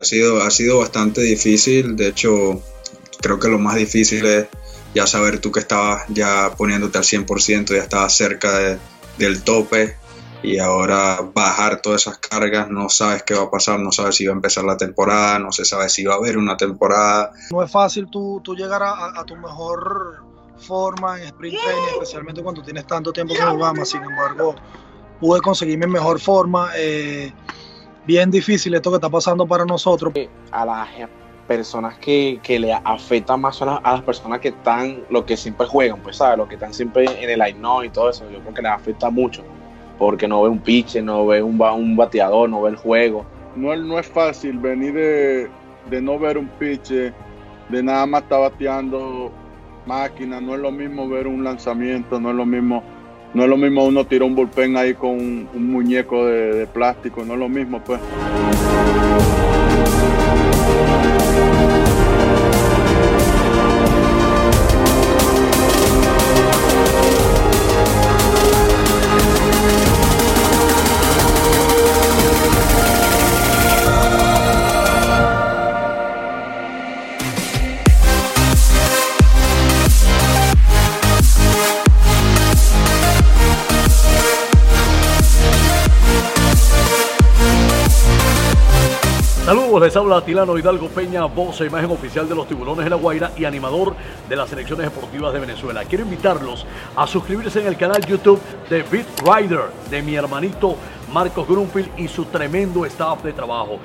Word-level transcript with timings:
Ha 0.00 0.04
sido, 0.04 0.42
ha 0.42 0.50
sido 0.50 0.78
bastante 0.78 1.20
difícil, 1.20 1.94
de 1.94 2.08
hecho 2.08 2.62
creo 3.20 3.38
que 3.38 3.48
lo 3.48 3.58
más 3.58 3.76
difícil 3.76 4.24
es 4.24 4.46
ya 4.94 5.06
saber 5.06 5.40
tú 5.40 5.52
que 5.52 5.60
estabas 5.60 6.04
ya 6.08 6.54
poniéndote 6.56 6.96
al 6.96 7.04
100%, 7.04 7.74
ya 7.74 7.82
estabas 7.82 8.16
cerca 8.16 8.78
del 9.18 9.42
tope 9.42 9.96
y 10.42 10.58
ahora 10.58 11.20
bajar 11.34 11.82
todas 11.82 12.02
esas 12.02 12.18
cargas, 12.18 12.70
no 12.70 12.88
sabes 12.88 13.22
qué 13.24 13.34
va 13.34 13.42
a 13.42 13.50
pasar, 13.50 13.78
no 13.78 13.92
sabes 13.92 14.16
si 14.16 14.26
va 14.26 14.32
a 14.32 14.36
empezar 14.36 14.64
la 14.64 14.78
temporada, 14.78 15.38
no 15.38 15.52
se 15.52 15.66
sabe 15.66 15.90
si 15.90 16.04
va 16.04 16.14
a 16.14 16.16
haber 16.16 16.38
una 16.38 16.56
temporada. 16.56 17.32
No 17.50 17.62
es 17.62 17.70
fácil 17.70 18.08
tú, 18.08 18.40
tú 18.42 18.54
llegar 18.54 18.82
a, 18.82 19.22
tu 19.26 19.36
mejor 19.36 20.24
forma 20.56 21.20
en 21.20 21.26
sprint 21.26 21.58
training, 21.62 21.88
especialmente 21.92 22.42
cuando 22.42 22.62
tienes 22.62 22.86
tanto 22.86 23.12
tiempo 23.12 23.34
con 23.34 23.48
Obama, 23.48 23.84
sin 23.84 24.02
embargo 24.02 24.54
pude 25.20 25.40
conseguir 25.40 25.78
mi 25.78 25.86
mejor 25.86 26.18
forma. 26.18 26.70
Eh, 26.74 27.32
bien 28.06 28.30
difícil 28.30 28.74
esto 28.74 28.90
que 28.90 28.96
está 28.96 29.10
pasando 29.10 29.46
para 29.46 29.64
nosotros. 29.64 30.12
A 30.50 30.64
las 30.64 30.88
personas 31.46 31.98
que, 31.98 32.38
que 32.42 32.58
le 32.58 32.72
afectan 32.72 33.40
más 33.40 33.56
son 33.56 33.68
a, 33.68 33.80
las 33.82 34.02
personas 34.02 34.40
que 34.40 34.48
están, 34.48 35.02
lo 35.10 35.24
que 35.26 35.36
siempre 35.36 35.66
juegan, 35.66 36.00
pues, 36.00 36.16
¿sabes? 36.16 36.38
Los 36.38 36.48
que 36.48 36.54
están 36.54 36.72
siempre 36.72 37.04
en 37.04 37.30
el 37.30 37.38
line 37.38 37.86
y 37.86 37.88
todo 37.90 38.10
eso, 38.10 38.24
yo 38.30 38.40
creo 38.40 38.54
que 38.54 38.62
les 38.62 38.72
afecta 38.72 39.10
mucho 39.10 39.42
porque 40.00 40.26
no 40.26 40.42
ve 40.42 40.48
un 40.48 40.58
pitcher, 40.58 41.04
no 41.04 41.26
ve 41.26 41.42
un, 41.42 41.60
un 41.60 41.94
bateador, 41.94 42.48
no 42.48 42.62
ve 42.62 42.70
el 42.70 42.76
juego. 42.76 43.26
No, 43.54 43.76
no 43.76 43.98
es 43.98 44.06
fácil 44.06 44.58
venir 44.58 44.94
de, 44.94 46.00
no 46.00 46.18
ver 46.18 46.38
un 46.38 46.48
pitcher, 46.48 47.12
de 47.68 47.82
nada 47.82 48.06
más 48.06 48.22
estar 48.22 48.40
bateando 48.40 49.30
máquina, 49.84 50.40
no 50.40 50.54
es 50.54 50.60
lo 50.62 50.72
mismo 50.72 51.06
ver 51.06 51.26
un 51.26 51.44
lanzamiento, 51.44 52.18
no 52.18 52.30
es 52.30 52.36
lo 52.36 52.46
mismo, 52.46 52.82
no 53.34 53.44
es 53.44 53.48
lo 53.48 53.56
mismo 53.56 53.84
uno 53.84 54.04
tirar 54.04 54.24
un 54.24 54.34
bullpen 54.34 54.76
ahí 54.76 54.94
con 54.94 55.10
un, 55.10 55.48
muñeco 55.72 56.26
de, 56.26 56.54
de 56.54 56.66
plástico, 56.66 57.24
no 57.24 57.34
es 57.34 57.38
lo 57.38 57.48
mismo 57.48 57.82
pues. 57.84 58.00
Les 89.80 89.96
habla 89.96 90.22
Tilano 90.22 90.58
Hidalgo 90.58 90.88
Peña, 90.88 91.24
voz 91.24 91.62
e 91.62 91.66
imagen 91.66 91.90
oficial 91.90 92.28
de 92.28 92.34
los 92.34 92.46
tiburones 92.46 92.84
de 92.84 92.90
La 92.90 92.96
Guaira 92.96 93.32
y 93.34 93.46
animador 93.46 93.96
de 94.28 94.36
las 94.36 94.50
selecciones 94.50 94.84
deportivas 94.84 95.32
de 95.32 95.40
Venezuela. 95.40 95.86
Quiero 95.86 96.04
invitarlos 96.04 96.66
a 96.94 97.06
suscribirse 97.06 97.62
en 97.62 97.66
el 97.66 97.78
canal 97.78 98.04
YouTube 98.04 98.38
de 98.68 98.82
Beat 98.82 99.06
Rider, 99.24 99.70
de 99.88 100.02
mi 100.02 100.16
hermanito 100.16 100.76
Marcos 101.10 101.48
Grunfield 101.48 101.98
y 101.98 102.08
su 102.08 102.26
tremendo 102.26 102.84
staff 102.84 103.22
de 103.22 103.32
trabajo. 103.32 103.80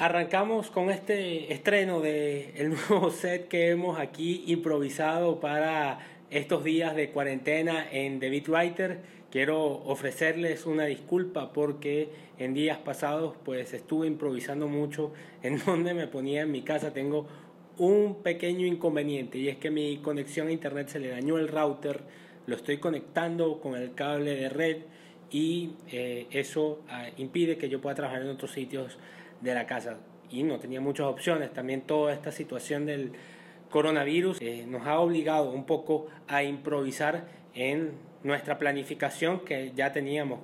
Arrancamos 0.00 0.70
con 0.70 0.90
este 0.90 1.52
estreno 1.52 2.00
del 2.00 2.52
el 2.56 2.70
nuevo 2.70 3.10
set 3.10 3.46
que 3.46 3.70
hemos 3.70 4.00
aquí 4.00 4.42
improvisado 4.48 5.38
para 5.38 6.00
estos 6.32 6.64
días 6.64 6.96
de 6.96 7.10
cuarentena 7.10 7.86
en 7.90 8.18
The 8.18 8.30
Beat 8.30 8.48
Writer 8.48 9.22
Quiero 9.32 9.64
ofrecerles 9.64 10.66
una 10.66 10.84
disculpa 10.84 11.54
porque 11.54 12.10
en 12.36 12.52
días 12.52 12.76
pasados 12.76 13.34
pues 13.46 13.72
estuve 13.72 14.06
improvisando 14.06 14.68
mucho 14.68 15.14
en 15.42 15.58
donde 15.64 15.94
me 15.94 16.06
ponía 16.06 16.42
en 16.42 16.52
mi 16.52 16.60
casa. 16.60 16.92
Tengo 16.92 17.26
un 17.78 18.22
pequeño 18.22 18.66
inconveniente 18.66 19.38
y 19.38 19.48
es 19.48 19.56
que 19.56 19.70
mi 19.70 19.96
conexión 20.02 20.48
a 20.48 20.52
internet 20.52 20.88
se 20.88 21.00
le 21.00 21.08
dañó 21.08 21.38
el 21.38 21.48
router. 21.48 22.02
Lo 22.46 22.56
estoy 22.56 22.76
conectando 22.76 23.58
con 23.58 23.74
el 23.74 23.94
cable 23.94 24.36
de 24.36 24.50
red 24.50 24.76
y 25.30 25.76
eh, 25.90 26.26
eso 26.30 26.82
ah, 26.90 27.06
impide 27.16 27.56
que 27.56 27.70
yo 27.70 27.80
pueda 27.80 27.94
trabajar 27.94 28.20
en 28.20 28.28
otros 28.28 28.50
sitios 28.50 28.98
de 29.40 29.54
la 29.54 29.64
casa. 29.64 29.96
Y 30.30 30.42
no 30.42 30.58
tenía 30.58 30.82
muchas 30.82 31.06
opciones. 31.06 31.54
También 31.54 31.80
toda 31.80 32.12
esta 32.12 32.32
situación 32.32 32.84
del 32.84 33.12
coronavirus 33.72 34.40
eh, 34.40 34.64
nos 34.68 34.86
ha 34.86 35.00
obligado 35.00 35.50
un 35.50 35.66
poco 35.66 36.06
a 36.28 36.44
improvisar 36.44 37.26
en 37.54 37.92
nuestra 38.22 38.58
planificación 38.58 39.40
que 39.40 39.72
ya 39.74 39.92
teníamos, 39.92 40.40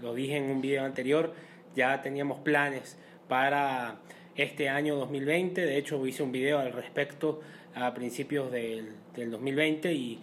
lo 0.00 0.14
dije 0.14 0.36
en 0.38 0.50
un 0.50 0.62
video 0.62 0.84
anterior, 0.84 1.34
ya 1.74 2.00
teníamos 2.00 2.38
planes 2.38 2.96
para 3.28 3.98
este 4.36 4.70
año 4.70 4.96
2020. 4.96 5.66
De 5.66 5.76
hecho, 5.76 6.04
hice 6.06 6.22
un 6.22 6.32
video 6.32 6.58
al 6.58 6.72
respecto 6.72 7.40
a 7.74 7.92
principios 7.92 8.50
del, 8.50 8.94
del 9.14 9.30
2020 9.30 9.92
y 9.92 10.20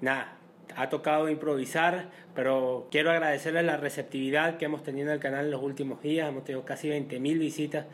nada, 0.00 0.38
ha 0.76 0.88
tocado 0.88 1.28
improvisar, 1.28 2.10
pero 2.34 2.88
quiero 2.90 3.10
agradecerles 3.10 3.64
la 3.64 3.76
receptividad 3.76 4.56
que 4.56 4.64
hemos 4.64 4.82
tenido 4.82 5.08
en 5.08 5.14
el 5.14 5.20
canal 5.20 5.44
en 5.44 5.50
los 5.50 5.62
últimos 5.62 6.02
días. 6.02 6.28
Hemos 6.28 6.44
tenido 6.44 6.64
casi 6.64 6.88
20.000 6.88 7.38
visitas 7.38 7.86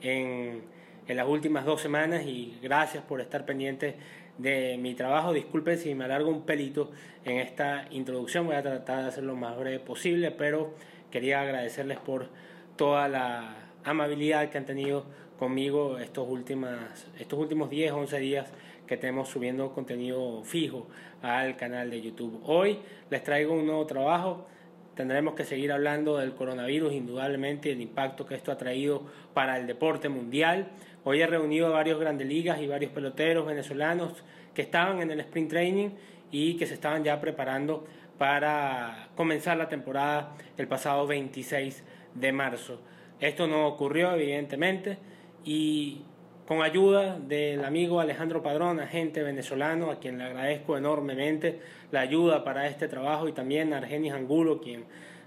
en, 0.00 0.62
en 1.08 1.16
las 1.16 1.26
últimas 1.26 1.64
dos 1.64 1.80
semanas 1.80 2.24
y 2.26 2.58
gracias 2.62 3.02
por 3.02 3.20
estar 3.20 3.44
pendientes 3.44 3.94
de 4.36 4.78
mi 4.78 4.94
trabajo. 4.94 5.32
Disculpen 5.32 5.78
si 5.78 5.94
me 5.94 6.04
alargo 6.04 6.30
un 6.30 6.42
pelito 6.42 6.90
en 7.24 7.38
esta 7.38 7.86
introducción, 7.90 8.46
voy 8.46 8.56
a 8.56 8.62
tratar 8.62 9.02
de 9.02 9.08
hacerlo 9.08 9.32
lo 9.32 9.38
más 9.38 9.58
breve 9.58 9.80
posible, 9.80 10.30
pero 10.30 10.74
quería 11.10 11.40
agradecerles 11.40 11.98
por 11.98 12.28
toda 12.76 13.08
la 13.08 13.56
amabilidad 13.84 14.50
que 14.50 14.58
han 14.58 14.66
tenido 14.66 15.06
conmigo 15.38 15.98
estos, 15.98 16.28
últimas, 16.28 17.06
estos 17.18 17.38
últimos 17.38 17.70
10, 17.70 17.92
11 17.92 18.18
días 18.18 18.52
que 18.86 18.96
tenemos 18.96 19.28
subiendo 19.28 19.72
contenido 19.72 20.42
fijo 20.44 20.88
al 21.22 21.56
canal 21.56 21.90
de 21.90 22.02
YouTube. 22.02 22.40
Hoy 22.44 22.78
les 23.10 23.22
traigo 23.22 23.54
un 23.54 23.66
nuevo 23.66 23.86
trabajo. 23.86 24.46
Tendremos 24.94 25.34
que 25.34 25.44
seguir 25.44 25.70
hablando 25.70 26.16
del 26.16 26.34
coronavirus, 26.34 26.92
indudablemente, 26.92 27.68
y 27.68 27.72
el 27.72 27.80
impacto 27.80 28.26
que 28.26 28.34
esto 28.34 28.50
ha 28.50 28.58
traído 28.58 29.02
para 29.32 29.56
el 29.56 29.68
deporte 29.68 30.08
mundial. 30.08 30.70
Hoy 31.10 31.22
he 31.22 31.26
reunido 31.26 31.68
a 31.68 31.70
varios 31.70 31.98
grandes 31.98 32.28
ligas 32.28 32.60
y 32.60 32.66
varios 32.66 32.92
peloteros 32.92 33.46
venezolanos 33.46 34.12
que 34.52 34.60
estaban 34.60 35.00
en 35.00 35.10
el 35.10 35.20
sprint 35.20 35.48
training 35.48 35.88
y 36.30 36.58
que 36.58 36.66
se 36.66 36.74
estaban 36.74 37.02
ya 37.02 37.18
preparando 37.18 37.86
para 38.18 39.08
comenzar 39.16 39.56
la 39.56 39.70
temporada 39.70 40.36
el 40.58 40.68
pasado 40.68 41.06
26 41.06 41.82
de 42.14 42.32
marzo. 42.32 42.82
Esto 43.20 43.46
no 43.46 43.66
ocurrió 43.68 44.12
evidentemente 44.12 44.98
y 45.46 46.02
con 46.46 46.60
ayuda 46.60 47.18
del 47.18 47.64
amigo 47.64 48.00
Alejandro 48.00 48.42
Padrón, 48.42 48.78
agente 48.78 49.22
venezolano, 49.22 49.90
a 49.90 50.00
quien 50.00 50.18
le 50.18 50.24
agradezco 50.24 50.76
enormemente 50.76 51.58
la 51.90 52.00
ayuda 52.00 52.44
para 52.44 52.66
este 52.66 52.86
trabajo 52.86 53.28
y 53.28 53.32
también 53.32 53.72
a 53.72 53.78
Argenis 53.78 54.12
Angulo, 54.12 54.60
quien, 54.60 54.84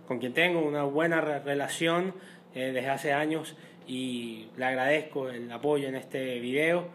con 0.07 0.19
quien 0.19 0.35
tengo 0.35 0.59
una 0.59 0.83
buena 0.83 1.21
relación 1.21 2.13
eh, 2.53 2.71
desde 2.71 2.89
hace 2.89 3.13
años 3.13 3.55
y 3.87 4.47
le 4.57 4.65
agradezco 4.65 5.29
el 5.29 5.51
apoyo 5.51 5.87
en 5.87 5.95
este 5.95 6.39
video. 6.39 6.89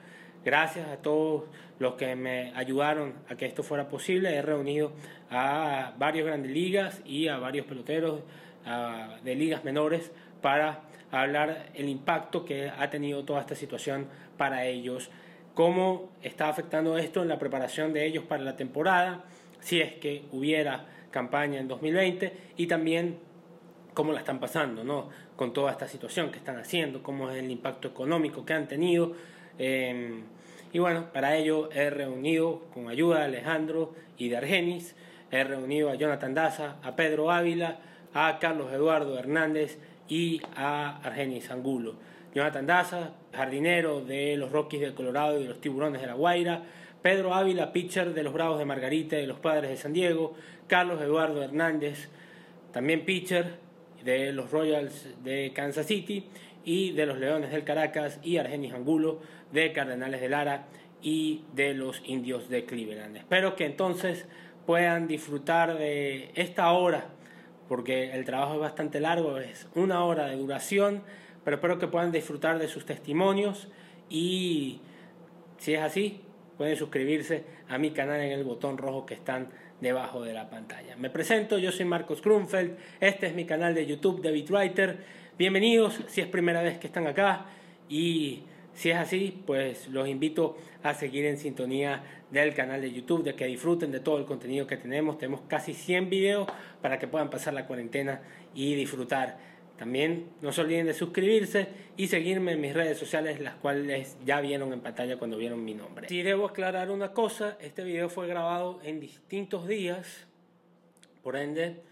Gracias 0.45 0.89
a 0.89 0.97
todos 0.99 1.45
los 1.79 1.95
que 1.95 2.15
me 2.15 2.53
ayudaron 2.55 3.15
a 3.29 3.37
que 3.37 3.47
esto 3.47 3.63
fuera 3.63 3.89
posible. 3.89 4.35
He 4.35 4.43
reunido 4.43 4.93
a 5.31 5.95
varios 5.99 6.27
grandes 6.27 6.53
ligas 6.53 7.03
y 7.05 7.29
a 7.29 7.39
varios 7.39 7.67
peloteros 7.67 8.21
de 9.23 9.35
ligas 9.37 9.65
menores 9.65 10.11
para 10.43 10.83
hablar 11.11 11.67
el 11.75 11.89
impacto 11.89 12.45
que 12.45 12.69
ha 12.69 12.91
tenido 12.91 13.25
toda 13.25 13.41
esta 13.41 13.55
situación 13.55 14.07
para 14.37 14.67
ellos, 14.67 15.11
cómo 15.55 16.11
está 16.23 16.49
afectando 16.49 16.99
esto 16.99 17.23
en 17.23 17.29
la 17.29 17.39
preparación 17.39 17.93
de 17.93 18.07
ellos 18.07 18.25
para 18.25 18.43
la 18.43 18.57
temporada, 18.57 19.25
si 19.61 19.81
es 19.81 19.95
que 19.95 20.25
hubiera 20.33 20.87
campaña 21.11 21.61
en 21.61 21.69
2020 21.69 22.33
y 22.57 22.67
también 22.67 23.19
cómo 23.97 24.13
la 24.13 24.19
están 24.19 24.39
pasando, 24.39 24.85
¿no? 24.85 25.09
Con 25.37 25.55
toda 25.55 25.73
esta 25.73 25.89
situación 25.89 26.31
que 26.31 26.37
están 26.37 26.59
haciendo, 26.59 27.03
cómo 27.03 27.31
es 27.31 27.43
el 27.43 27.51
impacto 27.51 27.89
económico 27.89 28.45
que 28.45 28.53
han 28.53 28.69
tenido. 28.69 29.15
Em, 29.59 30.25
y 30.71 30.79
bueno, 30.79 31.11
para 31.15 31.35
ello 31.35 31.71
he 31.73 31.89
reunido 31.89 32.67
con 32.75 32.91
ayuda 32.91 33.21
de 33.21 33.25
Alejandro 33.25 33.95
y 34.19 34.29
de 34.29 34.37
Argenis, 34.37 34.95
he 35.31 35.43
reunido 35.45 35.89
a 35.89 35.95
Jonathan 35.95 36.35
Daza, 36.35 36.77
a 36.83 36.95
Pedro 36.95 37.31
Ávila, 37.31 37.79
a 38.13 38.39
Carlos 38.39 38.71
Eduardo 38.71 39.19
Hernández 39.19 39.79
y 40.11 40.43
a 40.55 40.99
Argenis 40.99 41.51
Angulo. 41.51 41.95
Jonathan 42.35 42.67
Daza, 42.67 43.13
jardinero 43.33 44.03
de 44.03 44.37
los 44.37 44.53
Rockies 44.53 44.83
del 44.83 44.93
Colorado 44.93 45.41
y 45.41 45.45
de 45.45 45.49
los 45.49 45.61
Tiburones 45.63 46.03
de 46.03 46.07
la 46.07 46.13
Guaira, 46.13 46.65
Pedro 47.01 47.33
Ávila, 47.33 47.73
pitcher 47.73 48.13
de 48.13 48.23
los 48.23 48.35
Bravos 48.35 48.59
de 48.59 48.67
Margarita 48.67 49.17
y 49.17 49.23
de 49.23 49.27
los 49.27 49.39
Padres 49.39 49.71
de 49.71 49.79
San 49.79 49.95
Diego, 49.95 50.35
Carlos 50.67 51.01
Eduardo 51.01 51.43
Hernández, 51.43 52.11
también 52.73 53.07
pitcher 53.07 53.65
de 54.07 54.33
los 54.33 54.51
Royals 54.51 55.09
de 55.23 55.53
Kansas 55.55 55.85
City 55.85 56.27
y 56.65 56.93
de 56.93 57.05
los 57.05 57.19
Leones 57.19 57.51
del 57.51 57.65
Caracas 57.65 58.19
y 58.23 58.39
Argenis 58.39 58.73
Angulo 58.73 59.21
de 59.53 59.73
Cardenales 59.73 60.23
de 60.23 60.31
Lara 60.31 60.69
y 61.03 61.45
de 61.55 61.75
los 61.75 62.01
Indios 62.07 62.49
de 62.49 62.65
Cleveland. 62.65 63.19
Espero 63.19 63.55
que 63.55 63.67
entonces 63.67 64.27
puedan 64.65 65.07
disfrutar 65.07 65.77
de 65.77 66.31
esta 66.35 66.73
hora 66.73 67.09
porque 67.69 68.13
el 68.13 68.25
trabajo 68.25 68.55
es 68.55 68.61
bastante 68.61 69.01
largo, 69.01 69.39
es 69.39 69.69
una 69.75 70.05
hora 70.05 70.29
de 70.29 70.37
duración 70.37 71.03
pero 71.47 71.59
espero 71.59 71.79
que 71.79 71.87
puedan 71.87 72.11
disfrutar 72.11 72.59
de 72.59 72.67
sus 72.67 72.85
testimonios 72.85 73.69
y 74.11 74.81
si 75.59 75.75
es 75.75 75.81
así, 75.81 76.21
pueden 76.59 76.77
suscribirse 76.77 77.45
a 77.69 77.79
mi 77.79 77.93
canal 77.93 78.21
en 78.21 78.33
el 78.33 78.43
botón 78.43 78.79
rojo 78.79 79.07
que 79.07 79.15
están 79.15 79.51
debajo 79.81 80.23
de 80.23 80.33
la 80.33 80.49
pantalla. 80.49 80.97
Me 80.97 81.11
presento, 81.11 81.59
yo 81.59 81.73
soy 81.73 81.85
Marcos 81.85 82.23
Grunfeld, 82.23 82.77
este 83.01 83.27
es 83.27 83.35
mi 83.35 83.45
canal 83.45 83.75
de 83.75 83.87
YouTube 83.87 84.21
de 84.23 84.31
Writer. 84.43 84.99
Bienvenidos 85.39 86.01
si 86.07 86.21
es 86.21 86.27
primera 86.27 86.63
vez 86.63 86.79
que 86.79 86.87
están 86.87 87.07
acá 87.07 87.47
y 87.89 88.43
si 88.75 88.91
es 88.91 88.97
así, 88.97 89.43
pues 89.47 89.89
los 89.89 90.07
invito 90.07 90.57
a 90.83 90.93
seguir 90.95 91.25
en 91.25 91.39
sintonía 91.39 92.03
del 92.31 92.55
canal 92.55 92.81
de 92.83 92.93
YouTube, 92.93 93.25
de 93.25 93.35
que 93.35 93.47
disfruten 93.47 93.91
de 93.91 94.01
todo 94.01 94.19
el 94.19 94.27
contenido 94.27 94.67
que 94.67 94.77
tenemos. 94.77 95.17
Tenemos 95.17 95.41
casi 95.49 95.73
100 95.73 96.11
videos 96.11 96.47
para 96.83 96.99
que 96.99 97.09
puedan 97.09 97.31
pasar 97.31 97.55
la 97.55 97.67
cuarentena 97.67 98.21
y 98.55 98.75
disfrutar. 98.75 99.39
También 99.79 100.31
no 100.41 100.53
se 100.53 100.63
olviden 100.63 100.87
de 100.87 100.95
suscribirse 100.95 101.69
y 101.97 102.09
seguirme 102.09 102.53
en 102.53 102.61
mis 102.61 102.75
redes 102.75 102.99
sociales, 102.99 103.41
las 103.41 103.57
cuales 103.57 104.17
ya 104.25 104.41
vieron 104.41 104.73
en 104.73 104.81
pantalla 104.81 105.19
cuando 105.19 105.37
vieron 105.37 105.65
mi 105.65 105.75
nombre. 105.75 106.09
Si 106.09 106.23
debo 106.23 106.47
aclarar 106.47 106.91
una 106.91 107.13
cosa, 107.13 107.59
este 107.61 107.85
video 107.85 108.09
fue 108.09 108.27
grabado 108.27 108.81
en 108.83 109.01
distintos 109.01 109.69
días, 109.69 110.27
por 111.23 111.37
ende, 111.37 111.83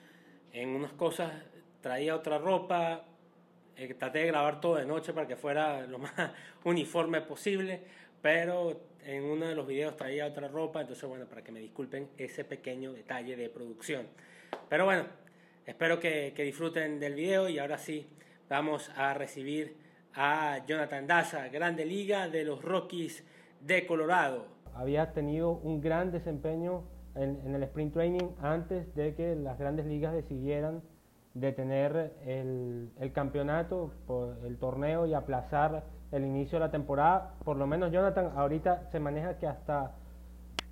en 0.52 0.70
unas 0.70 0.92
cosas 0.92 1.32
traía 1.80 2.14
otra 2.14 2.38
ropa, 2.38 3.04
eh, 3.76 3.92
traté 3.94 4.20
de 4.20 4.26
grabar 4.26 4.60
todo 4.60 4.76
de 4.76 4.86
noche 4.86 5.12
para 5.12 5.26
que 5.26 5.36
fuera 5.36 5.86
lo 5.86 5.98
más 5.98 6.12
uniforme 6.64 7.20
posible, 7.20 7.82
pero 8.22 8.80
en 9.04 9.24
uno 9.24 9.46
de 9.46 9.54
los 9.54 9.66
videos 9.66 9.96
traía 9.96 10.26
otra 10.26 10.48
ropa, 10.48 10.80
entonces 10.80 11.06
bueno, 11.08 11.26
para 11.26 11.42
que 11.42 11.52
me 11.52 11.60
disculpen 11.60 12.08
ese 12.16 12.44
pequeño 12.44 12.92
detalle 12.92 13.36
de 13.36 13.50
producción. 13.50 14.06
Pero 14.68 14.86
bueno, 14.86 15.04
espero 15.66 16.00
que, 16.00 16.32
que 16.34 16.42
disfruten 16.42 17.00
del 17.00 17.14
video 17.14 17.48
y 17.48 17.58
ahora 17.58 17.78
sí 17.78 18.06
vamos 18.48 18.90
a 18.96 19.14
recibir 19.14 19.76
a 20.14 20.64
Jonathan 20.66 21.06
Daza, 21.06 21.48
Grande 21.48 21.84
Liga 21.84 22.28
de 22.28 22.44
los 22.44 22.62
Rockies 22.62 23.24
de 23.60 23.86
Colorado. 23.86 24.46
Había 24.74 25.12
tenido 25.12 25.52
un 25.52 25.80
gran 25.80 26.12
desempeño 26.12 26.84
en, 27.14 27.40
en 27.44 27.54
el 27.54 27.62
sprint 27.64 27.94
training 27.94 28.28
antes 28.40 28.94
de 28.94 29.14
que 29.14 29.34
las 29.36 29.58
grandes 29.58 29.86
ligas 29.86 30.12
decidieran 30.12 30.82
detener 31.34 32.12
el, 32.24 32.90
el 33.00 33.12
campeonato, 33.12 33.92
por 34.06 34.38
el 34.44 34.56
torneo 34.58 35.06
y 35.06 35.14
aplazar 35.14 35.84
el 36.12 36.24
inicio 36.24 36.58
de 36.58 36.66
la 36.66 36.70
temporada. 36.70 37.34
Por 37.44 37.56
lo 37.56 37.66
menos 37.66 37.90
Jonathan, 37.90 38.32
ahorita 38.36 38.88
se 38.92 39.00
maneja 39.00 39.38
que 39.38 39.48
hasta 39.48 39.96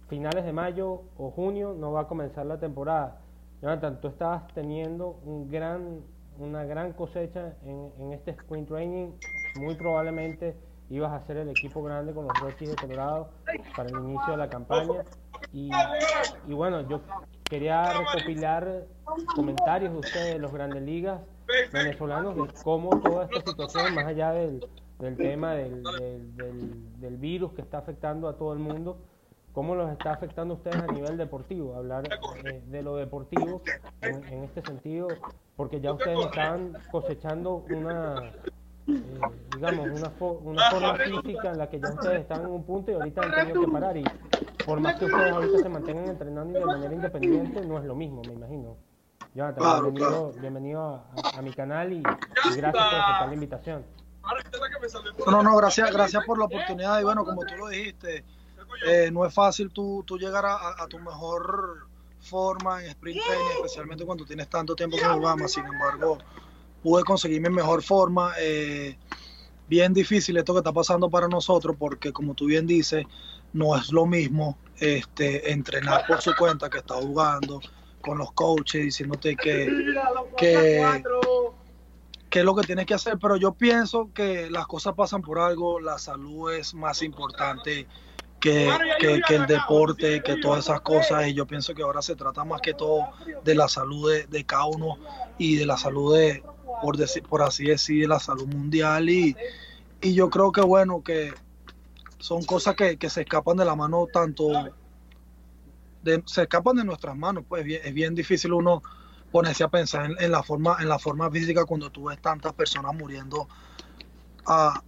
finales 0.09 0.45
de 0.45 0.53
mayo 0.53 1.03
o 1.17 1.31
junio 1.31 1.75
no 1.77 1.91
va 1.91 2.03
a 2.03 2.07
comenzar 2.07 2.47
la 2.47 2.61
temporada. 2.61 3.23
Jonathan, 3.63 4.01
tú 4.01 4.09
estabas 4.09 4.47
teniendo 4.55 5.21
un 5.25 5.49
gran, 5.49 6.01
una 6.39 6.65
gran 6.65 6.93
cosecha 6.93 7.55
en, 7.65 7.93
en 7.99 8.13
este 8.13 8.33
sprint 8.33 8.69
training. 8.69 9.13
Muy 9.61 9.77
probablemente 9.77 10.57
ibas 10.91 11.13
a 11.13 11.25
ser 11.27 11.39
el 11.39 11.49
equipo 11.49 11.83
grande 11.83 12.13
con 12.13 12.27
los 12.27 12.39
Rockies 12.41 12.71
de 12.71 12.77
Colorado 12.77 13.31
para 13.77 13.89
el 13.89 13.97
inicio 13.97 14.33
de 14.33 14.37
la 14.37 14.49
campaña. 14.49 15.05
Y, 15.53 15.71
bueno, 16.49 16.89
yo 16.89 17.01
quería 17.49 17.93
recopilar 17.93 18.87
comentarios 19.35 19.93
de 19.93 19.99
ustedes, 19.99 20.35
de 20.35 20.39
los 20.39 20.53
grandes 20.53 20.83
ligas 20.83 21.21
venezolanos, 21.73 22.37
de 22.37 22.63
cómo 22.63 23.01
toda 23.01 23.25
esta 23.25 23.51
situación, 23.51 23.95
más 23.95 24.07
allá 24.07 24.33
del, 24.33 24.67
del 24.99 25.17
tema 25.17 25.55
del, 25.55 25.83
del, 26.99 27.17
virus 27.17 27.53
que 27.53 27.63
está 27.63 27.79
afectando 27.79 28.29
a 28.29 28.37
todo 28.37 28.53
el 28.53 28.59
mundo, 28.59 28.99
cómo 29.53 29.75
los 29.75 29.91
está 29.91 30.13
afectando 30.13 30.55
a 30.55 30.57
ustedes 30.57 30.77
a 30.77 30.87
nivel 30.87 31.17
deportivo, 31.17 31.77
hablar 31.77 32.05
eh, 32.45 32.63
de 32.67 32.83
lo 32.83 32.97
deportivo 32.97 33.63
en, 34.01 34.25
en, 34.25 34.45
este 34.45 34.63
sentido, 34.63 35.09
porque 35.57 35.81
ya 35.81 35.93
ustedes 35.93 36.19
están 36.27 36.73
cosechando 36.91 37.65
una, 37.71 38.33
eh, 38.89 39.21
digamos, 39.55 39.87
una, 39.91 40.13
una 40.43 40.71
forma 40.71 40.95
física 40.97 41.51
en 41.51 41.59
la 41.59 41.69
que 41.69 41.81
ya 41.81 41.91
ustedes 41.91 42.21
están 42.23 42.43
en 42.43 42.51
un 42.51 42.65
punto 42.65 42.91
y 42.91 42.95
ahorita 42.95 43.23
han 43.23 43.35
tenido 43.35 43.61
que 43.61 43.73
parar. 43.73 43.97
Y 43.97 44.05
por 44.65 44.81
más 44.81 44.99
que 44.99 45.05
ustedes 45.05 45.33
ahorita 45.33 45.59
se 45.59 45.69
mantengan 45.69 46.09
entrenando 46.09 46.59
y 46.59 46.61
de 46.61 46.67
manera 46.67 46.95
independiente, 46.95 47.67
no 47.67 47.79
es 47.79 47.85
lo 47.85 47.95
mismo, 47.95 48.23
me 48.27 48.33
imagino. 48.33 48.77
Jonathan, 49.35 49.63
claro, 49.63 49.83
bienvenido, 49.83 50.11
claro. 50.11 50.41
bienvenido 50.41 50.83
a, 50.83 51.39
a, 51.39 51.43
mi 51.43 51.53
canal 51.53 51.93
y, 51.93 51.97
y 51.97 52.57
gracias 52.57 52.73
por 52.73 53.01
aceptar 53.01 53.29
la 53.29 53.35
invitación. 53.35 53.85
No, 55.27 55.43
no, 55.43 55.57
gracias, 55.57 55.91
gracias 55.93 56.25
por 56.25 56.39
la 56.39 56.45
oportunidad 56.45 57.01
y 57.01 57.05
bueno, 57.05 57.25
como 57.25 57.43
tú 57.45 57.55
lo 57.57 57.69
dijiste, 57.69 58.25
eh, 58.87 59.11
no 59.13 59.25
es 59.27 59.35
fácil 59.35 59.71
tú, 59.71 60.05
tú 60.07 60.19
llegar 60.19 60.45
a, 60.45 60.83
a, 60.83 60.87
tu 60.89 60.99
mejor 60.99 61.87
forma 62.21 62.83
en 62.83 62.91
sprint 62.91 63.23
training, 63.25 63.51
especialmente 63.57 64.05
cuando 64.05 64.25
tienes 64.25 64.49
tanto 64.49 64.75
tiempo 64.75 64.97
que 64.97 65.07
Obama, 65.07 65.49
sin 65.49 65.65
embargo, 65.65 66.19
pude 66.83 67.05
conseguir 67.05 67.41
mi 67.41 67.51
mejor 67.51 67.83
forma. 67.83 68.33
Eh, 68.39 68.97
bien 69.69 69.95
difícil 69.95 70.37
esto 70.37 70.53
que 70.53 70.59
está 70.59 70.73
pasando 70.73 71.09
para 71.09 71.29
nosotros 71.29 71.77
porque 71.79 72.13
como 72.13 72.35
tú 72.35 72.47
bien 72.47 72.67
dices, 72.67 73.07
no 73.53 73.77
es 73.77 73.91
lo 73.93 74.07
mismo 74.07 74.59
este, 74.79 75.53
entrenar 75.53 76.07
por 76.07 76.21
su 76.21 76.35
cuenta 76.37 76.69
que 76.69 76.79
está 76.79 76.95
jugando 76.97 77.61
con 78.01 78.19
los 78.19 78.33
coaches 78.33 78.83
diciéndote 78.83 79.37
que, 79.37 79.95
que, 80.37 81.03
que 82.29 82.39
es 82.39 82.45
lo 82.45 82.55
que 82.55 82.67
tienes 82.67 82.87
que 82.87 82.95
hacer, 82.95 83.19
pero 83.19 83.37
yo 83.37 83.53
pienso 83.53 84.11
que 84.13 84.51
las 84.51 84.67
cosas 84.67 84.95
pasan 84.95 85.23
por 85.23 85.39
algo, 85.39 85.81
la 85.81 85.99
salud 85.99 86.53
es 86.53 86.75
más 86.75 87.03
importante 87.03 87.87
que, 88.43 88.69
que, 88.99 89.23
que, 89.27 89.35
el 89.37 89.47
deporte, 89.47 90.21
que 90.23 90.37
todas 90.37 90.65
esas 90.65 90.81
cosas. 90.81 91.29
Y 91.29 91.35
yo 91.35 91.47
pienso 91.47 91.75
que 91.75 91.83
ahora 91.83 92.03
se 92.03 92.17
trata 92.17 92.45
más 92.45 92.61
que 92.61 92.75
todo 92.75 93.09
de 93.45 93.55
la 93.55 93.69
salud 93.69 94.11
de, 94.11 94.27
de 94.27 94.45
cada 94.45 94.67
uno 94.67 94.99
y 95.39 95.57
de 95.57 95.65
la 95.65 95.77
salud 95.77 96.17
de, 96.17 96.43
por, 96.83 96.97
decir, 96.97 97.23
por 97.23 97.41
así 97.41 97.67
decir, 97.67 98.03
de 98.03 98.09
la 98.09 98.19
salud 98.19 98.49
mundial. 98.49 99.09
Y, 99.09 99.37
y 100.01 100.15
yo 100.15 100.29
creo 100.29 100.51
que 100.51 100.61
bueno, 100.61 101.03
que 101.03 101.33
son 102.19 102.43
cosas 102.43 102.75
que, 102.75 102.97
que 102.97 103.09
se 103.09 103.23
escapan 103.23 103.57
de 103.57 103.65
la 103.65 103.77
mano 103.77 104.09
tanto, 104.13 104.49
de, 106.03 106.23
se 106.27 106.43
escapan 106.43 106.77
de 106.77 106.85
nuestras 106.85 107.17
manos. 107.17 107.45
Pues 107.49 107.65
bien, 107.65 107.81
es 107.85 107.95
bien 107.95 108.15
difícil 108.17 108.53
uno 108.53 108.83
ponerse 109.31 109.63
a 109.63 109.69
pensar 109.69 110.07
en, 110.07 110.17
en, 110.19 110.33
la 110.33 110.43
forma, 110.43 110.77
en 110.81 110.89
la 110.89 110.99
forma 110.99 111.31
física 111.31 111.65
cuando 111.65 111.91
tú 111.91 112.07
ves 112.09 112.21
tantas 112.21 112.53
personas 112.55 112.93
muriendo 112.95 113.47
a, 114.47 114.83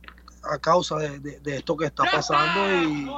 a 0.50 0.58
causa 0.58 0.96
de, 0.96 1.18
de, 1.20 1.40
de, 1.40 1.56
esto 1.56 1.76
que 1.76 1.86
está 1.86 2.04
pasando 2.04 2.82
y 2.82 3.10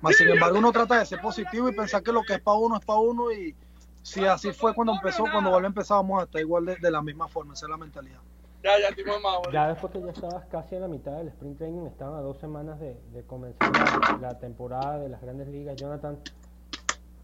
más 0.00 0.16
sin 0.16 0.28
embargo 0.28 0.58
uno 0.58 0.72
trata 0.72 0.98
de 0.98 1.06
ser 1.06 1.20
positivo 1.20 1.68
y 1.68 1.74
pensar 1.74 2.02
que 2.02 2.12
lo 2.12 2.22
que 2.22 2.34
es 2.34 2.40
para 2.40 2.56
uno 2.56 2.76
es 2.76 2.84
para 2.84 2.98
uno 2.98 3.30
y 3.32 3.54
si 4.02 4.24
así 4.24 4.52
fue 4.52 4.74
cuando 4.74 4.94
empezó, 4.94 5.24
cuando 5.30 5.58
empezar 5.58 5.98
vamos 5.98 6.20
a 6.20 6.24
estar 6.24 6.40
igual 6.40 6.64
de, 6.64 6.76
de 6.76 6.90
la 6.90 7.02
misma 7.02 7.28
forma, 7.28 7.54
esa 7.54 7.66
es 7.66 7.70
la 7.70 7.76
mentalidad. 7.76 8.20
Ya, 8.62 8.72
ya, 8.78 9.52
ya 9.52 9.68
después 9.68 9.92
que 9.92 10.00
ya 10.00 10.10
estabas 10.10 10.44
casi 10.46 10.74
en 10.74 10.80
la 10.80 10.88
mitad 10.88 11.12
del 11.12 11.28
sprint 11.28 11.58
training, 11.58 11.86
estaban 11.86 12.16
a 12.18 12.22
dos 12.22 12.38
semanas 12.38 12.80
de, 12.80 12.98
de 13.12 13.22
comenzar 13.24 13.70
la, 13.70 14.18
la, 14.20 14.38
temporada 14.38 14.98
de 14.98 15.08
las 15.08 15.20
grandes 15.20 15.48
ligas. 15.48 15.76
Jonathan, 15.76 16.18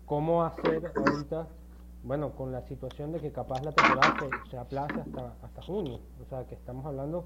¿cómo 0.06 0.44
hacer 0.44 0.92
ahorita, 0.94 1.48
bueno, 2.04 2.30
con 2.36 2.52
la 2.52 2.62
situación 2.62 3.12
de 3.12 3.20
que 3.20 3.32
capaz 3.32 3.62
la 3.64 3.72
temporada 3.72 4.14
se, 4.20 4.50
se 4.50 4.58
aplace 4.58 5.00
hasta, 5.00 5.34
hasta 5.42 5.62
junio? 5.62 6.00
O 6.24 6.28
sea, 6.28 6.46
que 6.46 6.54
estamos 6.54 6.86
hablando 6.86 7.24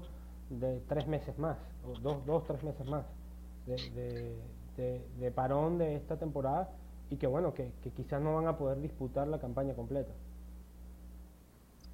de 0.49 0.81
tres 0.87 1.07
meses 1.07 1.37
más, 1.37 1.57
o 1.85 1.97
dos, 1.99 2.25
dos 2.25 2.43
tres 2.45 2.63
meses 2.63 2.85
más 2.87 3.05
de, 3.65 5.01
de, 5.19 5.31
parón 5.31 5.77
de 5.77 5.95
esta 5.95 6.17
temporada 6.17 6.69
y 7.09 7.17
que 7.17 7.27
bueno, 7.27 7.53
que, 7.53 7.71
que, 7.83 7.91
quizás 7.91 8.21
no 8.21 8.35
van 8.35 8.47
a 8.47 8.57
poder 8.57 8.81
disputar 8.81 9.27
la 9.27 9.39
campaña 9.39 9.75
completa. 9.75 10.11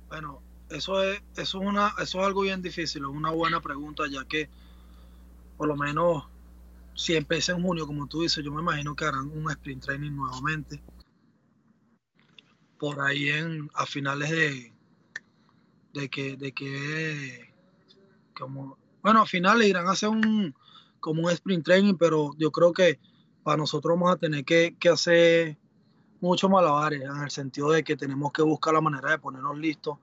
Bueno, 0.08 0.42
eso 0.70 1.04
es, 1.04 1.22
eso 1.36 1.62
es 1.62 1.68
una, 1.68 1.94
eso 2.02 2.20
es 2.20 2.26
algo 2.26 2.42
bien 2.42 2.62
difícil, 2.62 3.04
es 3.04 3.10
una 3.10 3.32
buena 3.32 3.60
pregunta, 3.62 4.04
ya 4.10 4.26
que 4.26 4.50
por 5.58 5.68
lo 5.68 5.76
menos 5.76 6.26
si 6.96 7.16
empieza 7.16 7.52
en 7.52 7.62
junio, 7.62 7.86
como 7.86 8.08
tú 8.08 8.22
dices, 8.22 8.44
yo 8.44 8.52
me 8.52 8.62
imagino 8.62 8.96
que 8.96 9.06
harán 9.06 9.30
un 9.30 9.50
sprint 9.52 9.84
training 9.84 10.12
nuevamente. 10.12 10.82
Por 12.80 13.02
ahí 13.02 13.30
en, 13.30 13.70
a 13.74 13.86
finales 13.86 14.30
de, 14.30 14.74
de 15.94 16.10
que, 16.10 16.38
de 16.38 16.52
que 16.52 17.55
bueno, 18.44 19.22
al 19.22 19.28
final 19.28 19.60
le 19.60 19.68
irán 19.68 19.88
a 19.88 19.92
hacer 19.92 20.10
un, 20.10 20.54
como 21.00 21.24
un 21.24 21.32
sprint 21.32 21.66
training, 21.66 21.96
pero 21.96 22.32
yo 22.38 22.52
creo 22.52 22.74
que 22.74 23.00
para 23.44 23.58
nosotros 23.58 23.98
vamos 23.98 24.14
a 24.14 24.18
tener 24.18 24.44
que, 24.44 24.76
que 24.80 24.90
hacer 24.90 25.58
muchos 26.20 26.50
malabares, 26.50 27.02
en 27.02 27.22
el 27.22 27.30
sentido 27.30 27.72
de 27.72 27.84
que 27.84 27.96
tenemos 27.96 28.32
que 28.32 28.42
buscar 28.42 28.74
la 28.74 28.82
manera 28.82 29.12
de 29.12 29.20
ponernos 29.20 29.58
listos. 29.58 29.98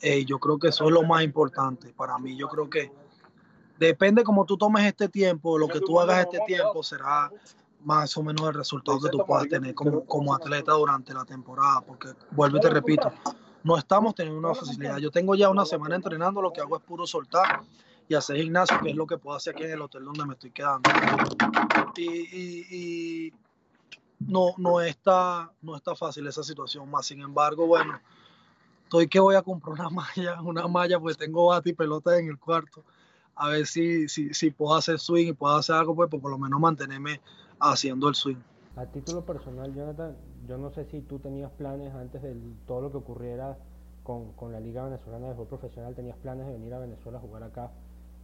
Eh, 0.00 0.24
yo 0.24 0.38
creo 0.38 0.58
que 0.58 0.68
eso 0.68 0.86
es 0.86 0.90
lo 0.90 1.04
más 1.04 1.22
importante 1.22 1.92
para 1.96 2.18
mí. 2.18 2.36
Yo 2.36 2.48
creo 2.48 2.68
que 2.68 2.90
depende 3.78 4.24
cómo 4.24 4.44
tú 4.44 4.56
tomes 4.56 4.84
este 4.84 5.08
tiempo, 5.08 5.58
lo 5.58 5.68
que 5.68 5.80
tú 5.80 6.00
hagas 6.00 6.20
este 6.26 6.40
tiempo 6.46 6.82
será 6.82 7.30
más 7.84 8.16
o 8.16 8.22
menos 8.22 8.48
el 8.48 8.54
resultado 8.54 9.00
que 9.00 9.08
tú 9.08 9.24
puedas 9.26 9.48
tener 9.48 9.74
como, 9.74 10.04
como 10.04 10.34
atleta 10.34 10.72
durante 10.72 11.12
la 11.14 11.24
temporada, 11.24 11.80
porque 11.80 12.08
vuelvo 12.30 12.58
y 12.58 12.60
te 12.60 12.70
repito, 12.70 13.12
no 13.64 13.76
estamos 13.76 14.14
teniendo 14.14 14.38
una 14.40 14.54
facilidad. 14.54 14.98
Yo 14.98 15.10
tengo 15.10 15.34
ya 15.34 15.50
una 15.50 15.64
semana 15.64 15.96
entrenando, 15.96 16.42
lo 16.42 16.52
que 16.52 16.60
hago 16.60 16.76
es 16.76 16.82
puro 16.82 17.06
soltar 17.06 17.62
y 18.08 18.14
hacer 18.14 18.36
gimnasio, 18.36 18.78
que 18.82 18.90
es 18.90 18.96
lo 18.96 19.06
que 19.06 19.18
puedo 19.18 19.36
hacer 19.36 19.54
aquí 19.54 19.64
en 19.64 19.72
el 19.72 19.82
hotel 19.82 20.04
donde 20.04 20.24
me 20.26 20.34
estoy 20.34 20.50
quedando. 20.50 20.90
Y, 21.96 22.02
y, 22.02 22.66
y 22.70 23.32
no, 24.20 24.54
no, 24.58 24.80
está, 24.80 25.50
no 25.62 25.76
está 25.76 25.94
fácil 25.94 26.26
esa 26.26 26.42
situación, 26.42 26.90
más 26.90 27.06
sin 27.06 27.20
embargo, 27.20 27.66
bueno, 27.66 28.00
estoy 28.84 29.08
que 29.08 29.20
voy 29.20 29.34
a 29.36 29.42
comprar 29.42 29.74
una 29.74 29.90
malla, 30.16 30.40
una 30.42 30.68
malla, 30.68 30.98
pues 31.00 31.16
tengo 31.16 31.46
bate 31.46 31.70
y 31.70 31.72
pelota 31.74 32.18
en 32.18 32.28
el 32.28 32.38
cuarto. 32.38 32.84
a 33.36 33.48
ver 33.48 33.66
si, 33.66 34.08
si, 34.08 34.34
si 34.34 34.50
puedo 34.50 34.74
hacer 34.74 34.98
swing 34.98 35.28
y 35.28 35.32
puedo 35.32 35.54
hacer 35.54 35.76
algo, 35.76 35.94
pues, 35.94 36.10
pues 36.10 36.20
por 36.20 36.30
lo 36.30 36.38
menos 36.38 36.60
mantenerme 36.60 37.20
haciendo 37.60 38.08
el 38.08 38.14
swing. 38.14 38.36
A 38.76 38.86
título 38.86 39.24
personal, 39.24 39.74
Jonathan, 39.74 40.16
yo 40.46 40.58
no 40.58 40.70
sé 40.70 40.84
si 40.86 41.00
tú 41.00 41.18
tenías 41.18 41.50
planes 41.52 41.94
antes 41.94 42.22
de 42.22 42.34
todo 42.66 42.80
lo 42.80 42.90
que 42.90 42.98
ocurriera 42.98 43.56
con, 44.02 44.32
con, 44.32 44.52
la 44.52 44.60
Liga 44.60 44.84
Venezolana 44.84 45.28
de 45.28 45.34
Fútbol 45.34 45.60
Profesional, 45.60 45.94
tenías 45.94 46.16
planes 46.18 46.46
de 46.46 46.52
venir 46.52 46.74
a 46.74 46.80
Venezuela 46.80 47.18
a 47.18 47.20
jugar 47.20 47.42
acá, 47.44 47.70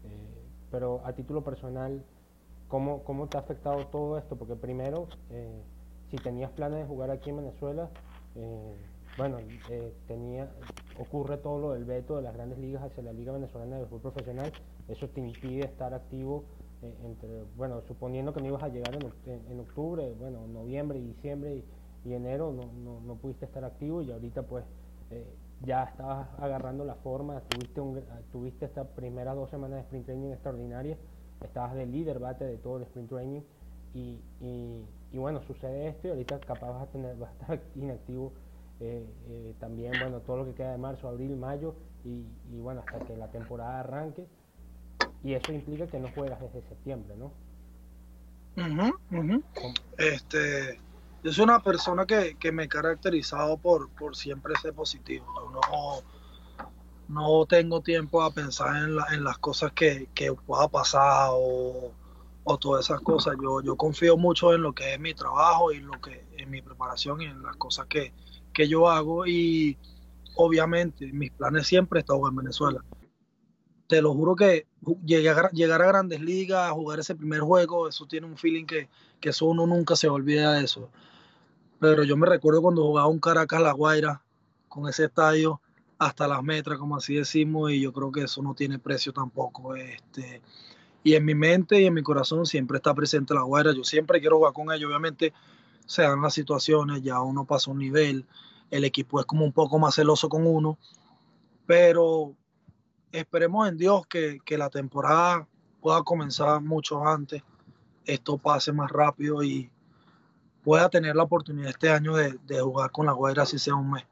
eh, 0.05 0.45
pero 0.71 1.01
a 1.05 1.13
título 1.13 1.45
personal, 1.45 2.05
¿cómo, 2.67 3.05
¿cómo 3.05 3.29
te 3.29 3.37
ha 3.37 3.41
afectado 3.41 3.87
todo 3.87 4.19
esto? 4.19 4.37
Porque 4.37 4.57
primero, 4.57 5.09
eh, 5.31 5.63
si 6.11 6.17
tenías 6.17 6.51
planes 6.51 6.81
de 6.81 6.87
jugar 6.87 7.11
aquí 7.11 7.31
en 7.31 7.37
Venezuela, 7.37 7.91
eh, 8.35 8.75
bueno, 9.17 9.39
tenía, 10.07 10.49
ocurre 10.99 11.39
todo 11.39 11.59
lo 11.59 11.73
del 11.73 11.85
veto 11.85 12.17
de 12.17 12.23
las 12.23 12.35
grandes 12.35 12.59
ligas 12.59 12.83
hacia 12.83 13.03
la 13.03 13.13
Liga 13.13 13.33
Venezolana 13.33 13.79
de 13.79 13.87
Fútbol 13.87 14.13
Profesional, 14.13 14.53
eso 14.89 15.09
te 15.09 15.21
impide 15.21 15.65
estar 15.65 15.93
activo 15.95 16.45
eh, 16.83 16.95
entre, 17.05 17.43
bueno, 17.57 17.83
suponiendo 17.89 18.33
que 18.33 18.41
no 18.41 18.47
ibas 18.47 18.63
a 18.63 18.69
llegar 18.69 18.95
en, 18.95 19.61
octubre, 19.61 20.15
bueno, 20.17 20.47
noviembre, 20.47 21.01
diciembre 21.01 21.57
y, 21.57 21.65
enero 22.15 22.53
no, 22.53 22.71
no, 22.85 23.01
no, 23.01 23.15
pudiste 23.17 23.45
estar 23.45 23.65
activo 23.65 24.03
y 24.03 24.11
ahorita 24.11 24.43
pues 24.43 24.65
eh, 25.11 25.27
ya 25.65 25.85
estabas 25.85 26.29
agarrando 26.39 26.85
la 26.85 26.95
forma, 26.97 27.41
tuviste, 27.41 27.81
un, 27.81 28.03
tuviste 28.33 28.67
estas 28.67 28.87
primeras 28.89 29.35
dos 29.35 29.51
semanas 29.51 29.79
de 29.79 29.83
sprint 29.83 30.07
training 30.07 30.31
extraordinarias, 30.31 30.99
estabas 31.43 31.75
de 31.75 31.87
líder 31.87 32.19
bate 32.19 32.45
de 32.45 32.57
todo 32.59 32.77
el 32.77 32.85
sprint 32.85 33.09
training 33.09 33.41
y, 33.95 34.21
y, 34.41 35.19
bueno, 35.19 35.43
sucede 35.43 35.89
esto 35.89 36.09
y 36.09 36.11
ahorita 36.11 36.41
capaz 36.41 36.71
vas 36.71 36.83
a, 36.83 36.87
tener, 36.87 37.17
vas 37.17 37.31
a 37.31 37.33
estar 37.33 37.61
inactivo 37.75 38.33
eh, 38.81 39.55
también, 39.59 39.93
bueno, 40.01 40.21
todo 40.21 40.39
lo 40.39 40.45
que 40.45 40.55
queda 40.55 40.73
de 40.73 40.79
marzo, 40.79 41.09
abril, 41.09 41.37
mayo 41.37 41.75
y, 42.05 42.25
y 42.53 42.61
bueno, 42.61 42.83
hasta 42.87 43.05
que 43.07 43.17
la 43.17 43.29
temporada 43.29 43.81
arranque 43.81 44.27
y 45.25 45.35
eso 45.35 45.53
implica 45.53 45.87
que 45.87 45.99
no 45.99 46.09
juegas 46.15 46.41
desde 46.41 46.63
septiembre, 46.69 47.15
¿no? 47.17 47.33
Este, 49.99 50.79
yo 51.23 51.33
soy 51.33 51.45
una 51.45 51.61
persona 51.63 52.07
que, 52.07 52.37
me 52.53 52.65
he 52.65 52.69
caracterizado 52.69 53.57
por, 53.57 53.89
por 53.91 54.17
siempre 54.17 54.55
ser 54.63 54.73
positivo. 54.73 55.27
Yo 55.37 55.51
no, 55.51 56.03
no 57.09 57.47
tengo 57.47 57.81
tiempo 57.81 58.23
a 58.23 58.31
pensar 58.31 58.77
en, 58.77 58.97
en 59.13 59.25
las 59.25 59.39
cosas 59.39 59.73
que, 59.73 60.09
que 60.15 60.33
pueda 60.33 60.69
pasar 60.69 61.31
o, 61.33 61.93
todas 62.61 62.87
esas 62.87 63.01
cosas. 63.03 63.37
Yo, 63.43 63.61
yo 63.61 63.77
confío 63.77 64.17
mucho 64.17 64.55
en 64.55 64.63
lo 64.63 64.73
que 64.73 64.95
es 64.95 65.01
mi 65.01 65.13
trabajo 65.13 65.71
y 65.71 65.81
lo 65.81 66.01
que 66.01 66.25
en 66.39 66.51
mi 66.51 66.63
preparación 66.63 67.21
y 67.21 67.27
en 67.27 67.43
las 67.43 67.57
cosas 67.57 67.87
que, 67.87 68.13
que 68.55 68.69
yo 68.69 68.89
hago 68.89 69.27
y 69.27 69.77
obviamente 70.35 71.13
mis 71.13 71.31
planes 71.33 71.67
siempre 71.67 72.01
están 72.01 72.21
en 72.27 72.37
Venezuela 72.37 72.83
te 73.89 74.03
lo 74.03 74.15
juro 74.15 74.37
que 74.37 74.67
llegar, 75.05 75.47
a 75.47 75.89
grandes 75.89 76.21
ligas, 76.21 76.71
jugar 76.73 77.01
ese 77.01 77.15
primer 77.15 77.41
juego, 77.41 77.89
eso 77.89 78.07
tiene 78.07 78.27
un 78.27 78.37
feeling 78.37 78.67
que, 78.67 78.89
que 79.19 79.31
eso 79.31 79.47
uno 79.47 79.67
nunca 79.67 79.97
se 79.97 80.09
olvida 80.09 80.53
de 80.53 80.65
eso. 80.65 80.91
Pero 81.81 82.05
yo 82.05 82.17
me 82.17 82.27
recuerdo 82.27 82.61
cuando 82.61 82.83
jugaba 82.85 83.09
un 83.09 83.19
Caracas 83.19 83.63
La 83.63 83.73
Guaira 83.73 84.23
con 84.69 84.89
ese 84.89 85.07
estadio 85.07 85.61
hasta 85.99 86.29
las 86.29 86.43
metras, 86.43 86.79
como 86.79 86.97
así 86.97 87.15
decimos, 87.15 87.73
y 87.73 87.81
yo 87.81 87.93
creo 87.93 88.13
que 88.13 88.23
eso 88.23 88.43
no 88.43 88.55
tiene 88.55 88.79
precio 88.79 89.13
tampoco. 89.13 89.75
Este, 89.75 90.43
y 91.03 91.15
en 91.15 91.25
mi 91.25 91.35
mente 91.35 91.81
y 91.81 91.87
en 91.87 91.95
mi 91.95 92.03
corazón 92.03 92.45
siempre 92.45 92.77
está 92.77 92.93
presente 92.95 93.33
La 93.33 93.43
Guaira. 93.43 93.73
Yo 93.73 93.85
siempre 93.85 94.21
quiero 94.21 94.37
jugar 94.37 94.53
con 94.53 94.71
ellos. 94.71 94.89
Obviamente 94.89 95.33
se 95.87 96.03
dan 96.03 96.21
las 96.21 96.35
situaciones, 96.35 97.03
ya 97.03 97.21
uno 97.23 97.47
pasa 97.47 97.71
un 97.71 97.79
nivel, 97.79 98.27
el 98.71 98.85
equipo 98.85 99.19
es 99.19 99.25
como 99.25 99.47
un 99.47 99.53
poco 99.53 99.79
más 99.79 99.95
celoso 99.95 100.29
con 100.29 100.47
uno, 100.47 100.77
pero 101.65 102.35
esperemos 103.13 103.69
en 103.69 103.77
Dios 103.77 104.07
que, 104.07 104.41
la 104.57 104.71
temporada 104.71 105.47
pueda 105.81 106.03
comenzar 106.03 106.61
mucho 106.61 107.07
antes, 107.07 107.43
esto 108.05 108.39
pase 108.39 108.73
más 108.73 108.91
rápido 108.91 109.43
y 109.43 109.71
pueda 110.65 110.89
tener 110.89 111.15
la 111.17 111.23
oportunidad 111.25 111.71
este 111.71 111.91
año 111.91 112.15
de, 112.15 112.39
jugar 112.61 112.91
con 112.91 113.07
la 113.07 113.13
Guaira 113.13 113.47
si 113.47 113.59
sea 113.59 113.75
un 113.75 113.93
mes. 113.93 114.05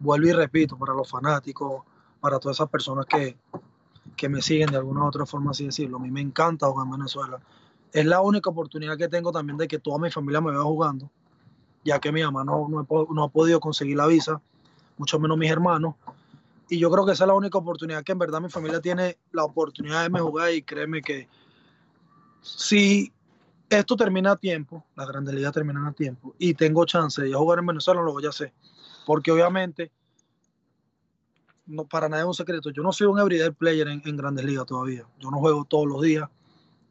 Vuelvo 0.00 0.28
y 0.28 0.32
repito, 0.32 0.76
para 0.76 0.94
los 0.94 1.10
fanáticos, 1.10 1.82
para 2.20 2.38
todas 2.38 2.56
esas 2.56 2.68
personas 2.68 3.06
que, 3.06 3.36
me 4.28 4.42
siguen 4.42 4.70
de 4.70 4.76
alguna 4.76 5.04
u 5.04 5.06
otra 5.06 5.26
forma, 5.26 5.52
así 5.52 5.66
decirlo. 5.66 5.98
A 5.98 6.00
mí 6.00 6.10
me 6.10 6.20
encanta 6.20 6.66
jugar 6.66 6.86
en 6.86 6.92
Venezuela. 6.92 7.40
Es 7.92 8.04
la 8.04 8.20
única 8.20 8.50
oportunidad 8.50 8.96
que 8.96 9.08
tengo 9.08 9.32
también 9.32 9.56
de 9.56 9.68
que 9.68 9.78
toda 9.78 9.98
mi 9.98 10.10
familia 10.10 10.40
me 10.40 10.50
vea 10.50 10.62
jugando, 10.62 11.10
ya 11.84 11.98
que 11.98 12.12
mi 12.12 12.22
mamá 12.22 12.44
no, 12.44 12.68
no 12.68 13.22
ha 13.22 13.28
podido 13.28 13.60
conseguir 13.60 13.96
la 13.96 14.06
visa, 14.06 14.40
mucho 14.98 15.18
menos 15.18 15.38
mis 15.38 15.50
hermanos. 15.50 15.94
Y 16.68 16.78
yo 16.78 16.90
creo 16.90 17.06
que 17.06 17.12
esa 17.12 17.24
es 17.24 17.28
la 17.28 17.34
única 17.34 17.58
oportunidad 17.58 18.02
que 18.02 18.12
en 18.12 18.18
verdad 18.18 18.40
mi 18.40 18.50
familia 18.50 18.80
tiene 18.80 19.18
la 19.32 19.44
oportunidad 19.44 20.02
de 20.02 20.10
me 20.10 20.20
jugar 20.20 20.52
y 20.52 20.62
créeme 20.62 21.00
que 21.00 21.28
si 22.42 23.12
esto 23.70 23.96
termina 23.96 24.32
a 24.32 24.36
tiempo, 24.36 24.84
las 24.94 25.08
grandes 25.08 25.34
ligas 25.34 25.52
terminan 25.52 25.86
a 25.86 25.92
tiempo 25.92 26.34
y 26.38 26.54
tengo 26.54 26.84
chance 26.84 27.22
de 27.22 27.32
jugar 27.32 27.58
en 27.58 27.66
Venezuela, 27.66 28.02
lo 28.02 28.12
voy 28.12 28.26
a 28.26 28.30
hacer. 28.30 28.52
Porque 29.06 29.30
obviamente, 29.30 29.90
no, 31.66 31.84
para 31.84 32.08
nadie 32.08 32.22
es 32.22 32.28
un 32.28 32.34
secreto, 32.34 32.70
yo 32.70 32.82
no 32.82 32.92
soy 32.92 33.06
un 33.06 33.18
everyday 33.18 33.50
player 33.50 33.88
en, 33.88 34.16
grandes 34.16 34.44
ligas 34.44 34.66
todavía. 34.66 35.06
Yo 35.18 35.30
no 35.30 35.38
juego 35.38 35.64
todos 35.64 35.86
los 35.86 36.02
días. 36.02 36.28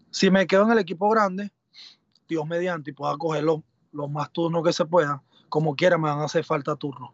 Si 0.10 0.32
me 0.32 0.48
quedo 0.48 0.64
en 0.64 0.72
el 0.72 0.80
equipo 0.80 1.10
grande, 1.10 1.52
Dios 2.28 2.46
mediante, 2.48 2.92
y 2.92 2.94
pueda 2.94 3.16
coger 3.18 3.44
los, 3.44 3.62
los 3.92 4.10
más 4.10 4.32
turnos 4.32 4.64
que 4.64 4.74
se 4.74 4.86
puedan, 4.86 5.22
como 5.50 5.76
quiera 5.76 5.98
me 5.98 6.10
van 6.10 6.20
a 6.20 6.26
hacer 6.26 6.44
falta 6.44 6.76
turnos. 6.76 7.12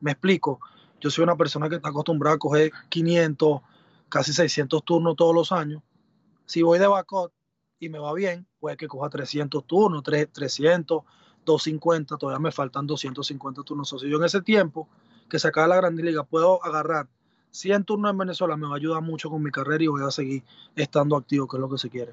Me 0.00 0.12
explico 0.12 0.60
yo 1.00 1.10
soy 1.10 1.24
una 1.24 1.36
persona 1.36 1.68
que 1.68 1.76
está 1.76 1.88
acostumbrada 1.88 2.36
a 2.36 2.38
coger 2.38 2.70
500, 2.88 3.60
casi 4.08 4.32
600 4.32 4.84
turnos 4.84 5.16
todos 5.16 5.34
los 5.34 5.52
años. 5.52 5.82
Si 6.46 6.62
voy 6.62 6.78
de 6.78 6.86
backup 6.86 7.32
y 7.78 7.88
me 7.88 7.98
va 7.98 8.12
bien, 8.12 8.46
puede 8.58 8.76
que 8.76 8.88
coja 8.88 9.08
300 9.08 9.66
turnos, 9.66 10.02
300, 10.02 11.02
250, 11.44 12.16
todavía 12.16 12.40
me 12.40 12.52
faltan 12.52 12.86
250 12.86 13.62
turnos. 13.62 13.92
O 13.92 13.98
yo 13.98 14.18
en 14.18 14.24
ese 14.24 14.42
tiempo 14.42 14.88
que 15.28 15.38
se 15.38 15.48
acaba 15.48 15.68
la 15.68 15.76
Grande 15.76 16.02
Liga 16.02 16.24
puedo 16.24 16.62
agarrar 16.64 17.08
100 17.50 17.84
turnos 17.84 18.10
en 18.10 18.18
Venezuela, 18.18 18.56
me 18.56 18.66
va 18.66 18.74
a 18.74 18.76
ayudar 18.76 19.02
mucho 19.02 19.30
con 19.30 19.42
mi 19.42 19.50
carrera 19.50 19.82
y 19.82 19.88
voy 19.88 20.02
a 20.04 20.10
seguir 20.10 20.42
estando 20.76 21.16
activo, 21.16 21.48
que 21.48 21.56
es 21.56 21.60
lo 21.60 21.68
que 21.68 21.78
se 21.78 21.90
quiere. 21.90 22.12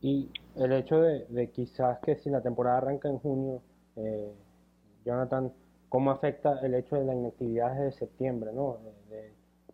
Y 0.00 0.30
el 0.56 0.72
hecho 0.72 1.00
de, 1.00 1.50
quizás 1.52 1.98
que 2.00 2.16
si 2.16 2.30
la 2.30 2.42
temporada 2.42 2.78
arranca 2.78 3.08
en 3.08 3.18
junio, 3.18 3.62
eh, 3.96 4.32
Jonathan, 5.04 5.52
cómo 5.90 6.12
afecta 6.12 6.58
el 6.62 6.74
hecho 6.74 6.96
de 6.96 7.04
la 7.04 7.14
inactividad 7.14 7.74
desde 7.74 7.98
septiembre, 7.98 8.52
¿no? 8.54 8.78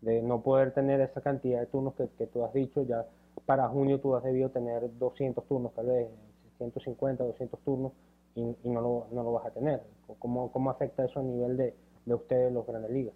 De, 0.01 0.23
no 0.23 0.41
poder 0.41 0.73
tener 0.73 1.01
esa 1.01 1.21
cantidad 1.21 1.61
de 1.61 1.67
turnos 1.67 1.95
que, 1.95 2.09
que, 2.17 2.27
tú 2.27 2.45
has 2.45 2.53
dicho, 2.53 2.83
ya 2.85 3.07
para 3.45 3.69
junio 3.69 4.01
tú 4.01 4.15
has 4.15 4.23
debido 4.23 4.51
tener 4.51 4.89
200 4.99 5.45
turnos, 5.47 5.75
tal 5.75 5.87
vez 5.87 6.09
150, 6.59 7.25
200 7.25 7.61
turnos, 7.61 7.93
y, 8.35 8.43
no, 8.69 9.07
lo, 9.13 9.33
vas 9.33 9.47
a 9.47 9.51
tener. 9.51 9.83
¿Cómo, 10.19 10.71
afecta 10.71 11.05
eso 11.05 11.21
a 11.21 11.23
nivel 11.23 11.57
de, 11.57 11.75
de 12.05 12.15
ustedes, 12.15 12.53
los 12.53 12.67
grandes 12.67 12.91
ligas? 12.91 13.15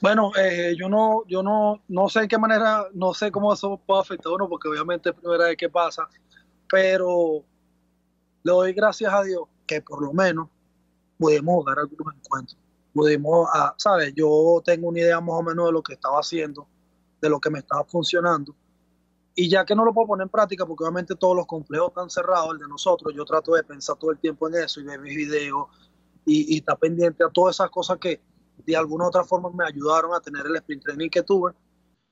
Bueno, 0.00 0.32
eh, 0.38 0.74
yo 0.78 0.88
no, 0.88 1.24
yo 1.26 1.42
no, 1.42 1.82
no 1.88 2.08
sé 2.08 2.20
en 2.20 2.28
qué 2.28 2.38
manera, 2.38 2.86
no 2.94 3.12
sé 3.12 3.30
cómo 3.30 3.52
eso 3.52 3.78
puede 3.84 4.00
afectar 4.00 4.32
a 4.32 4.34
uno, 4.36 4.48
porque 4.48 4.68
obviamente 4.68 5.10
es 5.10 5.14
primera 5.14 5.44
vez 5.44 5.56
que 5.56 5.68
pasa, 5.68 6.08
pero 6.70 7.44
le 8.42 8.52
doy 8.52 8.72
gracias 8.72 9.12
a 9.12 9.22
Dios 9.22 9.42
que 9.66 9.82
por 9.82 10.02
lo 10.02 10.12
menos 10.12 10.48
pudimos 11.20 11.56
jugar 11.56 11.78
algunos 11.78 12.14
encuentros. 12.14 12.58
Pudimos, 12.94 13.48
ah, 13.52 13.74
¿sabes? 13.76 14.12
Yo 14.14 14.60
tengo 14.64 14.88
una 14.88 15.00
idea 15.00 15.20
más 15.20 15.36
o 15.36 15.42
menos 15.42 15.66
de 15.66 15.72
lo 15.72 15.82
que 15.82 15.92
estaba 15.92 16.18
haciendo, 16.18 16.66
de 17.20 17.28
lo 17.28 17.38
que 17.38 17.50
me 17.50 17.58
estaba 17.58 17.84
funcionando. 17.84 18.56
Y 19.34 19.48
ya 19.48 19.64
que 19.64 19.76
no 19.76 19.84
lo 19.84 19.92
puedo 19.92 20.08
poner 20.08 20.24
en 20.24 20.30
práctica, 20.30 20.66
porque 20.66 20.82
obviamente 20.82 21.14
todos 21.14 21.36
los 21.36 21.46
complejos 21.46 21.88
están 21.88 22.10
cerrados, 22.10 22.52
el 22.52 22.58
de 22.58 22.66
nosotros, 22.66 23.14
yo 23.14 23.24
trato 23.24 23.54
de 23.54 23.62
pensar 23.62 23.96
todo 23.96 24.10
el 24.10 24.18
tiempo 24.18 24.48
en 24.48 24.54
eso 24.54 24.80
y 24.80 24.84
ver 24.84 24.98
mis 25.00 25.14
videos 25.14 25.66
y, 26.24 26.54
y 26.54 26.58
estar 26.58 26.78
pendiente 26.78 27.22
a 27.22 27.28
todas 27.28 27.56
esas 27.56 27.70
cosas 27.70 27.98
que 27.98 28.20
de 28.56 28.76
alguna 28.76 29.04
u 29.04 29.08
otra 29.08 29.24
forma 29.24 29.50
me 29.50 29.64
ayudaron 29.64 30.14
a 30.14 30.20
tener 30.20 30.46
el 30.46 30.56
sprint 30.56 30.82
training 30.82 31.10
que 31.10 31.22
tuve. 31.22 31.52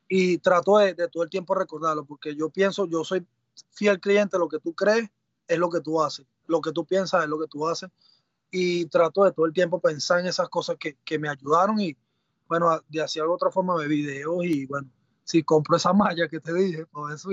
Y 0.07 0.38
trato 0.38 0.79
de, 0.79 0.95
de 0.95 1.09
todo 1.09 1.23
el 1.23 1.31
tiempo 1.31 1.55
recordarlo, 1.55 2.05
porque 2.05 2.37
yo 2.37 2.50
pienso, 2.50 2.87
yo 2.87 3.05
soy 3.05 3.27
fiel 3.73 4.00
cliente, 4.00 4.38
lo 4.38 4.49
que 4.49 4.61
tú 4.61 4.75
crees 4.75 5.09
es 5.47 5.59
lo 5.59 5.71
que 5.71 5.81
tú 5.81 6.00
haces, 6.00 6.27
lo 6.47 6.61
que 6.61 6.73
tú 6.73 6.85
piensas 6.85 7.25
es 7.25 7.29
lo 7.29 7.38
que 7.38 7.47
tú 7.47 7.67
haces 7.67 7.91
y 8.50 8.87
trato 8.87 9.25
de 9.25 9.33
todo 9.33 9.47
el 9.47 9.52
tiempo 9.52 9.81
pensar 9.81 10.21
en 10.21 10.26
esas 10.26 10.49
cosas 10.49 10.76
que, 10.78 10.97
que 11.05 11.19
me 11.19 11.28
ayudaron 11.28 11.81
y 11.81 11.97
bueno, 12.49 12.71
de 12.88 13.05
de 13.14 13.23
otra 13.23 13.50
forma 13.50 13.78
de 13.81 13.88
videos 13.88 14.45
y 14.45 14.67
bueno, 14.67 14.88
si 15.23 15.43
compro 15.43 15.76
esa 15.76 15.93
malla 15.93 16.28
que 16.28 16.40
te 16.40 16.55
dije, 16.55 16.87
pues 16.87 17.26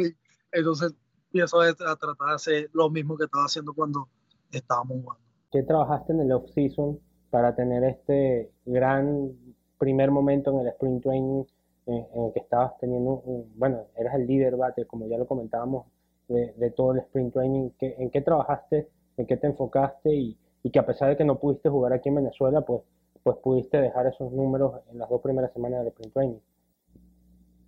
entonces 0.52 0.94
empiezo 1.28 1.62
a, 1.62 1.74
tratar 1.74 2.28
de 2.28 2.34
hacer 2.34 2.70
lo 2.74 2.90
mismo 2.90 3.18
que 3.18 3.24
estaba 3.24 3.46
haciendo 3.46 3.74
cuando 3.74 4.10
estábamos 4.52 5.02
jugando. 5.02 5.24
¿Qué 5.52 5.64
trabajaste 5.64 6.12
en 6.12 6.20
el 6.22 6.32
off-season 6.34 7.00
para 7.30 7.56
tener 7.56 7.84
este 7.86 8.52
gran 8.66 9.32
primer 9.78 10.12
momento 10.12 10.52
en 10.52 10.60
el 10.60 10.68
sprint 10.68 11.04
training 11.04 11.44
en, 11.86 11.96
el 11.96 12.34
que 12.34 12.40
estabas 12.40 12.78
teniendo, 12.80 13.24
bueno, 13.56 13.86
eras 13.96 14.16
el 14.16 14.28
líder 14.28 14.58
bate, 14.58 14.86
como 14.86 15.08
ya 15.08 15.18
lo 15.18 15.28
comentábamos, 15.28 15.86
de, 16.28 16.54
de 16.58 16.72
todo 16.72 16.94
el 16.94 17.00
sprint 17.00 17.34
training? 17.34 17.70
¿En 17.80 18.10
qué 18.10 18.22
trabajaste? 18.22 18.90
¿En 19.18 19.26
qué 19.26 19.38
te 19.38 19.48
enfocaste? 19.48 20.14
Y, 20.14 20.38
y 20.66 20.72
que 20.72 20.80
a 20.80 20.86
pesar 20.86 21.10
de 21.10 21.16
que 21.16 21.24
no 21.24 21.38
pudiste 21.38 21.70
jugar 21.70 21.94
aquí 21.94 22.10
en 22.10 22.16
Venezuela, 22.16 22.60
pues, 22.62 22.82
pues 23.22 23.38
pudiste 23.38 23.78
dejar 23.78 24.08
esos 24.08 24.32
números 24.32 24.82
en 24.92 24.98
las 24.98 25.08
dos 25.08 25.22
primeras 25.22 25.54
semanas 25.54 25.82
del 25.82 25.90
sprint 25.90 26.12
training. 26.12 26.40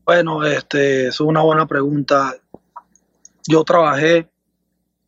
Bueno, 0.03 0.43
este, 0.43 1.09
es 1.09 1.19
una 1.21 1.43
buena 1.43 1.67
pregunta. 1.67 2.33
Yo 3.47 3.63
trabajé, 3.63 4.27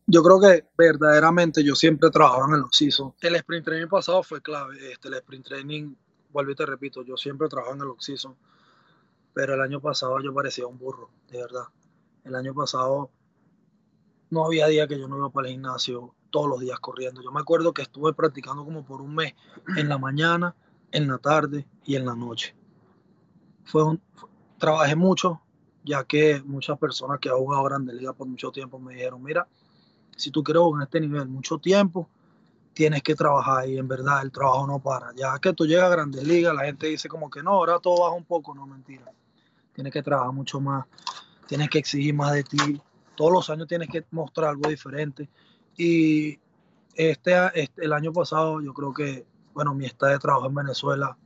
yo 0.06 0.22
creo 0.22 0.40
que 0.40 0.68
verdaderamente 0.78 1.64
yo 1.64 1.74
siempre 1.74 2.12
trabajaba 2.12 2.46
en 2.50 2.60
el 2.60 2.62
oxiso. 2.62 3.16
El 3.22 3.36
sprint 3.38 3.66
training 3.66 3.88
pasado 3.88 4.22
fue 4.22 4.40
clave. 4.40 4.92
Este, 4.92 5.08
el 5.08 5.16
sprint 5.16 5.48
training, 5.48 5.96
vuelvo 6.32 6.52
y 6.52 6.56
te 6.56 6.68
repito, 6.68 7.02
yo 7.02 7.18
siempre 7.18 7.50
trabajaba 7.50 7.76
en 7.76 7.82
el 7.82 7.88
oxiso. 7.88 8.38
Pero 9.34 9.56
el 9.56 9.62
año 9.62 9.82
pasado 9.82 10.20
yo 10.20 10.32
parecía 10.32 10.68
un 10.68 10.78
burro, 10.78 11.10
de 11.32 11.40
verdad. 11.40 11.66
El 12.24 12.36
año 12.36 12.54
pasado 12.54 13.10
no 14.30 14.46
había 14.46 14.68
día 14.68 14.88
que 14.88 15.00
yo 15.00 15.08
no 15.08 15.18
iba 15.18 15.32
para 15.32 15.48
el 15.48 15.54
gimnasio 15.54 16.14
todos 16.30 16.48
los 16.48 16.60
días 16.60 16.80
corriendo. 16.80 17.22
Yo 17.22 17.32
me 17.32 17.40
acuerdo 17.40 17.74
que 17.74 17.82
estuve 17.82 18.14
practicando 18.14 18.64
como 18.64 18.84
por 18.84 19.02
un 19.02 19.16
mes 19.16 19.34
en 19.76 19.90
la 19.90 19.98
mañana, 19.98 20.56
en 20.92 21.08
la 21.08 21.18
tarde 21.18 21.66
y 21.86 21.96
en 21.96 22.06
la 22.06 22.16
noche. 22.16 22.56
Fue 23.64 23.84
un, 23.84 24.02
trabajé 24.58 24.96
mucho, 24.96 25.42
ya 25.84 26.04
que 26.04 26.42
muchas 26.46 26.78
personas 26.78 27.20
que 27.20 27.30
han 27.30 27.36
jugado 27.36 27.64
Grandes 27.64 27.96
Ligas 27.96 28.16
por 28.16 28.28
mucho 28.28 28.52
tiempo 28.52 28.80
me 28.80 28.94
dijeron, 28.94 29.22
mira, 29.24 29.48
si 30.16 30.32
tú 30.32 30.44
quieres 30.44 30.62
jugar 30.62 30.82
en 30.82 30.84
este 30.84 31.00
nivel 31.00 31.28
mucho 31.28 31.58
tiempo, 31.58 32.10
tienes 32.74 33.02
que 33.04 33.16
trabajar 33.16 33.68
y 33.68 33.78
en 33.78 33.88
verdad 33.88 34.22
el 34.22 34.32
trabajo 34.32 34.68
no 34.68 34.80
para. 34.80 35.14
Ya 35.16 35.38
que 35.40 35.54
tú 35.54 35.66
llegas 35.66 35.86
a 35.86 35.90
Grandes 35.90 36.24
Ligas, 36.24 36.54
la 36.54 36.66
gente 36.66 36.88
dice 36.88 37.10
como 37.10 37.30
que 37.30 37.42
no, 37.44 37.52
ahora 37.52 37.80
todo 37.80 38.04
baja 38.04 38.16
un 38.16 38.26
poco, 38.26 38.54
no, 38.54 38.66
mentira. 38.66 39.06
Tienes 39.74 39.94
que 39.94 40.04
trabajar 40.04 40.34
mucho 40.34 40.60
más, 40.60 40.86
tienes 41.48 41.70
que 41.70 41.80
exigir 41.80 42.14
más 42.14 42.34
de 42.34 42.44
ti, 42.44 42.82
todos 43.16 43.32
los 43.32 43.50
años 43.50 43.68
tienes 43.68 43.90
que 43.90 44.06
mostrar 44.12 44.52
algo 44.52 44.70
diferente. 44.70 45.30
Y 45.78 46.40
este, 46.96 47.34
este 47.54 47.86
el 47.86 47.94
año 47.94 48.12
pasado 48.12 48.62
yo 48.62 48.74
creo 48.74 48.94
que, 48.94 49.26
bueno, 49.54 49.74
mi 49.74 49.86
estado 49.86 50.12
de 50.12 50.20
trabajo 50.20 50.48
en 50.48 50.56
Venezuela 50.56 51.18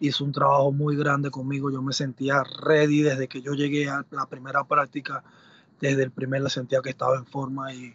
hizo 0.00 0.24
un 0.24 0.32
trabajo 0.32 0.72
muy 0.72 0.96
grande 0.96 1.30
conmigo. 1.30 1.70
Yo 1.70 1.82
me 1.82 1.92
sentía 1.92 2.42
ready 2.62 3.02
desde 3.02 3.28
que 3.28 3.42
yo 3.42 3.52
llegué 3.52 3.88
a 3.88 4.04
la 4.10 4.26
primera 4.26 4.64
práctica. 4.64 5.22
Desde 5.80 6.02
el 6.02 6.10
primer 6.10 6.42
la 6.42 6.50
sentía 6.50 6.80
que 6.82 6.90
estaba 6.90 7.16
en 7.16 7.26
forma 7.26 7.72
y 7.72 7.94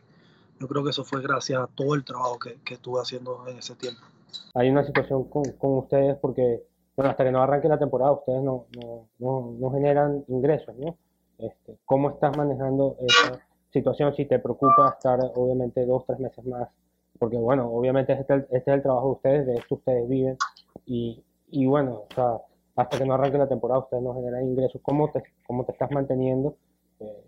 yo 0.60 0.68
creo 0.68 0.84
que 0.84 0.90
eso 0.90 1.04
fue 1.04 1.22
gracias 1.22 1.62
a 1.62 1.68
todo 1.68 1.96
el 1.96 2.04
trabajo 2.04 2.40
que, 2.40 2.58
que 2.64 2.76
estuve 2.76 3.02
haciendo 3.02 3.46
en 3.48 3.58
ese 3.58 3.76
tiempo. 3.76 4.02
Hay 4.54 4.70
una 4.70 4.84
situación 4.84 5.26
con, 5.26 5.44
con, 5.54 5.78
ustedes 5.78 6.18
porque, 6.18 6.64
bueno, 6.96 7.12
hasta 7.12 7.24
que 7.24 7.32
no 7.32 7.42
arranque 7.42 7.68
la 7.68 7.78
temporada, 7.78 8.12
ustedes 8.14 8.42
no, 8.42 8.66
no, 9.20 9.56
no, 9.60 9.72
generan 9.72 10.24
ingresos, 10.28 10.76
¿no? 10.78 10.98
Este, 11.38 11.78
¿Cómo 11.86 12.10
estás 12.10 12.36
manejando 12.38 12.96
esa 13.02 13.40
situación? 13.80 14.16
Si 14.16 14.26
te 14.26 14.40
preocupa 14.40 14.96
estar, 14.98 15.20
obviamente, 15.36 15.86
dos, 15.86 16.06
tres 16.06 16.20
meses 16.20 16.46
más, 16.46 16.70
porque, 17.20 17.38
bueno, 17.38 17.70
obviamente 17.72 18.14
este, 18.14 18.36
este 18.36 18.58
es 18.58 18.68
el 18.68 18.82
trabajo 18.82 19.08
de 19.08 19.14
ustedes, 19.14 19.46
de 19.48 19.54
esto 19.56 19.76
ustedes 19.76 20.08
viven 20.10 20.38
y, 20.86 21.24
y 21.50 21.66
bueno, 21.66 22.04
o 22.10 22.14
sea, 22.14 22.38
hasta 22.76 22.98
que 22.98 23.06
no 23.06 23.14
arranque 23.14 23.38
la 23.38 23.48
temporada 23.48 23.80
ustedes 23.80 24.04
no 24.04 24.14
generan 24.16 24.48
ingresos. 24.48 24.82
¿Cómo 24.82 25.10
te, 25.12 25.24
cómo 25.48 25.64
te 25.66 25.72
estás 25.72 25.92
manteniendo? 25.92 26.58
Eh, 27.00 27.24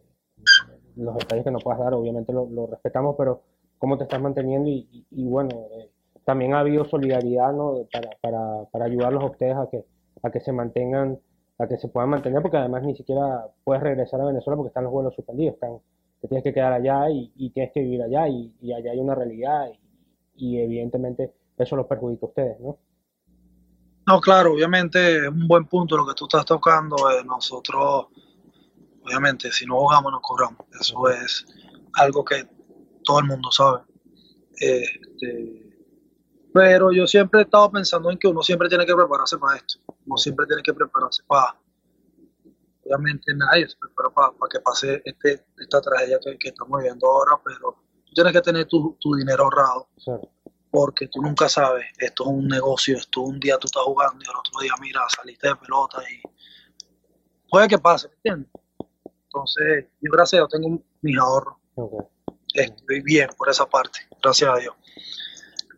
los 0.98 1.16
detalles 1.16 1.46
que 1.46 1.52
no 1.52 1.60
puedas 1.60 1.80
dar, 1.80 1.94
obviamente 1.94 2.34
lo, 2.34 2.68
respetamos, 2.68 3.16
pero 3.18 3.42
¿cómo 3.78 3.98
te 3.98 4.04
estás 4.04 4.22
manteniendo? 4.22 4.70
Y, 4.70 5.06
y, 5.12 5.28
bueno, 5.28 5.50
eh, 5.78 5.90
también 6.26 6.54
ha 6.54 6.60
habido 6.60 6.86
solidaridad 6.86 7.54
¿no? 7.54 7.86
para, 7.92 8.10
para, 8.22 8.66
para 8.72 8.86
ayudarlos 8.86 9.24
a 9.24 9.28
ustedes 9.28 9.56
a 9.56 9.70
que, 9.70 9.86
a 10.24 10.32
que 10.32 10.40
se 10.40 10.52
mantengan, 10.52 11.20
a 11.60 11.68
que 11.68 11.78
se 11.78 11.88
puedan 11.88 12.10
mantener, 12.10 12.42
porque 12.42 12.58
además 12.58 12.84
ni 12.84 12.96
siquiera 12.96 13.48
puedes 13.64 13.82
regresar 13.84 14.20
a 14.22 14.26
Venezuela 14.26 14.58
porque 14.58 14.70
están 14.70 14.84
los 14.84 14.92
vuelos 14.92 15.14
suspendidos, 15.16 15.54
están, 15.54 15.80
te 16.22 16.28
tienes 16.28 16.44
que 16.44 16.54
quedar 16.54 16.74
allá 16.74 17.10
y, 17.10 17.50
tienes 17.52 17.72
que 17.74 17.82
vivir 17.82 18.02
allá 18.02 18.28
y, 18.28 18.54
allá 18.74 18.92
hay 18.92 19.00
una 19.00 19.16
realidad 19.16 19.68
y, 20.36 20.60
evidentemente 20.60 21.34
eso 21.58 21.76
los 21.76 21.88
perjudica 21.88 22.26
a 22.26 22.30
ustedes, 22.30 22.60
¿no? 22.60 22.78
No, 24.06 24.22
claro, 24.22 24.54
obviamente 24.54 25.18
es 25.18 25.28
un 25.28 25.48
buen 25.48 25.66
punto 25.66 25.98
lo 25.98 26.08
que 26.08 26.14
tú 26.14 26.26
estás 26.26 26.46
tocando. 26.46 26.96
Eh, 27.12 27.26
nosotros, 27.26 28.06
obviamente, 29.04 29.52
si 29.52 29.66
no 29.66 29.80
jugamos, 29.80 30.14
no 30.14 30.22
cobramos. 30.22 30.66
Eso 30.80 31.10
es 31.10 31.46
algo 31.96 32.24
que 32.24 32.48
todo 33.04 33.20
el 33.20 33.26
mundo 33.26 33.52
sabe. 33.52 33.82
Este, 34.62 35.68
pero 36.54 36.92
yo 36.92 37.06
siempre 37.06 37.42
he 37.42 37.44
estado 37.44 37.70
pensando 37.70 38.10
en 38.10 38.18
que 38.18 38.28
uno 38.28 38.42
siempre 38.42 38.70
tiene 38.70 38.86
que 38.86 38.96
prepararse 38.96 39.38
para 39.38 39.58
esto. 39.58 39.80
Uno 40.06 40.18
siempre 40.18 40.46
tiene 40.46 40.62
que 40.64 40.74
prepararse 40.74 41.24
para. 41.28 41.56
Obviamente 42.88 43.34
nadie 43.36 43.68
se 43.68 43.76
prepara 43.78 44.10
para, 44.12 44.50
que 44.50 44.60
pase 44.62 45.02
este, 45.04 45.46
esta 45.58 45.82
tragedia 45.82 46.20
que, 46.20 46.50
estamos 46.50 46.80
viviendo 46.80 47.08
ahora, 47.08 47.40
pero 47.44 47.76
tú 48.06 48.14
tienes 48.14 48.34
que 48.34 48.42
tener 48.42 48.66
tu, 48.66 48.98
dinero 49.18 49.44
ahorrado 49.44 49.90
porque 50.72 51.08
tú 51.08 51.22
nunca 51.22 51.50
sabes, 51.50 51.86
esto 51.98 52.24
es 52.24 52.30
un 52.30 52.48
negocio, 52.48 52.98
esto 52.98 53.22
un 53.22 53.40
día 53.40 53.58
tú 53.58 53.66
estás 53.66 53.84
jugando 53.84 54.24
y 54.24 54.30
al 54.30 54.38
otro 54.38 54.60
día, 54.62 54.74
mira, 54.80 55.02
saliste 55.10 55.48
de 55.48 55.56
pelota 55.56 56.02
y 56.04 56.22
puede 57.50 57.68
que 57.68 57.78
pase, 57.78 58.10
¿me 58.10 58.16
entiendes? 58.16 58.52
Entonces, 59.26 59.86
yo 60.02 60.12
gracias 60.12 60.34
a 60.34 60.42
Dios 60.42 60.50
tengo 60.50 60.84
mis 61.02 61.18
ahorros. 61.18 61.56
Estoy 62.54 63.02
bien 63.02 63.30
por 63.38 63.50
esa 63.50 63.66
parte, 63.68 64.00
gracias 64.22 64.50
a 64.50 64.58
Dios. 64.58 64.76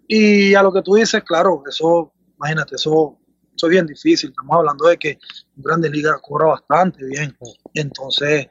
Y 0.08 0.56
a 0.56 0.63
lo 0.63 0.72
que 0.72 0.82
tú 0.82 0.95
dices, 0.95 1.24
claro, 1.24 1.63
eso, 1.67 2.12
imagínate, 2.38 2.76
eso 2.76 3.19
es 3.67 3.72
bien 3.72 3.86
difícil. 3.86 4.30
Estamos 4.30 4.58
hablando 4.58 4.88
de 4.88 4.98
que 4.98 5.10
en 5.12 5.19
Grandes 5.63 5.91
Ligas 5.91 6.19
cobra 6.22 6.48
bastante 6.48 7.06
bien. 7.06 7.36
Entonces, 7.74 8.48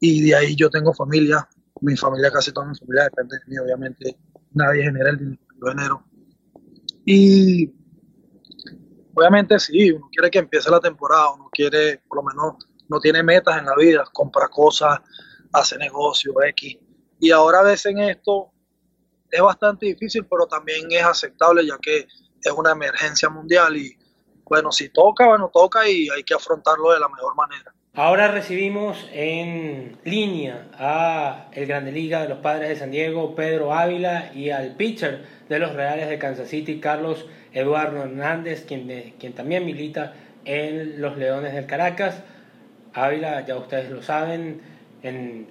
y 0.00 0.22
de 0.22 0.34
ahí 0.34 0.56
yo 0.56 0.70
tengo 0.70 0.92
familia, 0.94 1.48
mi 1.80 1.96
familia, 1.96 2.30
casi 2.30 2.52
toda 2.52 2.66
mi 2.66 2.76
familia 2.76 3.04
depende 3.04 3.36
de 3.36 3.42
mí, 3.46 3.58
obviamente 3.58 4.18
nadie 4.52 4.84
genera 4.84 5.10
el 5.10 5.18
dinero 5.18 5.38
de 5.60 5.70
enero. 5.70 6.04
Y 7.04 7.72
obviamente 9.14 9.58
sí, 9.58 9.90
uno 9.90 10.08
quiere 10.12 10.30
que 10.30 10.38
empiece 10.38 10.70
la 10.70 10.80
temporada, 10.80 11.32
uno 11.32 11.48
quiere, 11.50 12.02
por 12.08 12.18
lo 12.18 12.22
menos, 12.24 12.56
no 12.88 13.00
tiene 13.00 13.22
metas 13.22 13.58
en 13.58 13.66
la 13.66 13.74
vida, 13.74 14.04
compra 14.12 14.48
cosas, 14.48 15.00
hace 15.52 15.76
negocio, 15.78 16.32
X. 16.42 16.78
Y 17.20 17.30
ahora 17.30 17.60
a 17.60 17.64
veces 17.64 17.86
en 17.86 17.98
esto 18.00 18.52
es 19.30 19.40
bastante 19.40 19.86
difícil, 19.86 20.26
pero 20.26 20.46
también 20.46 20.90
es 20.90 21.04
aceptable 21.04 21.66
ya 21.66 21.76
que 21.78 22.06
es 22.40 22.52
una 22.52 22.72
emergencia 22.72 23.28
mundial 23.28 23.76
y 23.76 23.97
bueno, 24.48 24.72
si 24.72 24.88
toca, 24.88 25.26
bueno, 25.26 25.50
toca 25.52 25.88
y 25.88 26.08
hay 26.08 26.22
que 26.24 26.34
afrontarlo 26.34 26.92
de 26.92 27.00
la 27.00 27.08
mejor 27.08 27.34
manera. 27.34 27.72
Ahora 27.94 28.28
recibimos 28.28 29.08
en 29.12 29.98
línea 30.04 30.68
a 30.78 31.48
el 31.52 31.66
Grande 31.66 31.90
Liga 31.90 32.22
de 32.22 32.28
los 32.28 32.38
Padres 32.38 32.68
de 32.68 32.76
San 32.76 32.92
Diego, 32.92 33.34
Pedro 33.34 33.74
Ávila, 33.74 34.30
y 34.34 34.50
al 34.50 34.76
pitcher 34.76 35.24
de 35.48 35.58
los 35.58 35.74
Reales 35.74 36.08
de 36.08 36.18
Kansas 36.18 36.48
City, 36.48 36.78
Carlos 36.78 37.26
Eduardo 37.52 38.04
Hernández, 38.04 38.64
quien, 38.66 39.14
quien 39.18 39.32
también 39.32 39.66
milita 39.66 40.14
en 40.44 41.00
los 41.00 41.16
Leones 41.16 41.54
del 41.54 41.66
Caracas. 41.66 42.22
Ávila, 42.94 43.44
ya 43.44 43.56
ustedes 43.56 43.90
lo 43.90 44.00
saben, 44.02 44.60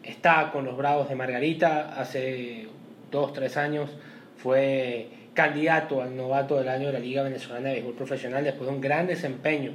está 0.04 0.52
con 0.52 0.64
los 0.64 0.78
Bravos 0.78 1.10
de 1.10 1.16
Margarita. 1.16 2.00
Hace 2.00 2.70
dos, 3.12 3.34
tres 3.34 3.58
años 3.58 3.90
fue 4.38 5.10
candidato 5.38 6.02
al 6.02 6.18
novato 6.18 6.58
del 6.58 6.68
año 6.68 6.88
de 6.88 6.94
la 6.94 7.00
Liga 7.00 7.22
Venezolana 7.22 7.68
de 7.68 7.76
Béisbol 7.76 7.94
Profesional 7.94 8.44
después 8.44 8.68
de 8.68 8.76
un 8.76 8.82
gran 8.82 9.06
desempeño 9.06 9.74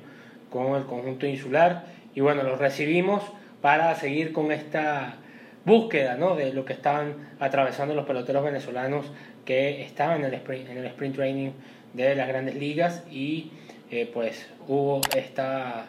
con 0.51 0.75
el 0.75 0.87
conjunto 0.87 1.25
insular. 1.25 1.85
Y 2.17 2.21
bueno, 2.21 2.43
los 2.43 2.59
recibimos 2.59 3.23
para 3.61 3.95
seguir 3.95 4.33
con 4.33 4.51
esta 4.51 5.19
búsqueda 5.65 6.17
¿no? 6.17 6.35
de 6.35 6.53
lo 6.53 6.65
que 6.65 6.73
estaban 6.73 7.15
atravesando 7.39 7.95
los 7.95 8.07
peloteros 8.07 8.43
venezolanos 8.43 9.13
que 9.45 9.83
estaban 9.83 10.19
en 10.19 10.25
el 10.25 10.35
sprint, 10.35 10.69
en 10.69 10.79
el 10.79 10.87
sprint 10.87 11.15
training 11.15 11.51
de 11.93 12.17
las 12.17 12.27
grandes 12.27 12.57
ligas 12.57 13.05
y 13.09 13.53
eh, 13.93 14.11
pues 14.13 14.51
hubo 14.67 15.01
esta 15.17 15.87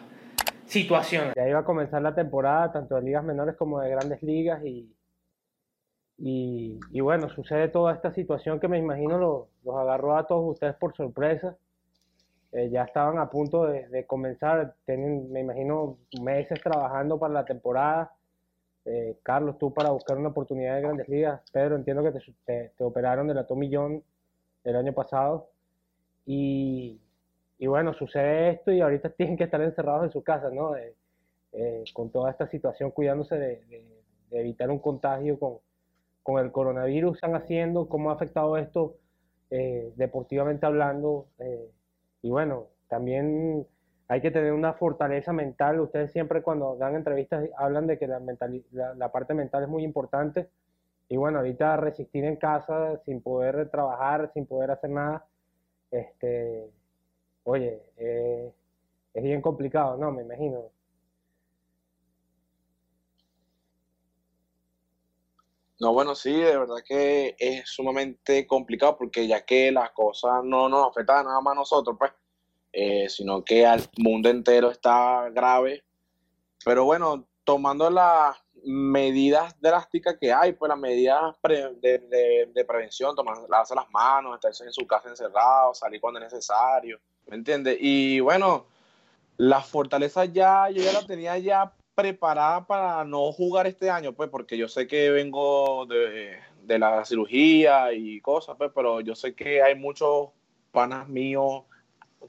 situación. 0.66 1.32
Ya 1.34 1.48
iba 1.48 1.58
a 1.58 1.64
comenzar 1.64 2.00
la 2.00 2.14
temporada 2.14 2.70
tanto 2.70 2.94
de 2.94 3.02
ligas 3.02 3.24
menores 3.24 3.56
como 3.56 3.80
de 3.80 3.90
grandes 3.90 4.22
ligas 4.22 4.64
y, 4.64 4.88
y, 6.18 6.78
y 6.90 7.00
bueno, 7.00 7.28
sucede 7.28 7.68
toda 7.68 7.94
esta 7.94 8.12
situación 8.12 8.60
que 8.60 8.68
me 8.68 8.78
imagino 8.78 9.18
los, 9.18 9.46
los 9.64 9.76
agarró 9.76 10.16
a 10.16 10.26
todos 10.26 10.52
ustedes 10.52 10.74
por 10.76 10.94
sorpresa. 10.96 11.56
Eh, 12.52 12.70
ya 12.70 12.84
estaban 12.84 13.18
a 13.18 13.28
punto 13.30 13.66
de, 13.66 13.88
de 13.88 14.06
comenzar, 14.06 14.74
tienen, 14.86 15.30
me 15.32 15.40
imagino, 15.40 15.98
meses 16.22 16.60
trabajando 16.62 17.18
para 17.18 17.34
la 17.34 17.44
temporada 17.44 18.12
eh, 18.84 19.16
Carlos, 19.22 19.58
tú 19.58 19.72
para 19.72 19.90
buscar 19.90 20.18
una 20.18 20.28
oportunidad 20.28 20.76
de 20.76 20.82
grandes 20.82 21.08
ligas. 21.08 21.40
Pedro, 21.52 21.76
entiendo 21.76 22.02
que 22.02 22.12
te, 22.44 22.72
te, 22.76 22.84
operaron 22.84 23.26
de 23.26 23.34
la 23.34 23.46
Tomillón 23.46 24.02
el 24.64 24.76
año 24.76 24.92
pasado. 24.92 25.48
Y, 26.26 27.00
y, 27.58 27.66
bueno, 27.66 27.94
sucede 27.94 28.50
esto 28.50 28.72
y 28.72 28.80
ahorita 28.80 29.10
tienen 29.16 29.36
que 29.36 29.44
estar 29.44 29.60
encerrados 29.62 30.04
en 30.04 30.12
su 30.12 30.22
casa, 30.22 30.50
¿no? 30.50 30.76
Eh, 30.76 30.94
con 31.92 32.10
toda 32.10 32.30
esta 32.30 32.48
situación, 32.48 32.90
cuidándose 32.90 33.36
de, 33.36 33.84
evitar 34.32 34.68
un 34.70 34.80
contagio 34.80 35.38
con, 35.38 35.58
con, 36.24 36.44
el 36.44 36.50
coronavirus. 36.50 37.18
¿Están 37.18 37.36
haciendo? 37.36 37.88
¿Cómo 37.88 38.10
ha 38.10 38.14
afectado 38.14 38.56
esto 38.56 38.96
deportivamente 39.96 40.66
hablando? 40.66 41.28
y 42.22 42.30
bueno, 42.30 42.66
también 42.88 43.66
hay 44.08 44.20
que 44.20 44.30
tener 44.30 44.52
una 44.52 44.74
fortaleza 44.74 45.32
mental. 45.32 45.80
Ustedes 45.80 46.12
siempre 46.12 46.42
cuando 46.42 46.76
dan 46.76 46.94
entrevistas 46.94 47.48
hablan 47.56 47.86
de 47.86 47.98
que 47.98 48.06
la, 48.06 48.20
la, 48.96 49.12
parte 49.12 49.34
mental 49.34 49.62
es 49.62 49.68
muy 49.68 49.84
importante. 49.84 50.48
Y 51.08 51.16
bueno, 51.16 51.38
ahorita 51.38 51.76
resistir 51.76 52.24
en 52.24 52.36
casa 52.36 52.98
sin 53.04 53.20
poder 53.20 53.70
trabajar, 53.70 54.30
sin 54.32 54.46
poder 54.46 54.70
hacer 54.70 54.90
nada, 54.90 55.26
este, 55.90 56.70
oye, 57.44 57.82
eh, 57.96 58.52
es 59.14 59.22
bien 59.22 59.40
complicado, 59.40 59.96
¿no? 59.96 60.10
Me 60.10 60.22
imagino. 60.22 60.73
No, 65.80 65.92
bueno, 65.92 66.14
sí, 66.14 66.32
de 66.32 66.56
verdad 66.56 66.76
que 66.86 67.34
es 67.38 67.68
sumamente 67.68 68.46
complicado 68.46 68.96
porque 68.96 69.26
ya 69.26 69.44
que 69.44 69.72
las 69.72 69.90
cosas 69.90 70.44
no 70.44 70.68
nos 70.68 70.88
afectan 70.88 71.26
nada 71.26 71.40
más 71.40 71.52
a 71.52 71.56
nosotros, 71.56 71.96
pues, 71.98 72.12
eh, 72.72 73.08
sino 73.08 73.44
que 73.44 73.66
al 73.66 73.82
mundo 73.98 74.28
entero 74.28 74.70
está 74.70 75.28
grave. 75.30 75.84
Pero 76.64 76.84
bueno, 76.84 77.26
tomando 77.44 77.90
las 77.90 78.36
medidas 78.64 79.60
drásticas 79.60 80.16
que 80.18 80.32
hay, 80.32 80.52
pues 80.52 80.68
las 80.68 80.78
medidas 80.78 81.36
de, 81.42 82.48
de, 82.52 82.64
prevención, 82.64 83.14
tomar, 83.14 83.36
lavarse 83.48 83.74
las 83.74 83.90
manos, 83.90 84.34
estar 84.34 84.66
en 84.66 84.72
su 84.72 84.86
casa 84.86 85.08
encerrado, 85.08 85.74
salir 85.74 86.00
cuando 86.00 86.20
es 86.20 86.32
necesario, 86.32 86.98
¿me 87.26 87.36
entiendes? 87.36 87.76
Y 87.80 88.20
bueno, 88.20 88.66
las 89.36 89.66
fortalezas 89.66 90.32
ya, 90.32 90.70
yo 90.70 90.82
ya 90.82 90.92
las 90.92 91.06
tenía 91.06 91.36
ya 91.38 91.72
preparada 91.94 92.66
para 92.66 93.04
no 93.04 93.32
jugar 93.32 93.66
este 93.66 93.90
año, 93.90 94.12
pues, 94.12 94.28
porque 94.30 94.56
yo 94.56 94.68
sé 94.68 94.86
que 94.86 95.10
vengo 95.10 95.86
de, 95.86 96.36
de 96.62 96.78
la 96.78 97.04
cirugía 97.04 97.92
y 97.92 98.20
cosas, 98.20 98.56
pues, 98.56 98.70
pero 98.74 99.00
yo 99.00 99.14
sé 99.14 99.34
que 99.34 99.62
hay 99.62 99.74
muchos 99.74 100.30
panas 100.72 101.08
míos 101.08 101.62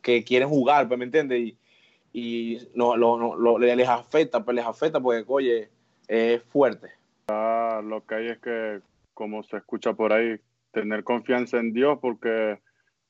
que 0.02 0.24
quieren 0.24 0.50
jugar, 0.50 0.88
pues, 0.88 0.98
¿me 0.98 1.06
entiendes? 1.06 1.40
Y, 1.40 1.58
y 2.14 2.60
no, 2.76 2.96
lo, 2.96 3.36
lo, 3.36 3.58
les 3.58 3.90
afecta, 3.90 4.44
pues 4.44 4.56
les 4.56 4.66
afecta 4.66 5.00
porque, 5.00 5.24
oye, 5.28 5.70
es 6.08 6.42
fuerte. 6.44 6.90
Ah, 7.28 7.82
lo 7.84 8.06
que 8.06 8.16
hay 8.16 8.28
es 8.28 8.40
que, 8.40 8.82
como 9.14 9.44
se 9.44 9.58
escucha 9.58 9.94
por 9.94 10.14
ahí, 10.14 10.40
tener 10.72 11.04
confianza 11.04 11.58
en 11.58 11.74
Dios, 11.74 11.98
porque 12.02 12.60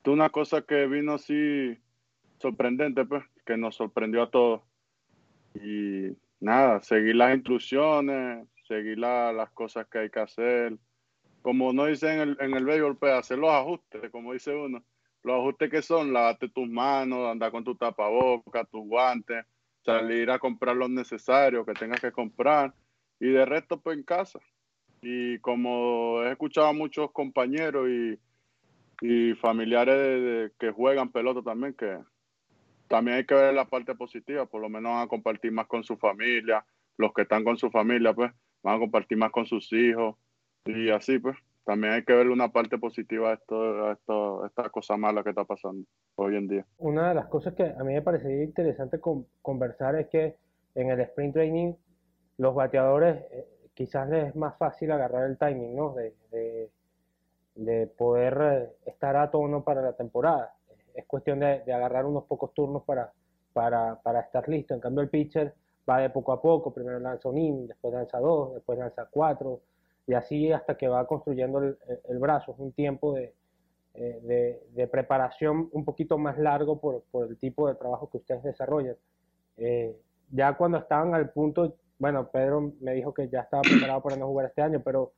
tú 0.01 0.13
una 0.13 0.29
cosa 0.29 0.61
que 0.61 0.87
vino 0.87 1.13
así 1.13 1.77
sorprendente, 2.39 3.05
pues, 3.05 3.23
que 3.45 3.57
nos 3.57 3.75
sorprendió 3.75 4.23
a 4.23 4.31
todos. 4.31 4.61
Y 5.55 6.15
nada, 6.39 6.81
seguir 6.81 7.15
las 7.15 7.35
instrucciones, 7.35 8.47
seguir 8.67 8.97
las 8.97 9.51
cosas 9.51 9.87
que 9.87 9.99
hay 9.99 10.09
que 10.09 10.19
hacer. 10.19 10.77
Como 11.41 11.73
no 11.73 11.85
dice 11.85 12.13
en 12.13 12.19
el, 12.19 12.37
en 12.39 12.53
el 12.55 12.65
béisbol, 12.65 12.97
pues, 12.97 13.13
hacer 13.13 13.37
los 13.37 13.51
ajustes, 13.51 14.09
como 14.11 14.33
dice 14.33 14.53
uno. 14.55 14.83
Los 15.23 15.39
ajustes 15.39 15.69
que 15.69 15.81
son, 15.81 16.13
lavarte 16.13 16.49
tus 16.49 16.67
manos, 16.67 17.29
andar 17.29 17.51
con 17.51 17.63
tu 17.63 17.75
tapabocas, 17.75 18.69
tus 18.69 18.85
guantes, 18.85 19.45
salir 19.85 20.31
a 20.31 20.39
comprar 20.39 20.75
lo 20.75 20.89
necesario 20.89 21.65
que 21.65 21.73
tengas 21.73 22.01
que 22.01 22.11
comprar 22.11 22.73
y 23.19 23.29
de 23.29 23.45
resto 23.45 23.79
pues 23.79 23.97
en 23.97 24.03
casa. 24.03 24.39
Y 25.01 25.37
como 25.39 26.23
he 26.23 26.31
escuchado 26.31 26.67
a 26.67 26.73
muchos 26.73 27.11
compañeros 27.11 27.87
y, 27.89 28.19
familiares 29.41 30.53
que 30.57 30.71
juegan 30.71 31.11
pelota 31.11 31.41
también, 31.41 31.73
que 31.73 31.99
también 32.87 33.17
hay 33.17 33.25
que 33.25 33.35
ver 33.35 33.53
la 33.53 33.65
parte 33.65 33.95
positiva, 33.95 34.45
por 34.45 34.61
lo 34.61 34.69
menos 34.69 34.91
van 34.93 35.03
a 35.03 35.07
compartir 35.07 35.51
más 35.51 35.67
con 35.67 35.83
su 35.83 35.97
familia, 35.97 36.65
los 36.97 37.13
que 37.13 37.23
están 37.23 37.43
con 37.43 37.57
su 37.57 37.69
familia 37.69 38.13
pues 38.13 38.31
van 38.63 38.75
a 38.75 38.79
compartir 38.79 39.17
más 39.17 39.31
con 39.31 39.45
sus 39.45 39.71
hijos 39.73 40.15
y 40.65 40.89
así 40.89 41.19
pues 41.19 41.37
también 41.65 41.93
hay 41.93 42.03
que 42.03 42.13
ver 42.13 42.29
una 42.29 42.51
parte 42.51 42.77
positiva 42.77 43.31
a, 43.31 43.33
esto, 43.33 43.87
a, 43.87 43.93
esto, 43.93 44.45
esta 44.45 44.69
cosa 44.69 44.97
mala 44.97 45.23
que 45.23 45.29
está 45.29 45.43
pasando 45.45 45.85
hoy 46.15 46.35
en 46.35 46.47
día. 46.47 46.65
Una 46.77 47.09
de 47.09 47.15
las 47.15 47.25
cosas 47.25 47.55
que 47.55 47.63
a 47.63 47.83
mí 47.83 47.93
me 47.93 48.01
parecería 48.03 48.43
interesante 48.43 48.99
conversar 49.41 49.95
es 49.95 50.07
que 50.07 50.35
en 50.75 50.89
el 50.91 50.99
sprint 51.01 51.33
training 51.33 51.73
los 52.37 52.53
bateadores 52.53 53.23
eh, 53.31 53.47
quizás 53.73 54.09
les 54.09 54.29
es 54.29 54.35
más 54.35 54.57
fácil 54.57 54.91
agarrar 54.91 55.29
el 55.29 55.37
timing, 55.37 55.75
¿no? 55.75 55.93
De, 55.93 56.13
de, 57.55 57.87
poder 57.97 58.37
eh, 58.41 58.89
estar 58.89 59.15
a 59.15 59.31
tono 59.31 59.63
para 59.63 59.81
la 59.81 59.93
temporada. 59.93 60.54
Es 60.95 61.05
cuestión 61.05 61.39
de, 61.39 61.62
agarrar 61.71 62.05
unos 62.05 62.25
pocos 62.25 62.53
turnos 62.53 62.84
para, 62.84 63.12
para, 63.53 63.99
para, 64.01 64.21
estar 64.21 64.47
listo. 64.47 64.73
En 64.73 64.79
cambio, 64.79 65.01
el 65.01 65.10
pitcher 65.10 65.53
va 65.88 65.99
de 65.99 66.10
poco 66.10 66.31
a 66.31 66.41
poco. 66.41 66.73
Primero 66.73 66.99
lanza 66.99 67.29
un 67.29 67.38
inning, 67.38 67.67
después 67.67 67.93
lanza 67.93 68.19
dos, 68.19 68.53
después 68.55 68.79
lanza 68.79 69.08
cuatro, 69.10 69.62
y 70.08 70.13
así 70.13 70.51
hasta 70.51 70.77
que 70.77 70.88
va 70.88 71.05
construyendo 71.08 71.60
el, 71.60 71.77
el 72.10 72.19
brazo. 72.19 72.53
Es 72.53 72.60
un 72.60 72.71
tiempo 72.71 73.13
de, 73.13 73.34
eh, 73.95 74.62
de, 74.73 74.88
preparación 74.88 75.69
un 75.71 75.86
poquito 75.86 76.17
más 76.17 76.38
largo 76.38 76.79
por, 76.79 77.03
por, 77.12 77.27
el 77.27 77.38
tipo 77.38 77.67
de 77.67 77.75
trabajo 77.75 78.10
que 78.10 78.17
ustedes 78.17 78.43
desarrollan. 78.43 78.95
ya 80.31 80.58
cuando 80.58 80.77
estaban 80.77 81.13
al 81.13 81.29
punto 81.31 81.75
bueno, 81.97 82.29
Pedro 82.29 82.73
me 82.81 82.93
dijo 82.93 83.13
que 83.13 83.29
ya 83.29 83.41
estaba 83.41 83.62
preparado 83.62 84.01
para 84.01 84.17
no 84.17 84.27
jugar 84.27 84.47
este 84.47 84.62
año, 84.62 84.81
pero, 84.84 85.13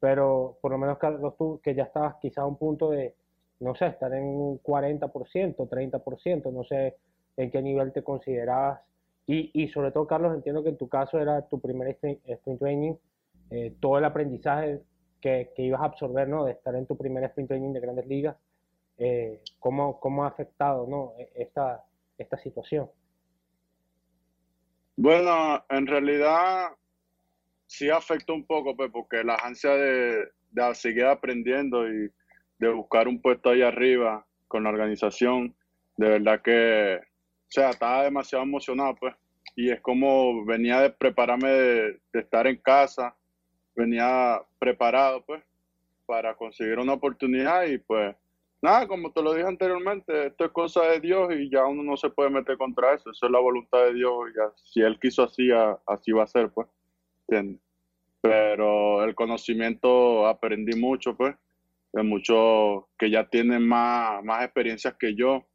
pero 0.00 0.56
por 0.60 0.72
lo 0.72 0.78
menos 0.78 0.98
Carlos 0.98 1.36
tú, 1.36 1.60
que 1.62 1.74
ya 1.74 1.84
estabas 1.84 2.16
quizá 2.20 2.42
a 2.42 2.46
un 2.46 2.56
punto 2.56 2.90
de, 2.90 3.14
no 3.60 3.74
sé, 3.74 3.86
estar 3.86 4.12
en 4.12 4.24
un 4.24 4.62
40%, 4.62 5.68
30%, 5.68 6.52
no 6.52 6.64
sé 6.64 6.96
en 7.36 7.50
qué 7.50 7.62
nivel 7.62 7.92
te 7.92 8.02
considerabas. 8.02 8.80
Y, 9.26 9.50
y 9.54 9.68
sobre 9.68 9.90
todo, 9.90 10.06
Carlos, 10.06 10.34
entiendo 10.34 10.62
que 10.62 10.70
en 10.70 10.76
tu 10.76 10.88
caso 10.88 11.18
era 11.18 11.48
tu 11.48 11.60
primer 11.60 11.88
sprint 11.88 12.58
training, 12.58 12.94
eh, 13.50 13.74
todo 13.80 13.98
el 13.98 14.04
aprendizaje 14.04 14.80
que, 15.20 15.52
que, 15.56 15.62
ibas 15.62 15.80
a 15.80 15.86
absorber, 15.86 16.28
¿no? 16.28 16.44
De 16.44 16.52
estar 16.52 16.74
en 16.74 16.86
tu 16.86 16.96
primer 16.96 17.24
sprint 17.24 17.48
training 17.48 17.72
de 17.72 17.80
grandes 17.80 18.06
ligas, 18.06 18.36
eh, 18.98 19.40
¿cómo, 19.58 19.98
¿cómo, 19.98 20.24
ha 20.24 20.28
afectado, 20.28 20.86
¿no? 20.86 21.14
E, 21.18 21.30
esta, 21.34 21.84
esta 22.18 22.36
situación? 22.38 22.90
Bueno, 24.96 25.64
en 25.68 25.86
realidad 25.86 26.68
sí 27.66 27.90
afectó 27.90 28.34
un 28.34 28.46
poco, 28.46 28.76
pues, 28.76 28.90
porque 28.92 29.24
la 29.24 29.36
ansia 29.36 29.70
de, 29.70 30.28
seguir 30.74 31.06
aprendiendo 31.06 31.88
y 31.88 32.12
de 32.58 32.68
buscar 32.68 33.08
un 33.08 33.20
puesto 33.20 33.50
ahí 33.50 33.62
arriba 33.62 34.26
con 34.48 34.64
la 34.64 34.70
organización, 34.70 35.54
de 35.96 36.08
verdad 36.08 36.42
que, 36.42 37.00
o 37.00 37.50
sea, 37.50 37.70
estaba 37.70 38.04
demasiado 38.04 38.44
emocionado, 38.44 38.94
pues, 38.96 39.14
y 39.56 39.70
es 39.70 39.80
como 39.80 40.44
venía 40.44 40.80
de 40.80 40.90
prepararme 40.90 41.48
de, 41.48 42.00
estar 42.12 42.46
en 42.46 42.56
casa, 42.56 43.16
venía 43.74 44.40
preparado, 44.58 45.24
pues, 45.24 45.42
para 46.06 46.34
conseguir 46.34 46.78
una 46.78 46.92
oportunidad 46.92 47.64
y 47.64 47.78
pues 47.78 48.14
nada, 48.64 48.88
como 48.88 49.12
te 49.12 49.22
lo 49.22 49.34
dije 49.34 49.46
anteriormente, 49.46 50.26
esto 50.26 50.46
es 50.46 50.50
cosa 50.50 50.82
de 50.84 51.00
Dios 51.00 51.32
y 51.34 51.50
ya 51.50 51.66
uno 51.66 51.82
no 51.82 51.96
se 51.96 52.10
puede 52.10 52.30
meter 52.30 52.56
contra 52.56 52.94
eso. 52.94 53.10
Eso 53.10 53.26
es 53.26 53.32
la 53.32 53.38
voluntad 53.38 53.84
de 53.84 53.94
Dios 53.94 54.12
ya, 54.34 54.50
si 54.56 54.80
Él 54.80 54.98
quiso 54.98 55.22
así, 55.22 55.50
así 55.86 56.12
va 56.12 56.24
a 56.24 56.26
ser, 56.26 56.50
pues. 56.50 56.66
¿Entiendes? 57.28 57.60
Pero 58.22 59.04
el 59.04 59.14
conocimiento 59.14 60.26
aprendí 60.26 60.78
mucho, 60.78 61.14
pues, 61.14 61.36
de 61.94 62.02
muchos 62.02 62.84
que 62.98 63.08
ya 63.08 63.28
tienen 63.28 63.66
más, 63.66 64.22
más 64.24 64.44
experiencias 64.44 64.96
que 64.98 65.14
yo. 65.14 65.46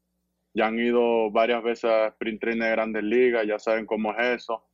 Ya 0.54 0.67
han 0.67 0.80
ido 0.80 1.30
varias 1.32 1.62
veces 1.62 1.86
a 1.86 2.08
sprint 2.08 2.39
training 2.39 2.62
de 2.62 2.71
grandes 2.71 3.04
ligas, 3.04 3.45
ya 3.45 3.60
saben 3.60 3.86
cómo 3.86 4.13
es 4.13 4.41
eso. 4.41 4.65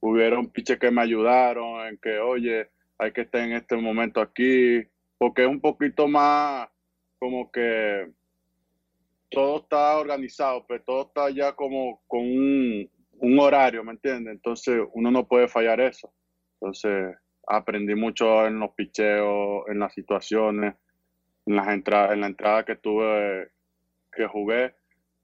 Hubieron 0.00 0.50
piches 0.50 0.78
que 0.78 0.92
me 0.92 1.02
ayudaron 1.02 1.86
en 1.88 1.98
que, 1.98 2.18
oye, 2.18 2.70
hay 2.98 3.12
que 3.12 3.22
estar 3.22 3.42
en 3.42 3.52
este 3.52 3.76
momento 3.76 4.20
aquí, 4.20 4.80
porque 5.18 5.42
es 5.42 5.48
un 5.48 5.60
poquito 5.60 6.06
más 6.06 6.68
como 7.18 7.50
que 7.50 8.12
todo 9.28 9.58
está 9.58 9.98
organizado, 9.98 10.64
pero 10.68 10.84
pues, 10.84 10.86
todo 10.86 11.02
está 11.08 11.30
ya 11.30 11.52
como 11.52 12.00
con 12.06 12.20
un, 12.20 12.88
horario, 13.40 13.82
¿me 13.82 13.92
entiendes? 13.92 14.34
Entonces 14.34 14.80
uno 14.92 15.10
no 15.10 15.26
puede 15.26 15.48
fallar 15.48 15.80
eso. 15.80 16.12
Entonces 16.54 17.16
aprendí 17.48 17.96
mucho 17.96 18.46
en 18.46 18.60
los 18.60 18.70
picheos, 18.74 19.64
en 19.68 19.80
las 19.80 19.92
situaciones, 19.92 20.74
en 21.48 21.56
las 21.56 21.68
entradas, 21.68 22.12
en 22.12 22.20
la 22.20 22.26
entrada 22.26 22.64
que 22.64 22.76
tuve, 22.76 23.50
que 24.12 24.26
jugué. 24.26 24.74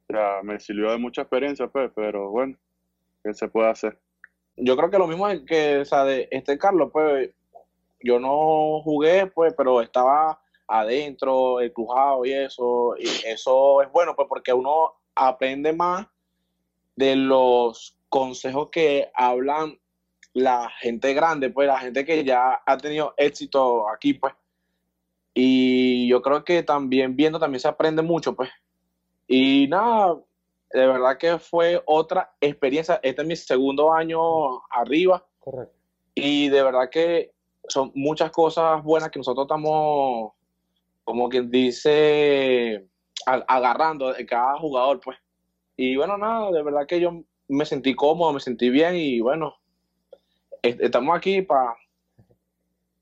O 0.08 0.12
sea, 0.12 0.42
me 0.42 0.58
sirvió 0.58 0.90
de 0.90 0.98
mucha 0.98 1.22
experiencia, 1.22 1.66
pues, 1.68 1.90
pero 1.94 2.30
bueno, 2.30 2.56
¿qué 3.22 3.34
se 3.34 3.48
puede 3.48 3.68
hacer? 3.68 3.98
Yo 4.56 4.76
creo 4.76 4.90
que 4.90 4.98
lo 4.98 5.06
mismo 5.06 5.28
es 5.28 5.42
que, 5.42 5.78
o 5.78 5.84
sea, 5.84 6.04
de 6.04 6.28
este 6.30 6.56
Carlos, 6.56 6.90
pues, 6.92 7.30
yo 8.00 8.18
no 8.18 8.80
jugué, 8.82 9.26
pues, 9.26 9.54
pero 9.56 9.82
estaba 9.82 10.40
adentro, 10.66 11.60
el 11.60 11.72
crujado 11.72 12.24
y 12.24 12.32
eso, 12.32 12.94
y 12.98 13.06
eso 13.26 13.82
es 13.82 13.92
bueno, 13.92 14.16
pues 14.16 14.26
porque 14.28 14.52
uno 14.52 14.94
aprende 15.14 15.74
más 15.74 16.06
de 16.96 17.16
los 17.16 17.98
consejos 18.08 18.70
que 18.70 19.10
hablan 19.14 19.78
la 20.32 20.70
gente 20.80 21.12
grande, 21.12 21.50
pues 21.50 21.68
la 21.68 21.78
gente 21.78 22.04
que 22.04 22.24
ya 22.24 22.62
ha 22.64 22.76
tenido 22.78 23.12
éxito 23.18 23.88
aquí, 23.90 24.14
pues. 24.14 24.34
Y 25.34 26.08
yo 26.08 26.22
creo 26.22 26.44
que 26.44 26.62
también 26.62 27.16
viendo 27.16 27.38
también 27.38 27.60
se 27.60 27.68
aprende 27.68 28.02
mucho, 28.02 28.34
pues. 28.34 28.50
Y 29.26 29.66
nada, 29.68 30.16
de 30.72 30.86
verdad 30.86 31.18
que 31.18 31.38
fue 31.38 31.82
otra 31.86 32.32
experiencia. 32.40 33.00
Este 33.02 33.22
es 33.22 33.28
mi 33.28 33.36
segundo 33.36 33.92
año 33.92 34.20
arriba. 34.70 35.26
Correcto. 35.40 35.74
Y 36.14 36.48
de 36.48 36.62
verdad 36.62 36.88
que 36.90 37.32
son 37.68 37.90
muchas 37.94 38.30
cosas 38.30 38.82
buenas 38.84 39.10
que 39.10 39.18
nosotros 39.18 39.46
estamos 39.46 40.32
como 41.02 41.28
quien 41.28 41.50
dice, 41.50 42.86
agarrando 43.26 44.12
de 44.12 44.24
cada 44.24 44.58
jugador, 44.58 45.00
pues. 45.00 45.18
Y 45.76 45.96
bueno, 45.96 46.16
nada, 46.16 46.50
de 46.50 46.62
verdad 46.62 46.86
que 46.86 47.00
yo 47.00 47.24
me 47.48 47.66
sentí 47.66 47.94
cómodo, 47.94 48.32
me 48.32 48.40
sentí 48.40 48.70
bien 48.70 48.96
y 48.96 49.20
bueno, 49.20 49.54
estamos 50.62 51.16
aquí 51.16 51.42
para 51.42 51.74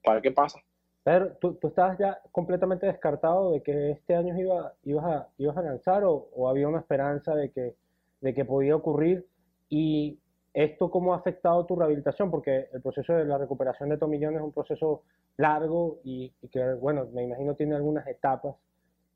para 0.02 0.14
ver 0.14 0.22
qué 0.22 0.30
pasa. 0.30 0.60
Pero 1.04 1.32
¿tú, 1.40 1.54
tú 1.54 1.68
estabas 1.68 1.98
ya 1.98 2.20
completamente 2.30 2.86
descartado 2.86 3.52
de 3.52 3.62
que 3.62 3.90
este 3.90 4.14
año 4.14 4.38
iba, 4.38 4.72
ibas, 4.84 5.04
a, 5.04 5.28
ibas 5.38 5.56
a 5.56 5.62
lanzar 5.62 6.04
o, 6.04 6.48
había 6.48 6.68
una 6.68 6.78
esperanza 6.78 7.34
de 7.34 7.50
que, 7.50 8.44
podía 8.44 8.76
ocurrir. 8.76 9.26
Y 9.68 10.20
¿esto 10.54 10.90
cómo 10.90 11.12
ha 11.14 11.16
afectado 11.16 11.66
tu 11.66 11.74
rehabilitación? 11.74 12.30
Porque 12.30 12.68
el 12.72 12.80
proceso 12.80 13.14
de 13.14 13.24
la 13.24 13.36
recuperación 13.36 13.88
de 13.88 13.98
tomillón 13.98 14.36
es 14.36 14.42
un 14.42 14.52
proceso 14.52 15.02
largo 15.36 15.98
y, 16.04 16.30
que, 16.50 16.74
bueno, 16.74 17.06
me 17.12 17.24
imagino 17.24 17.54
tiene 17.56 17.74
algunas 17.74 18.06
etapas. 18.06 18.54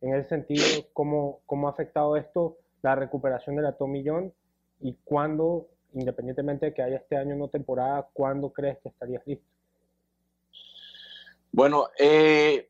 En 0.00 0.14
ese 0.14 0.28
sentido, 0.28 0.64
¿cómo, 0.92 1.40
cómo 1.46 1.68
ha 1.68 1.70
afectado 1.70 2.16
esto 2.16 2.58
la 2.82 2.96
recuperación 2.96 3.56
de 3.56 3.62
la 3.62 3.72
tomillón 3.72 4.32
y 4.80 4.94
cuándo, 5.04 5.68
independientemente 5.94 6.66
de 6.66 6.74
que 6.74 6.82
haya 6.82 6.96
este 6.96 7.16
año 7.16 7.36
una 7.36 7.48
temporada, 7.48 8.08
cuándo 8.12 8.52
crees 8.52 8.78
que 8.78 8.88
estarías 8.88 9.24
listo? 9.26 9.55
Bueno, 11.56 11.88
eh, 11.98 12.68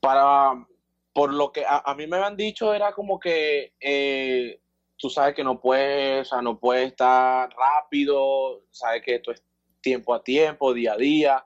para 0.00 0.66
por 1.12 1.34
lo 1.34 1.52
que 1.52 1.62
a, 1.68 1.94
mí 1.94 2.06
me 2.06 2.16
habían 2.16 2.34
dicho 2.34 2.72
era 2.72 2.92
como 2.92 3.20
que 3.20 3.74
eh, 3.78 4.62
tú 4.96 5.10
sabes 5.10 5.34
que 5.34 5.44
no 5.44 5.60
puedes, 5.60 6.26
o 6.26 6.30
sea, 6.30 6.40
no 6.40 6.58
puedes 6.58 6.86
estar 6.86 7.54
rápido, 7.54 8.62
sabes 8.70 9.02
que 9.02 9.16
esto 9.16 9.30
es 9.30 9.44
tiempo 9.82 10.14
a 10.14 10.24
tiempo, 10.24 10.72
día 10.72 10.94
a 10.94 10.96
día. 10.96 11.44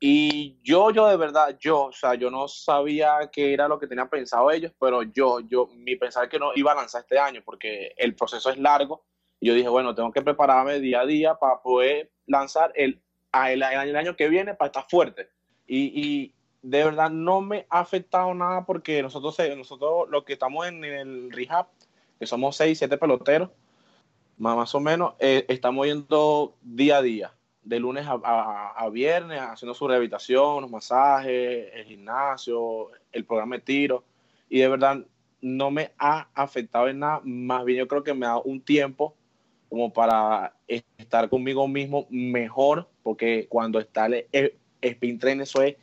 Y 0.00 0.58
yo, 0.62 0.92
yo 0.92 1.08
de 1.08 1.18
verdad, 1.18 1.58
yo, 1.60 1.84
o 1.84 1.92
sea, 1.92 2.14
yo 2.14 2.30
no 2.30 2.48
sabía 2.48 3.28
qué 3.30 3.52
era 3.52 3.68
lo 3.68 3.78
que 3.78 3.86
tenían 3.86 4.08
pensado 4.08 4.50
ellos, 4.50 4.72
pero 4.80 5.02
yo, 5.02 5.40
yo, 5.40 5.66
mi 5.74 5.96
pensar 5.96 6.30
que 6.30 6.38
no 6.38 6.52
iba 6.54 6.72
a 6.72 6.76
lanzar 6.76 7.02
este 7.02 7.18
año 7.18 7.42
porque 7.44 7.92
el 7.98 8.14
proceso 8.14 8.48
es 8.48 8.56
largo. 8.56 9.04
Y 9.40 9.48
yo 9.48 9.52
dije, 9.52 9.68
bueno, 9.68 9.94
tengo 9.94 10.10
que 10.10 10.22
prepararme 10.22 10.80
día 10.80 11.00
a 11.00 11.06
día 11.06 11.34
para 11.34 11.60
poder 11.60 12.12
lanzar 12.24 12.72
el, 12.76 13.02
el, 13.34 13.62
el 13.62 13.96
año 13.96 14.16
que 14.16 14.30
viene 14.30 14.54
para 14.54 14.68
estar 14.68 14.86
fuerte. 14.88 15.35
Y, 15.66 16.32
de 16.62 16.82
verdad 16.82 17.10
no 17.10 17.42
me 17.42 17.64
ha 17.70 17.78
afectado 17.78 18.34
nada 18.34 18.66
porque 18.66 19.00
nosotros, 19.00 19.36
nosotros 19.56 20.08
lo 20.10 20.24
que 20.24 20.32
estamos 20.32 20.66
en 20.66 20.84
el 20.84 21.30
rehab, 21.30 21.68
que 22.18 22.26
somos 22.26 22.56
seis, 22.56 22.78
siete 22.78 22.98
peloteros, 22.98 23.50
más, 24.38 24.74
o 24.74 24.80
menos, 24.80 25.14
eh, 25.20 25.44
estamos 25.48 25.86
yendo 25.86 26.56
día 26.62 26.98
a 26.98 27.02
día, 27.02 27.32
de 27.62 27.80
lunes 27.80 28.06
a, 28.08 28.88
viernes, 28.92 29.40
haciendo 29.40 29.74
su 29.74 29.86
rehabilitación, 29.86 30.62
los 30.62 30.70
masajes, 30.70 31.68
el 31.72 31.84
gimnasio, 31.84 32.90
el 33.12 33.24
programa 33.24 33.56
de 33.56 33.62
tiro, 33.62 34.04
y 34.48 34.58
de 34.58 34.68
verdad 34.68 35.04
no 35.40 35.70
me 35.70 35.92
ha 35.98 36.28
afectado 36.34 36.88
en 36.88 37.00
nada, 37.00 37.20
más 37.24 37.64
bien 37.64 37.78
yo 37.78 37.88
creo 37.88 38.02
que 38.02 38.14
me 38.14 38.26
ha 38.26 38.30
dado 38.30 38.42
un 38.42 38.60
tiempo 38.60 39.14
como 39.68 39.92
para 39.92 40.54
estar 40.66 41.28
conmigo 41.28 41.66
mismo 41.66 42.06
mejor, 42.10 42.88
porque 43.02 43.46
cuando 43.48 43.78
está 43.78 44.06
el, 44.06 44.54
spin 44.80 45.18
train, 45.18 45.40
eso 45.40 45.62
es 45.62 45.76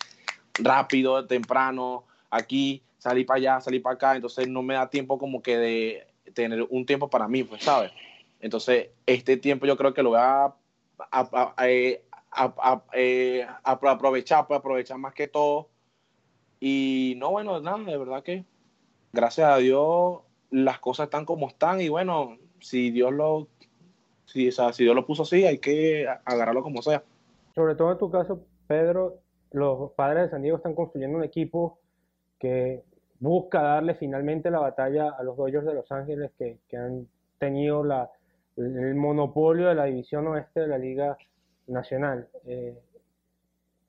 rápido, 0.55 1.25
temprano, 1.25 2.05
aquí, 2.29 2.81
salir 2.97 3.25
para 3.25 3.37
allá, 3.37 3.61
salir 3.61 3.81
para 3.81 3.95
acá, 3.95 4.15
entonces 4.15 4.47
no 4.47 4.61
me 4.61 4.75
da 4.75 4.89
tiempo 4.89 5.17
como 5.17 5.41
que 5.41 5.57
de 5.57 6.07
tener 6.33 6.65
un 6.69 6.85
tiempo 6.85 7.09
para 7.09 7.27
mí, 7.27 7.43
pues, 7.43 7.63
¿sabes? 7.63 7.91
Entonces, 8.39 8.89
este 9.05 9.37
tiempo 9.37 9.65
yo 9.65 9.77
creo 9.77 9.93
que 9.93 10.03
lo 10.03 10.09
voy 10.09 10.19
a, 10.21 10.53
eh, 11.65 12.03
eh, 12.93 13.47
aprovechar, 13.63 14.47
pues 14.47 14.59
aprovechar 14.59 14.97
más 14.97 15.13
que 15.13 15.27
todo. 15.27 15.69
Y 16.59 17.15
no, 17.17 17.31
bueno, 17.31 17.59
nada, 17.59 17.77
de 17.77 17.97
verdad 17.97 18.23
que 18.23 18.45
gracias 19.11 19.49
a 19.49 19.57
Dios 19.57 20.19
las 20.49 20.79
cosas 20.79 21.05
están 21.05 21.25
como 21.25 21.47
están 21.47 21.81
y 21.81 21.89
bueno, 21.89 22.37
si 22.59 22.91
Dios 22.91 23.11
lo, 23.11 23.47
si, 24.25 24.51
si 24.51 24.83
Dios 24.83 24.95
lo 24.95 25.05
puso 25.05 25.23
así, 25.23 25.45
hay 25.45 25.57
que 25.57 26.07
agarrarlo 26.25 26.63
como 26.63 26.81
sea. 26.81 27.03
Sobre 27.55 27.75
todo 27.75 27.91
en 27.91 27.97
tu 27.97 28.09
caso, 28.09 28.39
Pedro, 28.67 29.19
los 29.51 29.91
padres 29.91 30.23
de 30.23 30.29
San 30.29 30.41
Diego 30.41 30.57
están 30.57 30.75
construyendo 30.75 31.17
un 31.17 31.23
equipo 31.23 31.79
que 32.39 32.83
busca 33.19 33.61
darle 33.61 33.95
finalmente 33.95 34.51
la 34.51 34.59
batalla 34.59 35.09
a 35.11 35.23
los 35.23 35.37
Dodgers 35.37 35.65
de 35.65 35.73
Los 35.73 35.91
Ángeles 35.91 36.31
que, 36.37 36.77
han 36.77 37.07
tenido 37.39 37.83
la, 37.83 38.09
el 38.57 38.95
monopolio 38.95 39.69
de 39.69 39.75
la 39.75 39.85
división 39.85 40.27
oeste 40.27 40.61
de 40.61 40.67
la 40.67 40.77
Liga 40.77 41.17
Nacional. 41.67 42.27
Eh, 42.45 42.77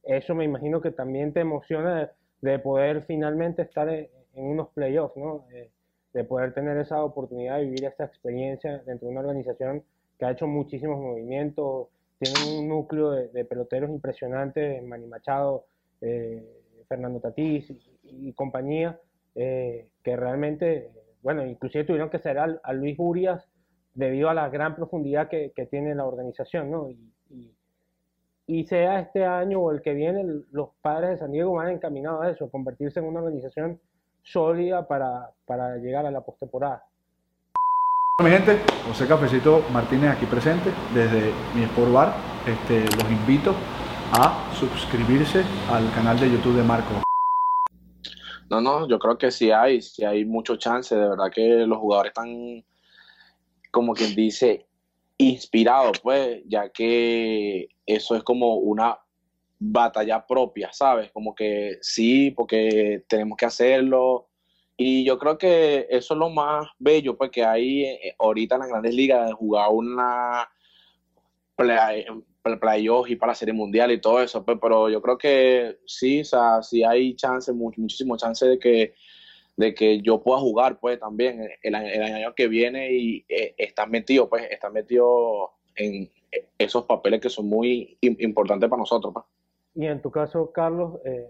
eso 0.05 0.35
me 0.35 0.45
imagino 0.45 0.81
que 0.81 0.91
también 0.91 1.33
te 1.33 1.41
emociona 1.41 2.13
de, 2.41 2.59
poder 2.59 3.03
finalmente 3.03 3.63
estar 3.63 3.89
en, 3.89 4.09
unos 4.35 4.69
playoffs, 4.69 5.17
¿no? 5.17 5.47
Eh, 5.53 5.71
de 6.13 6.25
poder 6.25 6.55
tener 6.55 6.77
esa 6.79 7.03
oportunidad 7.03 7.59
de 7.59 7.65
vivir 7.65 7.85
esa 7.87 8.05
experiencia 8.05 8.79
dentro 8.87 9.09
de 9.09 9.13
una 9.13 9.21
organización 9.21 9.83
que 10.19 10.25
ha 10.25 10.31
hecho 10.31 10.47
muchísimos 10.47 11.01
movimientos, 11.01 11.89
tienen 12.19 12.59
un 12.59 12.69
núcleo 12.69 13.11
de, 13.11 13.45
peloteros 13.45 13.91
impresionantes, 13.91 14.83
Manny 14.83 15.07
Machado, 15.07 15.67
eh, 16.01 16.45
Fernando 16.89 17.21
Tatís 17.21 17.73
y, 18.03 18.33
compañía, 18.35 18.99
eh, 19.35 19.89
que 20.03 20.17
realmente, 20.17 20.91
bueno, 21.23 21.45
inclusive 21.45 21.85
tuvieron 21.85 22.11
que 22.11 22.19
ser 22.19 22.39
a, 22.39 22.73
Luis 22.73 22.97
Urias 22.99 23.49
debido 23.95 24.29
a 24.29 24.35
la 24.35 24.49
gran 24.49 24.77
profundidad 24.77 25.29
que, 25.29 25.53
tiene 25.71 25.95
la 25.95 26.07
organización, 26.07 26.71
¿no? 26.71 26.89
Y, 28.47 28.67
sea 28.67 29.01
este 29.01 29.25
año 29.25 29.61
o 29.61 29.73
el 29.73 29.81
que 29.83 29.95
viene, 29.95 30.23
los 30.51 30.71
padres 30.83 31.11
de 31.11 31.19
San 31.19 31.33
Diego 31.33 31.53
van 31.53 31.71
encaminados 31.71 32.23
a 32.23 32.31
eso, 32.31 32.51
convertirse 32.51 33.01
en 33.01 33.07
una 33.07 33.21
organización 33.21 33.81
sólida 34.23 34.87
para, 34.87 35.31
para 35.47 35.77
llegar 35.77 36.07
a 36.07 36.11
la 36.11 36.21
postemporada. 36.21 36.85
Mi 38.23 38.31
gente, 38.31 38.61
José 38.87 39.09
Cafecito 39.09 39.65
Martínez 39.73 40.13
aquí 40.13 40.25
presente 40.27 40.71
desde 40.95 41.33
mi 41.53 41.65
Sport 41.65 41.93
Bar. 41.93 42.15
Este, 42.47 42.85
los 42.97 43.11
invito 43.11 43.53
a 44.13 44.53
suscribirse 44.55 45.43
al 45.69 45.93
canal 45.93 46.21
de 46.21 46.31
YouTube 46.31 46.55
de 46.55 46.63
Marco. 46.63 47.03
No, 48.49 48.61
no, 48.61 48.87
yo 48.87 49.01
creo 49.01 49.19
que 49.19 49.33
sí 49.33 49.51
hay, 49.51 49.83
sí 49.83 50.05
hay 50.05 50.25
mucho 50.25 50.55
chance. 50.55 50.95
De 50.95 51.09
verdad 51.09 51.33
que 51.35 51.67
los 51.67 51.77
jugadores 51.79 52.11
están, 52.11 52.65
como 53.73 53.95
quien 53.95 54.15
dice, 54.15 54.65
inspirados, 55.19 55.99
pues, 55.99 56.41
ya 56.47 56.69
que 56.69 57.67
eso 57.85 58.15
es 58.15 58.23
como 58.23 58.59
una 58.59 58.97
batalla 59.59 60.25
propia, 60.25 60.73
¿sabes? 60.73 61.11
Como 61.11 61.35
que 61.35 61.79
sí, 61.81 62.31
porque 62.31 63.03
tenemos 63.09 63.37
que 63.37 63.47
hacerlo 63.47 64.29
y 64.77 65.05
yo 65.05 65.19
creo 65.19 65.39
que 65.39 65.87
eso 65.89 66.15
es 66.15 66.19
lo 66.19 66.31
más 66.31 66.67
bello, 66.79 67.17
pues, 67.17 67.31
hay 67.39 67.85
eh, 67.85 68.17
ahorita 68.19 68.57
en 68.57 68.61
las 68.61 68.69
grandes 68.69 68.95
ligas 68.95 69.29
de 69.29 69.33
jugar 69.33 69.69
una 69.71 70.49
play, 71.57 72.05
playoff 72.61 73.09
y 73.09 73.17
para 73.17 73.33
la 73.33 73.37
serie 73.37 73.55
mundial 73.55 73.93
y 73.93 74.01
todo 74.01 74.21
eso, 74.21 74.45
pues, 74.45 74.59
pero 74.61 74.91
yo 74.91 75.01
creo 75.01 75.17
que 75.17 75.79
sí, 75.87 76.21
o 76.21 76.25
sea, 76.25 76.63
sí 76.63 76.83
hay 76.83 77.15
chance, 77.15 77.53
muchísimo 77.53 78.17
chance 78.17 78.47
de 78.47 78.59
que, 78.59 78.95
de 79.57 79.75
que 79.75 80.01
yo 80.01 80.23
pueda 80.23 80.41
jugar, 80.41 80.81
pues, 80.81 80.99
también 80.99 81.49
el, 81.63 81.75
año 81.75 82.35
que 82.35 82.49
viene 82.49 82.93
y 82.93 83.25
eh, 83.29 83.55
estar 83.57 83.89
metido, 83.89 84.29
pues, 84.29 84.51
estar 84.51 84.73
metido 84.73 85.53
en 85.77 86.11
esos 86.59 86.85
papeles 86.85 87.21
que 87.21 87.31
son 87.31 87.49
muy 87.49 87.97
importantes 88.01 88.69
para 88.69 88.81
nosotros, 88.81 89.13
pues. 89.15 89.27
Y 89.77 89.87
en 89.87 90.01
tu 90.01 90.11
caso, 90.11 90.53
Carlos, 90.53 91.01
eh, 91.05 91.27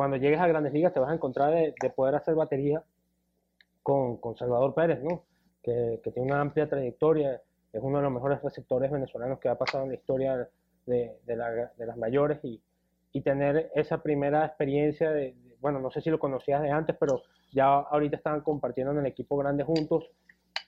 cuando 0.00 0.16
llegues 0.16 0.40
a 0.40 0.46
grandes 0.46 0.72
ligas 0.72 0.94
te 0.94 0.98
vas 0.98 1.10
a 1.10 1.14
encontrar 1.14 1.52
de, 1.52 1.90
poder 1.90 2.14
hacer 2.14 2.34
batería 2.34 2.82
con, 3.82 4.16
con 4.16 4.34
Salvador 4.34 4.72
Pérez, 4.72 5.02
¿no? 5.02 5.24
Que, 5.62 6.00
que, 6.02 6.10
tiene 6.10 6.32
una 6.32 6.40
amplia 6.40 6.70
trayectoria, 6.70 7.42
es 7.70 7.82
uno 7.82 7.98
de 7.98 8.04
los 8.04 8.12
mejores 8.14 8.40
receptores 8.40 8.90
venezolanos 8.90 9.38
que 9.40 9.50
ha 9.50 9.58
pasado 9.58 9.84
en 9.84 9.90
la 9.90 9.96
historia 9.96 10.48
de, 10.86 11.18
de, 11.26 11.68
de 11.76 11.86
las 11.86 11.98
mayores 11.98 12.42
y, 12.42 12.62
y, 13.12 13.20
tener 13.20 13.70
esa 13.74 14.02
primera 14.02 14.46
experiencia 14.46 15.10
de, 15.10 15.34
bueno, 15.60 15.80
no 15.80 15.90
sé 15.90 16.00
si 16.00 16.08
lo 16.08 16.18
conocías 16.18 16.62
de 16.62 16.70
antes, 16.70 16.96
pero 16.98 17.20
ya 17.52 17.66
ahorita 17.66 18.16
están 18.16 18.40
compartiendo 18.40 18.92
en 18.94 19.00
el 19.00 19.06
equipo 19.06 19.36
grande 19.36 19.64
juntos, 19.64 20.08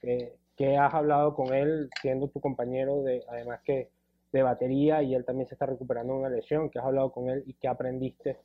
que, 0.02 0.34
que 0.58 0.76
has 0.76 0.92
hablado 0.92 1.34
con 1.34 1.54
él 1.54 1.88
siendo 2.02 2.28
tu 2.28 2.38
compañero 2.38 3.02
de, 3.02 3.24
además 3.30 3.60
que 3.64 3.88
de 4.30 4.42
batería 4.42 5.02
y 5.02 5.14
él 5.14 5.24
también 5.24 5.48
se 5.48 5.54
está 5.54 5.64
recuperando 5.64 6.12
de 6.12 6.18
una 6.18 6.28
lesión, 6.28 6.68
que 6.68 6.78
has 6.78 6.84
hablado 6.84 7.12
con 7.12 7.30
él 7.30 7.42
y 7.46 7.54
que 7.54 7.68
aprendiste 7.68 8.36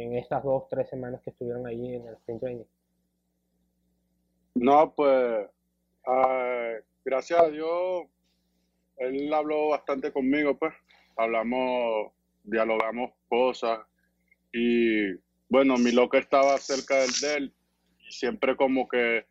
en 0.00 0.16
estas 0.16 0.42
dos, 0.42 0.68
tres 0.68 0.88
semanas 0.88 1.20
que 1.22 1.30
estuvieron 1.30 1.66
ahí 1.66 1.94
en 1.94 2.06
el 2.06 2.14
sprint 2.14 2.40
training? 2.40 2.64
No, 4.54 4.94
pues 4.94 5.48
gracias 7.04 7.40
a 7.40 7.48
Dios, 7.48 8.06
él 8.96 9.32
habló 9.32 9.68
bastante 9.68 10.12
conmigo, 10.12 10.58
pues 10.58 10.74
hablamos, 11.16 12.12
dialogamos 12.44 13.12
cosas 13.28 13.80
y 14.52 15.12
bueno, 15.48 15.76
mi 15.76 15.92
loco 15.92 16.16
estaba 16.16 16.56
cerca 16.58 16.96
del 16.96 17.10
de 17.20 17.34
él 17.36 17.54
y 18.00 18.12
siempre 18.12 18.56
como 18.56 18.88
que 18.88 19.26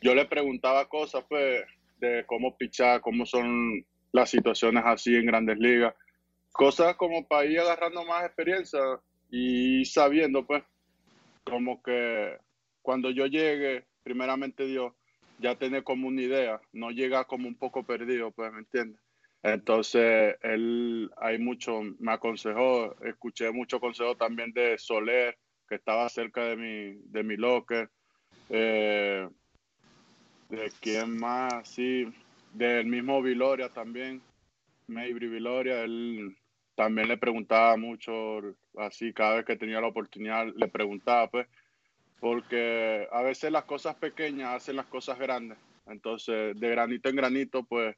yo 0.00 0.14
le 0.14 0.26
preguntaba 0.26 0.88
cosas, 0.88 1.24
pues, 1.28 1.64
de 1.98 2.24
cómo 2.26 2.56
pichar, 2.56 3.00
cómo 3.00 3.24
son 3.24 3.84
las 4.12 4.30
situaciones 4.30 4.84
así 4.86 5.14
en 5.16 5.26
grandes 5.26 5.58
ligas, 5.58 5.94
cosas 6.52 6.94
como 6.96 7.26
para 7.26 7.46
ir 7.46 7.58
agarrando 7.58 8.04
más 8.04 8.24
experiencia 8.24 8.80
y 9.36 9.84
sabiendo 9.84 10.46
pues 10.46 10.62
como 11.42 11.82
que 11.82 12.38
cuando 12.82 13.10
yo 13.10 13.26
llegue, 13.26 13.84
primeramente 14.04 14.64
Dios, 14.64 14.92
ya 15.40 15.56
tener 15.56 15.82
como 15.82 16.06
una 16.06 16.22
idea, 16.22 16.60
no 16.72 16.92
llega 16.92 17.24
como 17.24 17.48
un 17.48 17.56
poco 17.56 17.82
perdido, 17.82 18.30
pues, 18.30 18.52
¿me 18.52 18.60
entiendes? 18.60 19.00
Entonces, 19.42 20.36
él 20.40 21.10
hay 21.16 21.38
mucho, 21.38 21.80
me 21.98 22.12
aconsejó, 22.12 22.94
escuché 23.04 23.50
mucho 23.50 23.80
consejo 23.80 24.16
también 24.16 24.52
de 24.52 24.78
Soler, 24.78 25.36
que 25.68 25.74
estaba 25.74 26.08
cerca 26.08 26.44
de 26.44 26.56
mi, 26.56 27.00
de 27.06 27.22
mi 27.24 27.36
locker. 27.36 27.90
Eh, 28.50 29.28
de 30.48 30.72
quién 30.80 31.18
más, 31.18 31.68
sí, 31.68 32.06
del 32.52 32.86
mismo 32.86 33.20
Viloria 33.20 33.68
también, 33.68 34.22
Maybury 34.86 35.26
Viloria, 35.26 35.82
él 35.82 36.36
también 36.76 37.08
le 37.08 37.16
preguntaba 37.16 37.76
mucho, 37.76 38.54
así 38.78 39.12
cada 39.12 39.36
vez 39.36 39.44
que 39.44 39.56
tenía 39.56 39.80
la 39.80 39.88
oportunidad 39.88 40.46
le 40.54 40.68
preguntaba, 40.68 41.28
pues, 41.30 41.46
porque 42.20 43.08
a 43.12 43.22
veces 43.22 43.50
las 43.52 43.64
cosas 43.64 43.96
pequeñas 43.96 44.54
hacen 44.56 44.76
las 44.76 44.86
cosas 44.86 45.18
grandes. 45.18 45.58
Entonces, 45.86 46.58
de 46.58 46.68
granito 46.70 47.08
en 47.08 47.16
granito, 47.16 47.64
pues, 47.64 47.96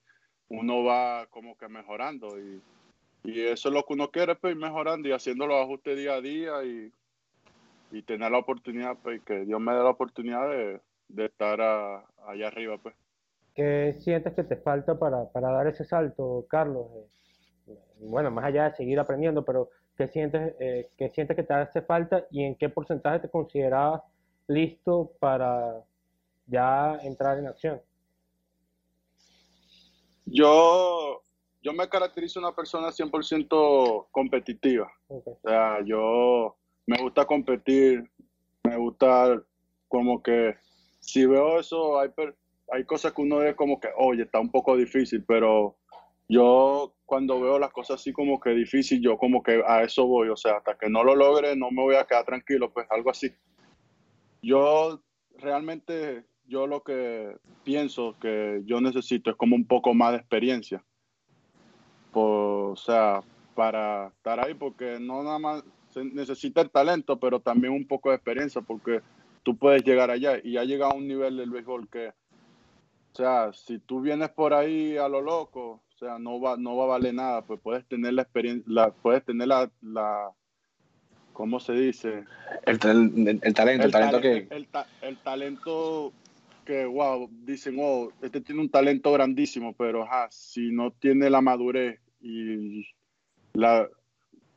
uno 0.48 0.84
va 0.84 1.26
como 1.30 1.56
que 1.56 1.68
mejorando 1.68 2.38
y, 2.40 2.60
y 3.24 3.40
eso 3.42 3.68
es 3.68 3.74
lo 3.74 3.84
que 3.84 3.94
uno 3.94 4.10
quiere, 4.10 4.34
pues, 4.36 4.54
ir 4.54 4.60
mejorando 4.60 5.08
y 5.08 5.12
haciendo 5.12 5.46
los 5.46 5.62
ajustes 5.62 5.96
día 5.96 6.14
a 6.14 6.20
día 6.20 6.64
y, 6.64 6.92
y 7.92 8.02
tener 8.02 8.30
la 8.30 8.38
oportunidad, 8.38 8.96
pues, 9.02 9.22
que 9.22 9.44
Dios 9.44 9.60
me 9.60 9.72
dé 9.72 9.78
la 9.78 9.90
oportunidad 9.90 10.48
de, 10.50 10.80
de 11.08 11.24
estar 11.26 11.60
a- 11.60 12.04
allá 12.26 12.48
arriba, 12.48 12.78
pues. 12.78 12.94
¿Qué 13.54 13.94
sientes 14.00 14.34
que 14.34 14.44
te 14.44 14.56
falta 14.56 14.98
para, 14.98 15.30
para 15.32 15.50
dar 15.50 15.66
ese 15.68 15.84
salto, 15.84 16.44
Carlos? 16.48 16.86
Eh, 17.66 17.78
bueno, 18.00 18.30
más 18.30 18.44
allá 18.44 18.64
de 18.70 18.76
seguir 18.76 18.98
aprendiendo, 18.98 19.44
pero 19.44 19.70
¿qué 19.96 20.09
sientes, 20.09 20.54
eh, 20.61 20.90
qué 20.96 21.09
sientes 21.11 21.37
que 21.37 21.42
te 21.42 21.54
hace 21.54 21.82
falta 21.82 22.26
y 22.30 22.44
en 22.44 22.54
qué 22.54 22.68
porcentaje 22.68 23.20
te 23.20 23.30
considerabas 23.30 24.02
listo 24.46 25.12
para 25.18 25.82
ya 26.46 26.98
entrar 27.02 27.38
en 27.38 27.48
acción? 27.48 27.80
Yo, 30.26 31.22
yo 31.62 31.72
me 31.72 31.88
caracterizo 31.88 32.40
una 32.40 32.54
persona 32.54 32.88
100% 32.88 34.09
competitiva. 34.11 34.90
O 35.09 35.38
sea, 35.42 35.80
yo 35.85 36.56
me 36.87 36.98
gusta 37.00 37.24
competir, 37.24 38.11
me 38.64 38.76
gusta 38.76 39.40
como 39.88 40.22
que 40.22 40.56
si 41.00 41.24
veo 41.24 41.61
eso, 41.61 41.98
hay, 42.00 42.11
hay 42.72 42.85
cosas 42.85 43.12
que 43.12 43.22
uno 43.22 43.38
ve 43.38 43.54
como 43.54 43.78
que, 43.78 43.88
oye, 43.96 44.24
está 44.24 44.40
un 44.40 44.50
poco 44.50 44.76
difícil, 44.76 45.24
pero 45.24 45.76
yo 46.28 46.95
cuando 47.07 47.40
veo 47.40 47.59
las 47.59 47.73
cosas 47.73 48.01
así 48.01 48.12
como 48.12 48.40
que 48.40 48.51
difícil, 48.51 49.01
yo 49.01 49.16
como 49.16 49.42
que 49.42 49.62
a 49.66 49.83
eso 49.83 50.07
voy, 50.07 50.29
o 50.29 50.37
sea, 50.37 50.57
hasta 50.57 50.77
que 50.77 50.90
no 50.90 51.05
lo 51.05 51.14
logre, 51.14 51.57
no 51.57 51.71
me 51.71 51.83
voy 51.83 51.95
a 51.95 52.05
quedar 52.05 52.25
tranquilo, 52.25 52.71
pues 52.73 52.87
algo 52.90 53.11
así. 53.11 53.33
Yo 54.42 55.01
realmente, 55.38 56.25
yo 56.47 56.66
lo 56.66 56.83
que 56.83 57.37
pienso 57.64 58.16
que 58.21 58.62
yo 58.66 58.81
necesito 58.81 59.31
es 59.31 59.37
como 59.37 59.57
un 59.57 59.66
poco 59.66 59.95
más 59.95 60.12
de 60.12 60.19
experiencia. 60.19 60.85
Por- 62.12 62.73
o 62.73 62.77
sea, 62.77 63.23
para 63.55 64.09
estar 64.09 64.45
ahí, 64.45 64.55
porque 64.55 64.99
no 65.01 65.23
nada 65.23 65.38
más 65.38 65.64
se 65.90 66.05
necesita 66.05 66.61
el 66.61 66.71
talento, 66.71 67.19
pero 67.19 67.40
también 67.40 67.73
un 67.73 67.87
poco 67.87 68.11
de 68.11 68.16
experiencia, 68.16 68.61
porque 68.61 69.01
tú 69.42 69.57
puedes 69.57 69.83
llegar 69.85 70.11
allá 70.11 70.38
y 70.42 70.53
ya 70.53 70.64
llega 70.64 70.88
a 70.88 70.95
un 70.95 71.07
nivel 71.07 71.37
del 71.37 71.51
béisbol 71.51 71.88
que, 71.88 72.09
o 72.09 73.14
sea, 73.14 73.53
si 73.53 73.79
tú 73.79 74.01
vienes 74.01 74.29
por 74.31 74.53
ahí 74.53 74.97
a 74.97 75.09
lo 75.09 75.21
loco, 75.23 75.83
o 75.96 75.98
sea, 75.98 76.18
no 76.18 76.38
va, 76.38 76.59
no 76.59 76.76
va 76.76 76.85
a 76.85 76.88
valer 76.88 77.14
nada, 77.14 77.40
pues 77.40 77.59
puedes 77.62 77.87
tener 77.87 78.12
la 78.12 78.20
experiencia, 78.22 78.64
la, 78.66 78.90
puedes 78.90 79.24
tener 79.24 79.48
la, 79.48 79.70
la, 79.80 80.30
¿cómo 81.32 81.59
se 81.59 81.72
dice? 81.72 82.24
El, 82.66 82.78
tal- 82.78 83.12
el 83.42 83.54
talento, 83.54 83.87
el, 83.87 83.90
talento 83.90 84.20
tale- 84.20 84.20
que... 84.20 84.54
el 84.54 84.66
ta- 84.66 84.87
el 85.00 85.16
talento 85.16 86.12
que, 86.66 86.85
wow, 86.85 87.30
dicen, 87.46 87.78
oh, 87.80 88.11
este 88.20 88.42
tiene 88.42 88.61
un 88.61 88.68
talento 88.68 89.11
grandísimo, 89.11 89.72
pero 89.72 90.02
ajá, 90.02 90.28
si 90.30 90.70
no 90.70 90.90
tiene 90.90 91.30
la 91.30 91.40
madurez 91.40 91.98
y 92.20 92.85
la, 93.54 93.88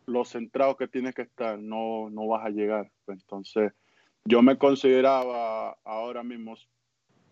lo 0.07 0.25
centrado 0.25 0.75
que 0.75 0.89
tienes 0.89 1.15
que 1.15 1.21
estar, 1.21 1.57
no, 1.57 2.09
no 2.09 2.27
vas 2.27 2.45
a 2.45 2.49
llegar. 2.49 2.91
Pues, 3.05 3.19
entonces, 3.21 3.71
yo 4.25 4.41
me 4.41 4.57
consideraba 4.57 5.77
ahora 5.85 6.21
mismo 6.21 6.55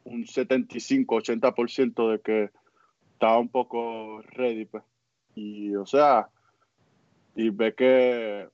un 0.05 0.23
75-80% 0.23 2.11
de 2.11 2.21
que 2.21 2.49
estaba 3.17 3.39
un 3.39 3.49
poco 3.49 4.21
ready, 4.21 4.65
pues. 4.65 4.83
Y, 5.33 5.75
o 5.75 5.87
sea, 5.87 6.29
y 7.35 7.49
ve 7.49 7.73
que 7.73 8.47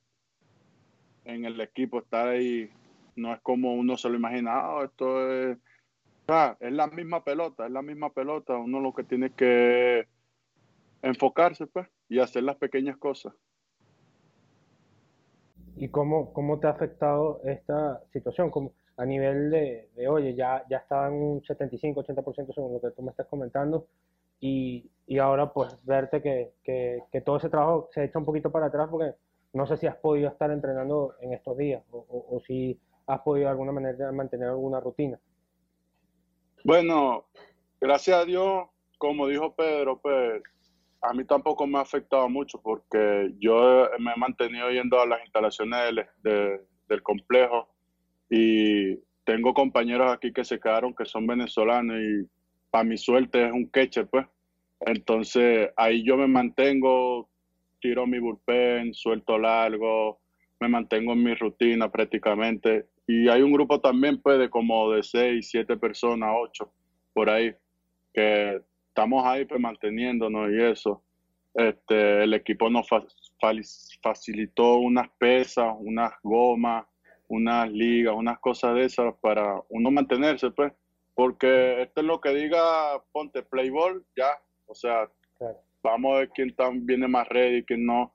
en 1.25 1.43
el 1.43 1.59
equipo 1.59 1.99
estar 1.99 2.29
ahí 2.29 2.69
no 3.17 3.33
es 3.33 3.41
como 3.41 3.73
uno 3.73 3.97
se 3.97 4.07
lo 4.07 4.15
imagina, 4.15 4.51
"Ah, 4.53 4.81
esto 4.85 5.29
es, 5.31 5.57
o 5.57 6.25
sea, 6.27 6.57
es 6.61 6.71
la 6.71 6.87
misma 6.87 7.23
pelota, 7.25 7.65
es 7.65 7.71
la 7.71 7.81
misma 7.81 8.09
pelota, 8.11 8.55
uno 8.55 8.79
lo 8.79 8.93
que 8.93 9.03
tiene 9.03 9.31
que 9.31 10.07
enfocarse 11.01 11.67
pues 11.67 11.87
y 12.07 12.19
hacer 12.19 12.43
las 12.43 12.55
pequeñas 12.55 12.95
cosas. 12.95 13.33
¿Y 15.75 15.89
cómo, 15.89 16.31
cómo 16.31 16.59
te 16.59 16.67
ha 16.67 16.69
afectado 16.69 17.41
esta 17.43 18.01
situación? 18.13 18.49
Como 18.49 18.71
a 18.95 19.05
nivel 19.05 19.49
de, 19.49 19.89
de, 19.95 20.07
oye, 20.07 20.35
ya, 20.35 20.63
ya 20.69 20.77
estaba 20.77 21.07
en 21.09 21.15
un 21.15 21.41
75-80% 21.41 22.53
según 22.53 22.73
lo 22.73 22.81
que 22.81 22.91
tú 22.91 23.01
me 23.01 23.11
estás 23.11 23.27
comentando, 23.27 23.87
y, 24.45 24.91
y 25.07 25.19
ahora 25.19 25.53
pues 25.53 25.77
verte 25.85 26.21
que, 26.21 26.51
que, 26.65 26.99
que 27.13 27.21
todo 27.21 27.37
ese 27.37 27.49
trabajo 27.49 27.87
se 27.93 28.03
echa 28.03 28.19
un 28.19 28.25
poquito 28.25 28.51
para 28.51 28.65
atrás 28.65 28.89
porque 28.91 29.13
no 29.53 29.65
sé 29.65 29.77
si 29.77 29.87
has 29.87 29.95
podido 29.95 30.27
estar 30.27 30.51
entrenando 30.51 31.15
en 31.21 31.31
estos 31.31 31.57
días 31.57 31.81
o, 31.91 31.99
o- 31.99 32.35
o 32.35 32.39
si 32.41 32.77
has 33.07 33.21
podido 33.21 33.45
de 33.45 33.51
alguna 33.51 33.71
manera 33.71 34.11
mantener 34.11 34.49
alguna 34.49 34.81
rutina. 34.81 35.17
Bueno, 36.65 37.25
gracias 37.79 38.17
a 38.17 38.25
Dios, 38.25 38.65
como 38.97 39.27
dijo 39.27 39.55
Pedro, 39.55 39.99
pues 40.01 40.43
a 41.01 41.13
mí 41.13 41.23
tampoco 41.25 41.65
me 41.65 41.77
ha 41.77 41.81
afectado 41.81 42.27
mucho 42.27 42.59
porque 42.61 43.33
yo 43.39 43.87
me 43.99 44.11
he 44.11 44.17
mantenido 44.19 44.69
yendo 44.71 44.99
a 44.99 45.05
las 45.05 45.21
instalaciones 45.21 45.79
del, 45.85 46.05
de- 46.21 46.65
del 46.89 47.01
complejo 47.01 47.69
y 48.29 48.97
tengo 49.23 49.53
compañeros 49.53 50.11
aquí 50.11 50.33
que 50.33 50.43
se 50.43 50.59
quedaron 50.59 50.93
que 50.93 51.05
son 51.05 51.27
venezolanos 51.27 51.95
y 51.97 52.29
para 52.73 52.85
mi 52.85 52.97
suerte 52.97 53.45
es 53.45 53.51
un 53.51 53.67
catcher, 53.67 54.07
pues. 54.07 54.25
Entonces 54.79 55.69
ahí 55.77 56.03
yo 56.03 56.17
me 56.17 56.25
mantengo, 56.25 57.29
tiro 57.79 58.07
mi 58.07 58.17
bullpen, 58.17 58.95
suelto 58.95 59.37
largo, 59.37 60.19
me 60.59 60.67
mantengo 60.67 61.13
en 61.13 61.21
mi 61.21 61.35
rutina 61.35 61.91
prácticamente. 61.91 62.87
Y 63.05 63.29
hay 63.29 63.43
un 63.43 63.53
grupo 63.53 63.79
también, 63.79 64.19
pues, 64.19 64.39
de 64.39 64.49
como 64.49 64.89
de 64.89 65.03
seis, 65.03 65.51
siete 65.51 65.77
personas, 65.77 66.31
ocho, 66.35 66.73
por 67.13 67.29
ahí, 67.29 67.53
que 68.11 68.59
estamos 68.87 69.23
ahí, 69.23 69.45
pues, 69.45 69.61
manteniéndonos 69.61 70.49
y 70.49 70.59
eso. 70.63 71.03
Este, 71.53 72.23
el 72.23 72.33
equipo 72.33 72.71
nos 72.71 72.87
facilitó 74.01 74.77
unas 74.77 75.11
pesas, 75.19 75.75
unas 75.77 76.11
gomas, 76.23 76.87
unas 77.27 77.71
ligas, 77.71 78.15
unas 78.17 78.39
cosas 78.39 78.73
de 78.73 78.85
esas 78.85 79.13
para 79.21 79.61
uno 79.69 79.91
mantenerse, 79.91 80.49
pues, 80.49 80.73
porque 81.15 81.81
esto 81.83 82.01
es 82.01 82.07
lo 82.07 82.19
que 82.21 82.29
diga, 82.33 83.01
ponte 83.11 83.43
play 83.43 83.69
ball, 83.69 84.03
ya, 84.15 84.39
o 84.67 84.73
sea, 84.75 85.09
Claro. 85.37 85.57
vamos 85.83 86.13
a 86.15 86.19
ver 86.19 86.29
quién 86.29 86.49
está- 86.49 86.69
viene 86.73 87.07
más 87.07 87.27
ready, 87.29 87.63
quién 87.63 87.85
no. 87.85 88.13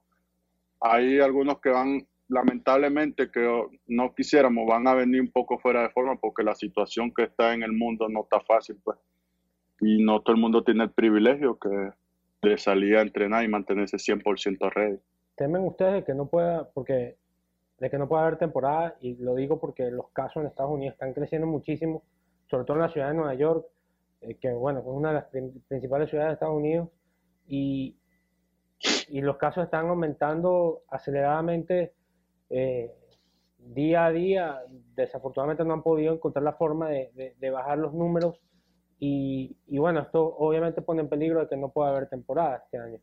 Hay 0.81 1.21
algunos 1.21 1.61
que 1.61 1.71
van, 1.71 2.07
lamentablemente, 2.29 3.31
que 3.31 3.67
no 3.87 4.15
quisiéramos, 4.15 4.67
van 4.67 4.87
a 4.87 4.95
venir 4.95 5.21
un 5.21 5.31
poco 5.31 5.59
fuera 5.59 5.83
de 5.83 5.91
forma 5.91 6.17
porque 6.17 6.43
la 6.43 6.55
situación 6.55 7.13
que 7.13 7.25
está 7.25 7.53
en 7.55 7.63
el 7.63 7.73
mundo 7.73 8.09
no 8.09 8.23
está 8.23 8.41
fácil, 8.41 8.77
pues. 8.83 8.99
Y 9.81 10.03
no 10.03 10.21
todo 10.23 10.35
el 10.35 10.41
mundo 10.41 10.65
tiene 10.65 10.85
el 10.85 10.91
privilegio 10.91 11.59
que 11.59 11.91
de 12.43 12.59
salir 12.59 12.97
a 12.97 13.03
entrenar 13.03 13.45
y 13.45 13.49
mantenerse 13.49 13.99
100% 13.99 14.71
ready. 14.71 14.99
¿Temen 15.37 15.63
ustedes 15.63 15.95
de 15.95 16.05
que 16.05 16.15
no 16.15 16.27
pueda, 16.27 16.69
porque 16.71 17.17
de 17.79 17.91
que 17.91 17.99
no 17.99 18.09
pueda 18.09 18.23
haber 18.27 18.39
temporada? 18.39 18.97
Y 19.01 19.15
lo 19.17 19.35
digo 19.37 19.61
porque 19.61 19.91
los 19.91 20.09
casos 20.11 20.41
en 20.43 20.49
Estados 20.49 20.73
Unidos 20.73 20.95
están 20.95 21.13
creciendo 21.15 21.47
muchísimo, 21.47 22.03
sobre 22.51 22.65
todo 22.65 22.77
en 22.77 22.83
la 22.83 22.89
ciudad 22.91 23.09
de 23.09 23.15
Nueva 23.15 23.35
York, 23.35 23.67
eh, 24.21 24.35
que 24.37 24.51
bueno, 24.53 24.81
es 24.81 24.87
una 24.87 25.09
de 25.09 25.15
las 25.15 25.25
prin- 25.27 25.63
principales 25.69 26.11
ciudades 26.11 26.31
de 26.31 26.35
Estados 26.35 26.57
Unidos, 26.57 26.89
y, 27.47 27.97
y 29.09 29.21
los 29.21 29.37
casos 29.39 29.65
están 29.65 29.87
aumentando 29.89 30.83
aceleradamente 30.89 31.95
eh, 32.51 32.93
día 33.59 34.07
a 34.07 34.13
día. 34.13 34.63
Desafortunadamente 34.95 35.65
no 35.65 35.75
han 35.75 35.83
podido 35.83 36.15
encontrar 36.15 36.43
la 36.45 36.53
forma 36.55 36.89
de, 36.91 37.11
de- 37.15 37.35
de 37.39 37.51
bajar 37.51 37.79
los 37.79 37.95
números. 37.95 38.41
Y, 39.01 39.57
y 39.69 39.79
bueno, 39.79 40.01
esto 40.01 40.25
obviamente 40.39 40.83
pone 40.83 41.03
en 41.03 41.09
peligro 41.09 41.41
de 41.41 41.49
que 41.49 41.57
no 41.57 41.71
pueda 41.71 41.91
haber 41.91 42.09
temporada 42.09 42.63
este 42.65 42.79
año. 42.79 42.99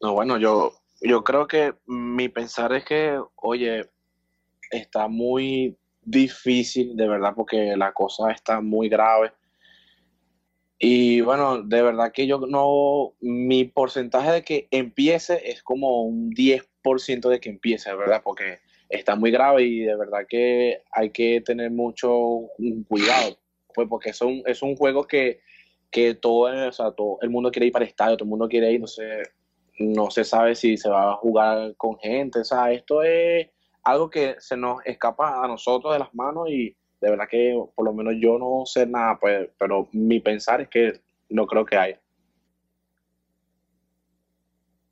No, 0.00 0.12
bueno, 0.14 0.38
yo, 0.38 0.72
yo 1.00 1.24
creo 1.24 1.46
que 1.48 1.74
mi 1.86 2.28
pensar 2.28 2.72
es 2.72 2.84
que, 2.84 3.20
oye, 3.36 3.90
está 4.70 5.08
muy 5.08 5.76
difícil, 6.10 6.96
de 6.96 7.08
verdad, 7.08 7.34
porque 7.34 7.76
la 7.76 7.92
cosa 7.92 8.30
está 8.30 8.60
muy 8.60 8.88
grave. 8.88 9.32
Y 10.78 11.20
bueno, 11.22 11.62
de 11.62 11.82
verdad 11.82 12.12
que 12.12 12.26
yo 12.26 12.38
no, 12.38 13.14
mi 13.20 13.64
porcentaje 13.64 14.30
de 14.30 14.44
que 14.44 14.68
empiece 14.70 15.50
es 15.50 15.62
como 15.62 16.02
un 16.02 16.30
10% 16.32 17.28
de 17.28 17.40
que 17.40 17.50
empiece, 17.50 17.92
verdad, 17.94 18.22
porque 18.24 18.60
está 18.88 19.16
muy 19.16 19.30
grave 19.30 19.64
y 19.64 19.80
de 19.80 19.96
verdad 19.96 20.26
que 20.28 20.82
hay 20.92 21.10
que 21.10 21.40
tener 21.40 21.70
mucho 21.72 22.48
cuidado, 22.88 23.38
pues 23.74 23.88
porque 23.88 24.10
es 24.10 24.20
un, 24.22 24.42
es 24.46 24.62
un 24.62 24.76
juego 24.76 25.04
que, 25.04 25.40
que 25.90 26.14
todo, 26.14 26.68
o 26.68 26.72
sea, 26.72 26.92
todo 26.92 27.18
el 27.22 27.30
mundo 27.30 27.50
quiere 27.50 27.66
ir 27.66 27.72
para 27.72 27.84
el 27.84 27.90
estadio, 27.90 28.16
todo 28.16 28.24
el 28.24 28.30
mundo 28.30 28.48
quiere 28.48 28.70
ir, 28.70 28.80
no 28.80 28.86
sé, 28.86 29.22
no 29.80 30.10
se 30.10 30.24
sabe 30.24 30.54
si 30.54 30.76
se 30.76 30.88
va 30.88 31.12
a 31.12 31.16
jugar 31.16 31.74
con 31.76 31.98
gente, 31.98 32.40
o 32.40 32.44
sea, 32.44 32.70
esto 32.72 33.02
es 33.02 33.48
algo 33.88 34.10
que 34.10 34.36
se 34.38 34.56
nos 34.56 34.84
escapa 34.84 35.42
a 35.42 35.48
nosotros 35.48 35.92
de 35.94 36.00
las 36.00 36.14
manos 36.14 36.48
y, 36.48 36.76
De 37.00 37.10
verdad 37.10 37.28
que 37.30 37.54
por 37.76 37.84
lo 37.84 37.94
menos 37.94 38.14
yo 38.20 38.38
no 38.38 38.66
sé 38.66 38.84
nada, 38.86 39.18
pues, 39.20 39.48
pero 39.58 39.88
mi 39.92 40.18
pensar 40.20 40.60
es 40.60 40.68
que 40.68 41.00
no 41.30 41.46
creo 41.46 41.64
que 41.64 41.76
haya. 41.76 42.00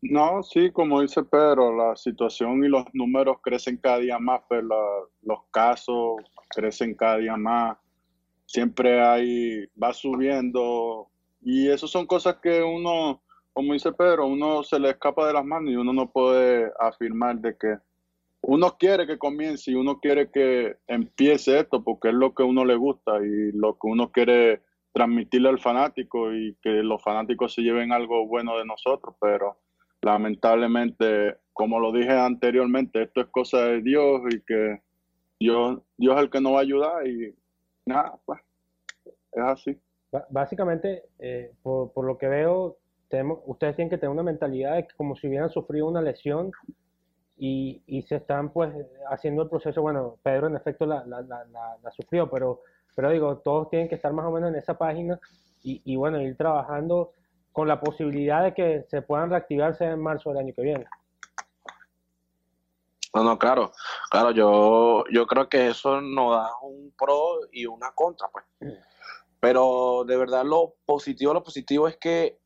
No, 0.03 0.43
sí, 0.43 0.71
como 0.71 1.01
dice 1.01 1.25
Pedro, 1.25 1.75
la 1.75 1.97
situación 1.97 2.63
y 2.65 2.69
los 2.69 2.85
números 2.93 3.39
crecen 3.43 3.77
cada 3.79 3.99
día 3.99 4.19
más, 4.19 4.41
pero 4.49 4.69
pues, 4.69 4.81
los 5.23 5.39
casos 5.51 6.17
crecen 6.49 6.95
cada 6.95 7.17
día 7.17 7.37
más. 7.37 7.77
Siempre 8.47 9.03
hay, 9.03 9.67
va 9.83 9.93
subiendo. 9.93 11.09
Y 11.43 11.69
eso 11.69 11.89
son 11.89 12.07
cosas 12.07 12.37
que 12.37 12.63
uno, 12.63 13.21
como 13.53 13.73
dice 13.73 13.91
Pedro, 13.93 14.27
uno 14.27 14.63
se 14.63 14.79
le 14.79 14.91
escapa 14.91 15.27
de 15.27 15.33
las 15.33 15.45
manos 15.45 15.73
y 15.73 15.77
uno 15.77 15.93
no 15.93 16.09
puede 16.11 16.71
afirmar 16.79 17.39
de 17.41 17.57
que 17.57 17.77
uno 18.49 18.77
quiere 18.79 19.09
que 19.09 19.19
comience 19.19 19.73
y 19.73 19.75
uno 19.75 19.99
quiere 19.99 20.31
que 20.31 20.77
empiece 20.87 21.59
esto 21.59 21.83
porque 21.83 22.09
es 22.09 22.15
lo 22.15 22.33
que 22.33 22.45
uno 22.45 22.65
le 22.65 22.77
gusta 22.77 23.19
y 23.19 23.51
lo 23.51 23.75
que 23.75 23.89
uno 23.89 24.13
quiere 24.13 24.63
transmitirle 24.93 25.49
al 25.49 25.59
fanático 25.59 26.33
y 26.33 26.57
que 26.63 26.71
los 26.71 27.03
fanáticos 27.03 27.55
se 27.55 27.63
lleven 27.63 27.93
algo 27.93 28.27
bueno 28.29 28.57
de 28.57 28.65
nosotros, 28.65 29.17
pero 29.21 29.59
lamentablemente, 30.01 31.39
como 31.53 31.81
lo 31.81 31.91
dije 31.91 32.13
anteriormente, 32.13 33.03
esto 33.03 33.21
es 33.21 33.27
cosa 33.27 33.63
de 33.63 33.83
Dios 33.83 34.23
y 34.31 34.41
que 34.43 34.81
Dios, 35.41 35.81
Dios 35.97 36.17
es 36.17 36.23
el 36.23 36.31
que 36.31 36.41
nos 36.41 36.53
va 36.53 36.59
a 36.59 36.63
ayudar 36.63 37.07
y 37.07 37.35
nada, 37.85 38.17
pues 38.25 38.41
es 39.33 39.43
así. 39.43 39.77
Básicamente, 40.31 41.03
eh, 41.19 41.51
por, 41.65 41.93
por, 41.93 42.07
lo 42.07 42.17
que 42.17 42.29
veo, 42.29 42.79
tenemos, 43.09 43.41
ustedes 43.45 43.75
tienen 43.75 43.91
que 43.91 43.99
tener 43.99 44.13
una 44.13 44.23
mentalidad 44.23 44.77
de 44.77 44.87
que 44.87 44.95
como 44.97 45.17
si 45.17 45.27
hubieran 45.27 45.51
sufrido 45.51 45.89
una 45.89 46.01
lesión 46.01 46.53
y, 47.37 47.83
y 47.87 48.03
se 48.03 48.17
están 48.17 48.51
pues 48.51 48.73
haciendo 49.11 49.43
el 49.43 49.49
proceso, 49.49 49.83
bueno, 49.83 50.17
Pedro 50.23 50.47
en 50.47 50.57
efecto 50.57 50.87
la, 50.87 51.05
la, 51.07 51.21
la, 51.23 51.45
la, 51.83 51.91
sufrió, 51.91 52.31
pero, 52.31 52.63
pero 52.95 53.11
digo, 53.11 53.39
todos 53.39 53.69
tienen 53.69 53.89
que 53.89 53.97
estar 53.97 54.13
más 54.13 54.27
o 54.27 54.31
menos 54.31 54.51
en 54.51 54.57
esa 54.57 54.79
página 54.79 55.19
y, 55.63 55.83
y 55.85 55.97
bueno, 55.97 56.21
ir 56.21 56.37
trabajando 56.37 57.13
con 57.53 57.69
la 57.69 57.81
posibilidad 57.81 58.43
de 58.45 58.55
que 58.55 58.85
se 58.89 59.03
puedan 59.03 59.31
reactivarse 59.31 59.85
en 59.85 60.01
marzo 60.01 60.31
del 60.31 60.39
año 60.39 60.55
que 60.55 60.63
viene. 60.63 60.87
No, 63.15 63.25
no, 63.25 63.39
claro, 63.39 63.73
claro, 64.11 64.31
yo, 64.31 65.05
yo 65.11 65.27
creo 65.27 65.49
que 65.49 65.69
eso 65.69 66.01
nos 66.03 66.33
da 66.33 66.51
un 66.61 66.93
pro 66.99 67.41
y 67.51 67.65
una 67.65 67.91
contra, 67.93 68.29
pues. 68.29 68.45
Pero 69.41 70.05
de 70.07 70.17
verdad 70.19 70.45
lo 70.45 70.75
positivo, 70.85 71.33
lo 71.33 71.43
positivo 71.43 71.89
es 71.89 71.97
que 71.97 72.39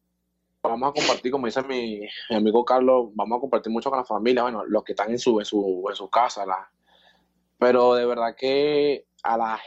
vamos 0.63 0.91
a 0.91 0.93
compartir, 0.93 1.33
como 1.33 1.47
dice 1.47 1.63
mi, 1.63 2.01
amigo 2.31 2.65
Carlos, 2.65 3.11
vamos 3.15 3.39
a 3.39 3.41
compartir 3.41 3.73
mucho 3.73 3.91
con 3.91 3.99
la 3.99 4.05
familia, 4.05 4.43
bueno, 4.43 4.65
los 4.67 4.85
que 4.85 4.93
están 4.93 5.11
en 5.11 5.19
su, 5.19 5.39
en 5.39 5.47
su, 5.47 5.85
en 5.89 5.97
su 5.97 6.09
casa, 6.09 6.45
la, 6.47 6.71
pero 7.59 7.95
de 7.95 8.07
verdad 8.07 8.35
que 8.37 9.07
a 9.23 9.37
la 9.37 9.61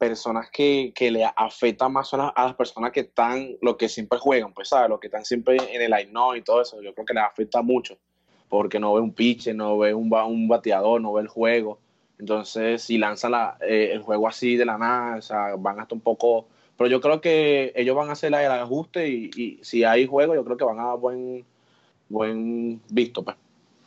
personas 0.00 0.48
que, 0.50 0.92
que 0.94 1.10
le 1.10 1.30
afectan 1.36 1.92
más 1.92 2.08
son 2.08 2.22
a, 2.22 2.32
las 2.34 2.54
personas 2.54 2.90
que 2.90 3.00
están, 3.00 3.50
lo 3.60 3.76
que 3.76 3.86
siempre 3.86 4.18
juegan, 4.18 4.54
pues, 4.54 4.68
¿sabes? 4.68 4.88
Los 4.88 4.98
que 4.98 5.08
están 5.08 5.26
siempre 5.26 5.58
en 5.58 5.82
el 5.82 5.92
aino 5.92 6.34
y 6.34 6.42
todo 6.42 6.62
eso. 6.62 6.80
Yo 6.80 6.94
creo 6.94 7.04
que 7.04 7.12
les 7.12 7.22
afecta 7.22 7.60
mucho 7.60 7.98
porque 8.48 8.80
no 8.80 8.94
ve 8.94 9.00
un 9.02 9.12
pitcher, 9.12 9.54
no 9.54 9.76
ve 9.76 9.92
un, 9.92 10.10
un 10.10 10.48
bateador, 10.48 11.02
no 11.02 11.12
ve 11.12 11.20
el 11.20 11.28
juego. 11.28 11.80
Entonces, 12.18 12.82
si 12.82 12.96
lanzan 12.96 13.32
la, 13.32 13.58
eh, 13.60 13.90
el 13.92 14.00
juego 14.00 14.26
así 14.26 14.56
de 14.56 14.64
la 14.64 14.78
nada, 14.78 15.18
o 15.18 15.22
sea, 15.22 15.54
van 15.58 15.80
hasta 15.80 15.94
un 15.94 16.00
poco. 16.00 16.48
Pero 16.80 16.90
yo 16.90 17.02
creo 17.02 17.20
que 17.20 17.74
ellos 17.76 17.94
van 17.94 18.08
a 18.08 18.12
hacer 18.12 18.28
el 18.28 18.50
ajuste 18.50 19.06
y, 19.06 19.30
y 19.36 19.60
si 19.62 19.84
hay 19.84 20.06
juego, 20.06 20.34
yo 20.34 20.42
creo 20.46 20.56
que 20.56 20.64
van 20.64 20.80
a 20.80 20.86
dar 20.86 20.98
buen, 20.98 21.44
buen 22.08 22.80
visto, 22.88 23.22
pues, 23.22 23.36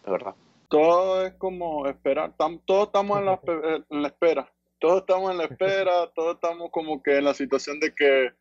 de 0.06 0.12
verdad. 0.12 0.36
Todo 0.68 1.26
es 1.26 1.34
como 1.34 1.88
esperar, 1.88 2.34
todos 2.38 2.86
estamos 2.86 3.18
en 3.18 3.26
la, 3.26 3.40
en 3.90 4.02
la 4.04 4.10
espera 4.10 4.48
todos 4.78 5.00
estamos 5.00 5.32
en 5.32 5.38
la 5.38 5.46
espera, 5.46 6.12
todos 6.14 6.36
estamos 6.36 6.70
como 6.70 7.02
que 7.02 7.18
en 7.18 7.24
la 7.24 7.34
situación 7.34 7.80
de 7.80 7.96
que, 7.96 8.32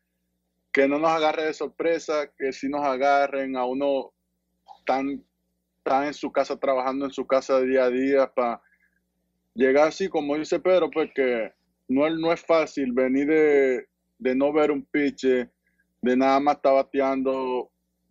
que 0.71 0.87
no 0.87 0.99
nos 0.99 1.09
agarre 1.09 1.45
de 1.45 1.53
sorpresa, 1.55 2.29
que 2.37 2.53
si 2.53 2.69
nos 2.69 2.81
agarren 2.85 3.55
a 3.55 3.65
uno 3.65 4.11
tan, 4.85 5.23
tan 5.81 6.03
en 6.03 6.13
su 6.13 6.31
casa, 6.31 6.59
trabajando 6.59 7.05
en 7.05 7.11
su 7.11 7.25
casa 7.25 7.59
día 7.61 7.85
a 7.85 7.89
día, 7.89 8.31
para 8.31 8.61
llegar 9.55 9.87
así, 9.87 10.09
como 10.09 10.37
dice 10.37 10.59
Pedro, 10.59 10.91
pues 10.91 11.09
que 11.15 11.53
no, 11.87 12.07
no 12.09 12.31
es 12.31 12.45
fácil 12.45 12.91
venir 12.91 13.25
de, 13.25 13.87
de 14.23 14.35
no 14.35 14.53
ver 14.53 14.71
un 14.71 14.83
pitch, 14.83 15.25
de 15.25 16.17
nada 16.17 16.39
más 16.39 16.55
estar 16.55 16.73
bateando 16.73 17.69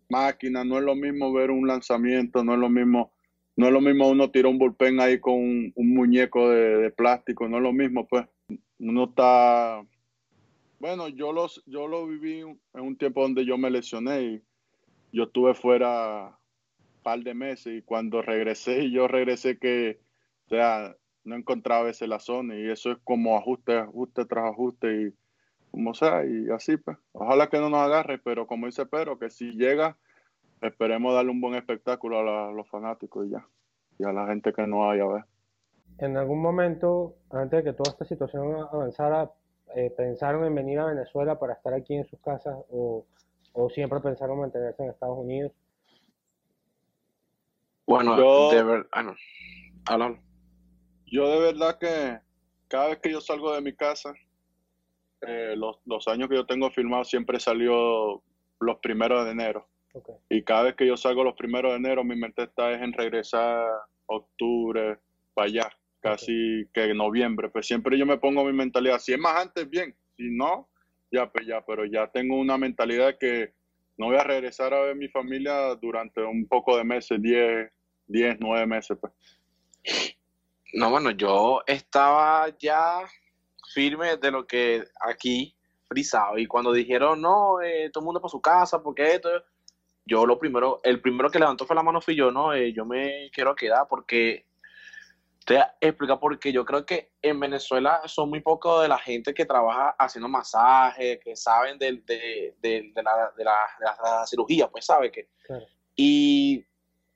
máquina, 0.09 0.63
no 0.63 0.77
es 0.77 0.83
lo 0.83 0.95
mismo 0.95 1.33
ver 1.33 1.49
un 1.49 1.67
lanzamiento, 1.67 2.43
no 2.43 2.53
es 2.53 2.59
lo 2.59 2.69
mismo 2.69 3.11
no 3.55 3.67
es 3.67 3.73
lo 3.73 3.81
mismo 3.81 4.09
uno 4.09 4.31
tirar 4.31 4.51
un 4.51 4.57
bullpen 4.57 4.99
ahí 4.99 5.19
con 5.19 5.35
un, 5.35 5.73
muñeco 5.75 6.49
de, 6.49 6.89
plástico, 6.91 7.47
no 7.47 7.57
es 7.57 7.63
lo 7.63 7.71
mismo, 7.71 8.07
pues. 8.07 8.25
Uno 8.79 9.03
está. 9.03 9.85
Bueno, 10.79 11.07
yo, 11.07 11.31
los, 11.31 11.63
yo 11.67 11.87
lo 11.87 12.07
viví 12.07 12.39
en 12.39 12.57
un 12.73 12.97
tiempo 12.97 13.21
donde 13.21 13.45
yo 13.45 13.57
me 13.57 13.69
lesioné 13.69 14.21
y 14.23 14.41
yo 15.11 15.25
estuve 15.25 15.53
fuera 15.53 16.29
un 16.29 17.03
par 17.03 17.19
de 17.19 17.35
meses 17.35 17.77
y 17.77 17.81
cuando 17.83 18.23
regresé, 18.23 18.89
yo 18.89 19.07
regresé 19.07 19.59
que, 19.59 19.99
o 20.47 20.49
sea, 20.49 20.95
no 21.23 21.35
encontraba 21.35 21.91
ese 21.91 22.07
la 22.07 22.19
zona 22.19 22.57
y 22.57 22.69
eso 22.69 22.91
es 22.91 22.97
como 23.03 23.37
ajuste, 23.37 23.77
ajuste 23.77 24.25
tras 24.25 24.51
ajuste 24.51 25.03
y 25.03 25.13
como 25.73 25.95
sea, 25.95 26.23
y 26.23 26.51
así 26.51 26.77
pues. 26.77 26.97
Ojalá 27.13 27.47
que 27.47 27.57
no 27.57 27.67
nos 27.67 27.79
agarre, 27.79 28.19
pero 28.19 28.45
como 28.45 28.67
dice 28.67 28.85
Pedro, 28.85 29.17
que 29.17 29.31
si 29.31 29.53
llega 29.53 29.97
esperemos 30.61 31.15
darle 31.15 31.31
un 31.31 31.41
buen 31.41 31.55
espectáculo 31.55 32.19
a, 32.19 32.51
los 32.51 32.69
fanáticos 32.69 33.25
y 33.25 33.31
ya, 33.31 33.43
y 33.97 34.03
a 34.03 34.13
la 34.13 34.27
gente 34.27 34.53
que 34.53 34.67
no 34.67 34.81
vaya 34.81 35.03
a 35.03 35.07
ver. 35.07 35.23
En 35.97 36.15
algún 36.15 36.43
momento, 36.43 37.15
antes 37.31 37.63
de 37.63 37.71
que 37.71 37.73
toda 37.75 37.91
esta 37.91 38.05
situación 38.05 38.55
avanzara, 38.71 39.31
eh, 39.75 39.91
¿pensaron 39.97 40.45
en 40.45 40.53
venir 40.53 40.77
a 40.77 40.85
Venezuela 40.85 41.39
para 41.39 41.53
estar 41.53 41.73
aquí 41.73 41.95
en 41.95 42.05
sus 42.05 42.19
casas 42.19 42.55
o, 42.69 43.03
siempre 43.73 43.99
pensaron 43.99 44.39
mantenerse 44.39 44.83
en 44.83 44.91
Estados 44.91 45.17
Unidos? 45.17 45.51
Bueno, 47.87 48.15
yo, 48.15 48.51
de 48.51 48.63
verdad, 48.63 48.87
ah, 48.91 50.15
Yo 51.07 51.29
de 51.29 51.39
verdad 51.39 51.79
que 51.79 52.19
cada 52.67 52.89
vez 52.89 52.99
que 52.99 53.11
yo 53.11 53.21
salgo 53.21 53.55
de 53.55 53.61
mi 53.61 53.73
casa, 53.73 54.13
eh, 55.27 55.55
los, 55.55 55.77
los, 55.85 56.07
años 56.07 56.29
que 56.29 56.35
yo 56.35 56.45
tengo 56.45 56.69
filmado 56.71 57.03
siempre 57.03 57.39
salió 57.39 58.21
los 58.59 58.77
primeros 58.81 59.25
de 59.25 59.31
enero. 59.31 59.67
Y 60.29 60.43
cada 60.43 60.63
vez 60.63 60.75
que 60.75 60.87
yo 60.87 60.97
salgo 60.97 61.23
los 61.23 61.35
primeros 61.35 61.71
de 61.71 61.77
enero, 61.77 62.03
mi 62.03 62.15
mente 62.15 62.43
está 62.43 62.71
es 62.71 62.81
en 62.81 62.93
regresar 62.93 63.67
octubre, 64.07 64.97
para 65.33 65.47
allá, 65.47 65.69
casi 65.99 66.67
que 66.73 66.93
noviembre. 66.93 67.49
Pues 67.49 67.67
siempre 67.67 67.97
yo 67.97 68.05
me 68.05 68.17
pongo 68.17 68.43
mi 68.43 68.53
mentalidad, 68.53 68.99
si 68.99 69.13
es 69.13 69.19
más 69.19 69.39
antes, 69.39 69.69
bien, 69.69 69.95
si 70.17 70.29
no, 70.31 70.69
ya, 71.11 71.31
pues 71.31 71.45
ya, 71.45 71.63
pero 71.65 71.85
ya 71.85 72.07
tengo 72.07 72.37
una 72.37 72.57
mentalidad 72.57 73.17
que 73.19 73.53
no 73.97 74.07
voy 74.07 74.17
a 74.17 74.23
regresar 74.23 74.73
a 74.73 74.81
ver 74.81 74.95
mi 74.95 75.07
familia 75.09 75.75
durante 75.75 76.21
un 76.21 76.47
poco 76.47 76.75
de 76.75 76.83
meses, 76.83 77.21
10, 77.21 77.71
10, 78.07 78.37
9 78.39 78.65
meses, 78.65 78.97
pues. 78.99 79.13
No, 80.73 80.89
bueno, 80.89 81.11
yo 81.11 81.61
estaba 81.67 82.47
ya 82.57 83.01
firme 83.71 84.17
de 84.17 84.31
lo 84.31 84.45
que 84.45 84.83
aquí 85.01 85.55
frisado 85.87 86.37
y 86.37 86.47
cuando 86.47 86.71
dijeron, 86.71 87.21
no, 87.21 87.61
eh, 87.61 87.89
todo 87.91 88.01
el 88.01 88.05
mundo 88.05 88.21
para 88.21 88.31
su 88.31 88.41
casa, 88.41 88.81
porque 88.81 89.15
esto, 89.15 89.29
yo 90.05 90.25
lo 90.25 90.39
primero, 90.39 90.81
el 90.83 91.01
primero 91.01 91.29
que 91.29 91.39
levantó 91.39 91.65
fue 91.65 91.75
la 91.75 91.83
mano 91.83 92.01
fui 92.01 92.15
yo, 92.15 92.31
¿no? 92.31 92.53
Eh, 92.53 92.73
yo 92.73 92.85
me 92.85 93.29
quiero 93.31 93.55
quedar 93.55 93.87
porque 93.87 94.45
te 95.45 95.61
explica 95.81 96.19
porque 96.19 96.51
yo 96.51 96.63
creo 96.65 96.85
que 96.85 97.11
en 97.21 97.39
Venezuela 97.39 98.01
son 98.05 98.29
muy 98.29 98.39
pocos 98.39 98.81
de 98.81 98.87
la 98.87 98.97
gente 98.97 99.33
que 99.33 99.45
trabaja 99.45 99.95
haciendo 99.99 100.29
masajes, 100.29 101.19
que 101.19 101.35
saben 101.35 101.77
de, 101.77 102.01
de, 102.05 102.55
de, 102.59 102.91
de 102.93 103.03
la, 103.03 103.31
la, 103.37 104.25
cirugía, 104.25 104.69
pues 104.69 104.85
sabe 104.85 105.11
que. 105.11 105.27
Y 105.95 106.62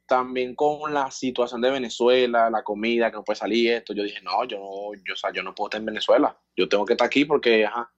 también 0.07 0.55
con 0.55 0.93
la 0.93 1.11
situación 1.11 1.61
de 1.61 1.71
Venezuela, 1.71 2.49
la 2.49 2.63
comida, 2.63 3.11
que 3.11 3.17
no 3.17 3.23
puede 3.23 3.37
salir 3.37 3.73
esto, 3.73 3.93
yo 3.93 4.03
dije, 4.03 4.21
no, 4.21 4.43
yo 4.45 4.57
no, 4.57 5.01
yo, 5.05 5.13
o 5.13 5.17
sea, 5.17 5.31
yo 5.33 5.43
no 5.43 5.53
puedo 5.53 5.67
estar 5.67 5.79
en 5.79 5.85
Venezuela, 5.85 6.37
yo 6.55 6.67
tengo 6.67 6.85
que 6.85 6.93
estar 6.93 7.05
aquí 7.05 7.25
porque, 7.25 7.65
ajá, 7.65 7.91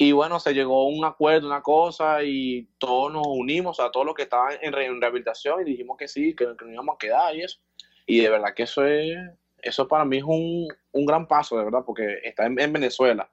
y 0.00 0.12
bueno, 0.12 0.38
se 0.38 0.54
llegó 0.54 0.82
a 0.82 0.86
un 0.86 1.04
acuerdo, 1.04 1.48
una 1.48 1.60
cosa, 1.60 2.22
y 2.22 2.68
todos 2.78 3.12
nos 3.12 3.26
unimos, 3.26 3.80
a 3.80 3.90
todos 3.90 4.06
los 4.06 4.14
que 4.14 4.22
estaban 4.22 4.56
en, 4.62 4.72
rehabilitación, 4.72 5.62
y 5.62 5.64
dijimos 5.72 5.96
que 5.96 6.06
sí, 6.06 6.36
que, 6.36 6.46
nos 6.46 6.72
íbamos 6.72 6.94
a 6.94 6.98
quedar 6.98 7.34
y 7.34 7.42
eso. 7.42 7.58
Y 8.06 8.20
de 8.20 8.30
verdad 8.30 8.54
que 8.54 8.62
eso 8.62 8.86
es, 8.86 9.18
eso 9.60 9.88
para 9.88 10.04
mí 10.04 10.18
es 10.18 10.22
un, 10.22 10.68
un 10.92 11.04
gran 11.04 11.26
paso, 11.26 11.58
de 11.58 11.64
verdad, 11.64 11.82
porque 11.84 12.20
está 12.22 12.46
en, 12.46 12.54
Venezuela. 12.54 13.28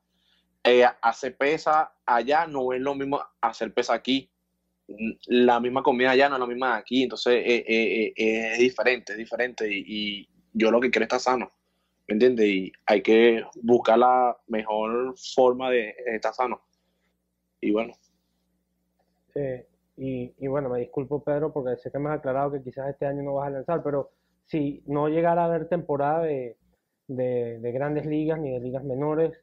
Eh, 0.64 0.84
hacer 1.04 1.38
pesa 1.38 1.94
allá 2.04 2.48
no 2.48 2.74
es 2.74 2.82
lo 2.82 2.96
mismo 2.96 3.24
hacer 3.42 3.72
pesa 3.72 3.94
aquí. 3.94 4.32
La 5.28 5.60
misma 5.60 5.82
comida 5.82 6.12
allá 6.12 6.30
no 6.30 6.36
es 6.36 6.40
la 6.40 6.48
misma 6.48 6.78
aquí, 6.78 7.04
entonces 7.04 7.34
eh, 7.36 7.66
eh, 7.68 8.14
eh, 8.16 8.54
es 8.54 8.60
diferente, 8.60 9.14
es 9.14 9.18
diferente, 9.18 9.68
y, 9.70 10.30
yo 10.58 10.72
lo 10.72 10.80
que 10.80 10.90
quiero 10.90 11.04
es 11.04 11.08
estar 11.08 11.34
sano. 11.34 11.52
¿me 12.08 12.14
entiendes? 12.14 12.46
Y 12.46 12.72
hay 12.86 13.02
que 13.02 13.44
buscar 13.62 13.98
la 13.98 14.38
mejor 14.48 15.16
forma 15.34 15.70
de 15.70 15.94
estar 16.06 16.34
sano. 16.34 16.62
Y 17.60 17.72
bueno. 17.72 17.94
y, 19.98 20.34
y, 20.38 20.48
bueno, 20.48 20.70
me 20.70 20.80
disculpo 20.80 21.24
Pedro 21.24 21.52
porque 21.52 21.76
sé 21.78 21.92
que 21.92 22.00
me 22.00 22.10
has 22.10 22.20
aclarado 22.20 22.54
que 22.54 22.64
quizás 22.64 22.90
este 22.90 23.06
año 23.06 23.24
no 23.24 23.34
vas 23.34 23.48
a 23.48 23.50
lanzar, 23.52 23.84
pero 23.84 24.12
si 24.46 24.84
no 24.86 25.10
llegara 25.10 25.42
a 25.42 25.46
haber 25.46 25.68
temporada 25.68 26.22
de, 26.24 26.58
de, 27.08 27.72
grandes 27.72 28.06
ligas 28.06 28.40
ni 28.40 28.52
de 28.52 28.60
ligas 28.60 28.84
menores, 28.84 29.34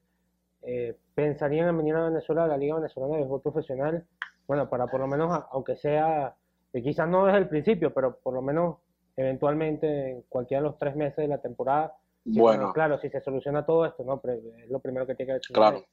eh, 0.62 0.96
pensarían 1.14 1.68
en 1.68 1.78
venir 1.78 1.94
a 1.94 2.08
Venezuela, 2.08 2.44
a 2.44 2.48
la 2.48 2.56
Liga 2.56 2.76
Venezolana 2.76 3.14
de 3.14 3.20
Béisbol 3.20 3.42
Profesional, 3.42 4.06
bueno, 4.46 4.68
para 4.68 4.86
por 4.86 5.00
lo 5.00 5.06
menos, 5.06 5.44
aunque 5.50 5.76
sea, 5.76 6.34
eh, 6.72 6.82
quizás 6.82 7.08
no 7.08 7.26
desde 7.26 7.38
el 7.38 7.48
principio, 7.48 7.92
pero 7.92 8.18
por 8.18 8.34
lo 8.34 8.42
menos 8.42 8.76
eventualmente 9.16 10.10
en 10.10 10.22
cualquiera 10.28 10.62
de 10.62 10.68
los 10.68 10.78
tres 10.78 10.96
meses 10.96 11.16
de 11.16 11.28
la 11.28 11.38
temporada. 11.38 11.94
Bueno, 12.24 12.72
claro, 12.72 12.98
si 12.98 13.10
se 13.10 13.20
soluciona 13.20 13.66
todo 13.66 13.84
esto, 13.84 14.04
¿no? 14.04 14.20
Pero 14.20 14.34
es 14.34 14.70
lo 14.70 14.78
primero 14.78 15.06
que 15.06 15.14
tiene 15.14 15.30
que 15.30 15.34
decir. 15.34 15.54
claro. 15.54 15.84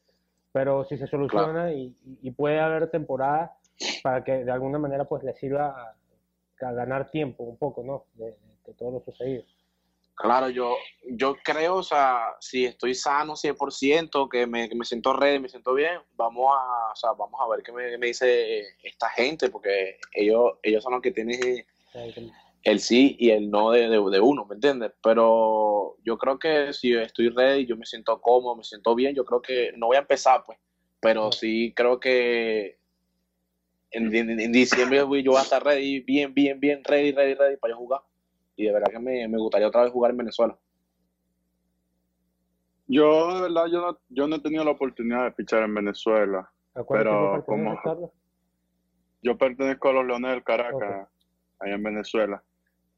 Pero 0.52 0.84
si 0.86 0.98
se 0.98 1.06
soluciona 1.06 1.72
y, 1.74 1.96
y 2.24 2.32
puede 2.32 2.60
haber 2.60 2.90
temporada 2.90 3.54
para 4.02 4.24
que 4.24 4.44
de 4.44 4.52
alguna 4.52 4.80
manera 4.80 5.06
pues 5.06 5.24
le 5.24 5.36
sirva 5.36 5.68
a, 5.68 5.96
a 6.66 6.72
ganar 6.72 7.12
tiempo 7.12 7.44
un 7.44 7.58
poco, 7.58 7.84
¿no? 7.84 8.06
De, 8.16 8.36
de 8.66 8.74
todo 8.74 8.92
lo 8.92 9.00
sucedido. 9.02 9.44
Claro, 10.20 10.50
yo, 10.50 10.76
yo 11.12 11.38
creo, 11.42 11.78
o 11.78 11.84
sea, 11.84 12.36
si 12.42 12.66
estoy 12.66 12.94
sano 12.94 13.38
100%, 13.38 14.28
que 14.28 14.46
me, 14.48 14.68
que 14.68 14.76
me 14.76 14.84
siento 14.84 15.14
ready, 15.14 15.40
me 15.40 15.48
siento 15.48 15.74
bien, 15.74 15.98
vamos 16.18 16.54
a, 16.54 16.92
o 16.92 16.96
sea, 16.98 17.14
vamos 17.14 17.40
a 17.40 17.48
ver 17.48 17.64
qué 17.64 17.72
me, 17.72 17.98
me 17.98 18.08
dice 18.08 18.68
esta 18.84 19.10
gente, 19.12 19.50
porque 19.50 19.98
ellos, 20.12 20.56
ellos 20.62 20.84
son 20.84 20.92
los 20.92 21.02
que 21.02 21.12
tienen 21.12 21.66
el 22.64 22.80
sí 22.82 23.16
y 23.18 23.30
el 23.30 23.50
no 23.50 23.72
de, 23.72 23.88
de, 23.88 23.98
de, 23.98 24.20
uno, 24.20 24.44
¿me 24.44 24.56
entiendes? 24.56 24.92
Pero 25.02 25.96
yo 26.04 26.18
creo 26.18 26.38
que 26.38 26.74
si 26.74 26.94
estoy 26.94 27.30
ready, 27.30 27.66
yo 27.66 27.78
me 27.78 27.86
siento 27.86 28.20
cómodo, 28.20 28.58
me 28.58 28.66
siento 28.66 28.96
bien, 28.96 29.16
yo 29.16 29.24
creo 29.24 29.42
que 29.42 29.72
no 29.78 29.88
voy 29.88 29.96
a 29.96 30.02
empezar, 30.02 30.44
pues, 30.46 30.60
pero 31.00 31.32
sí 31.32 31.72
creo 31.74 31.98
que 31.98 32.78
en, 33.92 34.14
en, 34.14 34.38
en 34.38 34.52
diciembre 34.52 34.98
yo 34.98 35.08
voy 35.08 35.40
a 35.40 35.44
estar 35.44 35.64
ready, 35.64 36.02
bien, 36.02 36.34
bien, 36.34 36.60
bien, 36.60 36.84
ready, 36.84 37.14
ready, 37.14 37.36
ready 37.36 37.56
para 37.56 37.72
yo 37.74 37.78
jugar 37.78 38.02
y 38.60 38.66
de 38.66 38.74
verdad 38.74 38.92
que 38.92 39.00
me, 39.00 39.26
me, 39.28 39.38
gustaría 39.38 39.70
otra 39.70 39.84
vez 39.84 39.92
jugar 39.92 40.12
en 40.12 40.18
Venezuela. 40.18 40.58
Yo, 42.88 43.36
de 43.36 43.42
verdad, 43.44 43.68
yo 43.72 43.82
no, 43.82 43.98
yo 44.10 44.28
no 44.28 44.36
he 44.36 44.42
tenido 44.42 44.66
la 44.66 44.72
oportunidad 44.72 45.24
de 45.24 45.32
pichar 45.32 45.64
en 45.64 45.74
Venezuela, 45.74 46.52
pero 46.90 47.44
como 47.46 47.80
yo 49.22 49.38
pertenezco 49.38 49.90
a 49.90 49.94
los 49.94 50.06
Leones 50.06 50.32
del 50.32 50.44
Caracas, 50.44 50.76
okay. 50.76 51.06
allá 51.60 51.76
en 51.76 51.84
Venezuela. 51.84 52.44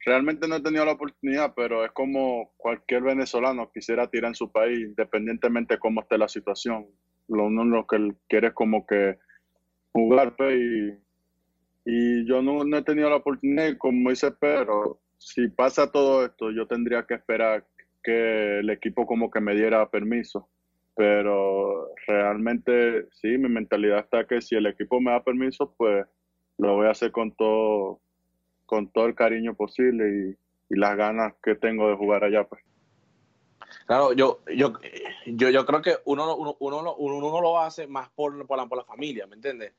Realmente 0.03 0.47
no 0.47 0.55
he 0.55 0.61
tenido 0.61 0.83
la 0.83 0.93
oportunidad, 0.93 1.53
pero 1.55 1.85
es 1.85 1.91
como 1.91 2.51
cualquier 2.57 3.03
venezolano 3.03 3.71
quisiera 3.71 4.07
tirar 4.07 4.29
en 4.29 4.35
su 4.35 4.51
país, 4.51 4.79
independientemente 4.79 5.75
de 5.75 5.79
cómo 5.79 6.01
esté 6.01 6.17
la 6.17 6.27
situación. 6.27 6.87
Lo 7.27 7.45
uno 7.45 7.65
lo 7.65 7.85
que 7.85 8.13
quiere 8.27 8.47
es 8.47 8.53
como 8.53 8.87
que 8.87 9.19
jugar, 9.91 10.35
pues, 10.35 10.55
y, 10.55 10.97
y 11.85 12.25
yo 12.25 12.41
no, 12.41 12.63
no 12.63 12.77
he 12.77 12.81
tenido 12.81 13.11
la 13.11 13.17
oportunidad, 13.17 13.77
como 13.77 14.09
dice 14.09 14.31
Pedro, 14.31 14.99
si 15.21 15.47
pasa 15.49 15.91
todo 15.91 16.25
esto, 16.25 16.49
yo 16.49 16.65
tendría 16.65 17.05
que 17.05 17.13
esperar 17.13 17.67
que 18.03 18.59
el 18.59 18.71
equipo 18.71 19.05
como 19.05 19.29
que 19.29 19.39
me 19.39 19.53
diera 19.53 19.87
permiso. 19.89 20.49
Pero 20.95 21.89
realmente 22.07 23.07
sí, 23.11 23.37
mi 23.37 23.47
mentalidad 23.47 23.99
está 23.99 24.25
que 24.25 24.41
si 24.41 24.55
el 24.55 24.65
equipo 24.65 24.99
me 24.99 25.11
da 25.11 25.23
permiso, 25.23 25.75
pues 25.77 26.07
lo 26.57 26.75
voy 26.75 26.87
a 26.87 26.91
hacer 26.91 27.11
con 27.11 27.33
todo, 27.35 28.01
con 28.65 28.91
todo 28.91 29.05
el 29.05 29.13
cariño 29.13 29.53
posible 29.53 30.31
y, 30.31 30.37
las 30.73 30.95
ganas 30.95 31.33
que 31.43 31.53
tengo 31.53 31.89
de 31.89 31.97
jugar 31.97 32.23
allá. 32.23 32.45
Pues. 32.45 32.63
Claro, 33.85 34.13
yo, 34.13 34.39
yo, 34.55 34.73
yo, 35.25 35.49
yo 35.49 35.65
creo 35.65 35.81
que 35.81 35.97
uno, 36.05 36.33
uno, 36.33 36.55
uno, 36.61 36.95
uno, 36.95 37.17
uno 37.17 37.41
lo 37.41 37.59
hace 37.59 37.87
más 37.87 38.09
por, 38.11 38.33
la, 38.37 38.45
por 38.45 38.77
la 38.77 38.85
familia, 38.85 39.27
¿me 39.27 39.35
entiendes? 39.35 39.73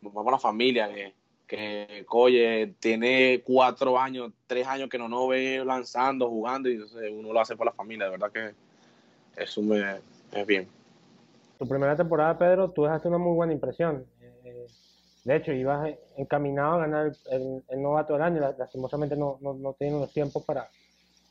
Más 0.00 0.14
por 0.14 0.32
la 0.32 0.38
familia, 0.38 0.88
que 0.88 1.12
que 1.46 2.04
Coye 2.06 2.74
tiene 2.80 3.42
cuatro 3.44 3.98
años, 3.98 4.32
tres 4.46 4.66
años 4.66 4.88
que 4.88 4.98
no 4.98 5.08
nos 5.08 5.28
ve 5.28 5.62
lanzando, 5.64 6.28
jugando, 6.28 6.68
y 6.68 6.74
entonces 6.74 7.10
uno 7.12 7.32
lo 7.32 7.40
hace 7.40 7.56
por 7.56 7.66
la 7.66 7.72
familia, 7.72 8.06
de 8.06 8.10
verdad 8.12 8.32
que 8.32 8.54
eso 9.42 9.62
me, 9.62 9.96
es 10.32 10.46
bien. 10.46 10.68
Tu 11.58 11.68
primera 11.68 11.96
temporada, 11.96 12.38
Pedro, 12.38 12.70
tú 12.70 12.84
dejaste 12.84 13.08
una 13.08 13.18
muy 13.18 13.34
buena 13.34 13.52
impresión. 13.52 14.04
Eh, 14.20 14.66
de 15.24 15.36
hecho, 15.36 15.52
ibas 15.52 15.94
encaminado 16.16 16.74
a 16.74 16.78
ganar 16.78 17.12
el, 17.30 17.62
el 17.68 17.82
novato 17.82 18.14
del 18.14 18.22
año, 18.22 18.40
lastimosamente 18.58 19.16
no, 19.16 19.38
no, 19.40 19.54
no 19.54 19.72
tienen 19.74 20.00
los 20.00 20.12
tiempos 20.12 20.44
para, 20.44 20.68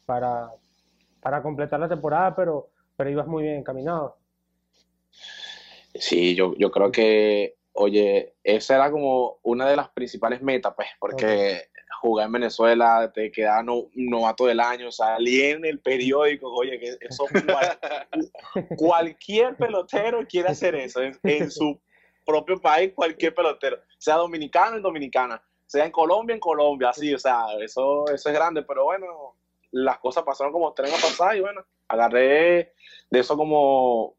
para, 0.06 0.50
para 1.22 1.42
completar 1.42 1.80
la 1.80 1.90
temporada, 1.90 2.36
pero, 2.36 2.70
pero 2.96 3.10
ibas 3.10 3.28
muy 3.28 3.44
bien 3.44 3.58
encaminado. 3.58 4.18
Sí, 5.96 6.36
yo, 6.36 6.56
yo 6.56 6.72
creo 6.72 6.92
que 6.92 7.56
oye, 7.74 8.36
esa 8.44 8.76
era 8.76 8.92
como 8.92 9.40
una 9.44 9.68
de 9.68 9.76
las 9.76 9.90
principales 9.90 10.42
metas, 10.42 10.74
pues, 10.76 10.88
porque 11.00 11.26
okay. 11.26 11.58
jugar 12.02 12.28
en 12.28 12.32
Venezuela, 12.34 13.12
te 13.14 13.32
quedaba 13.32 13.64
no, 13.64 13.90
novato 13.96 14.46
del 14.46 14.60
año, 14.60 14.92
salí 14.92 15.42
en 15.42 15.66
el 15.66 15.80
periódico, 15.80 16.52
oye, 16.54 16.80
que 16.80 16.98
eso 17.02 17.26
cual, 17.46 17.80
cualquier 18.78 19.56
pelotero 19.56 20.26
quiere 20.28 20.50
hacer 20.50 20.76
eso 20.76 21.02
en, 21.02 21.18
en, 21.24 21.52
su 21.52 21.80
propio 22.26 22.60
país, 22.60 22.94
cualquier 22.94 23.34
pelotero, 23.34 23.80
sea 23.98 24.16
dominicano 24.16 24.78
en 24.78 24.84
dominicana, 24.84 25.42
sea 25.66 25.86
en 25.86 25.92
Colombia 25.92 26.36
en 26.36 26.40
Colombia, 26.40 26.90
así, 26.90 27.14
o 27.14 27.20
sea, 27.20 27.46
eso, 27.60 28.06
eso 28.08 28.30
es 28.30 28.36
grande, 28.36 28.62
pero 28.62 28.86
bueno, 28.86 29.36
las 29.72 29.98
cosas 29.98 30.24
pasaron 30.24 30.54
como 30.54 30.72
tren 30.74 30.94
a 30.94 30.98
pasar 30.98 31.36
y 31.36 31.42
bueno, 31.42 31.66
agarré 31.88 32.74
de 33.10 33.20
eso 33.20 33.36
como 33.36 34.16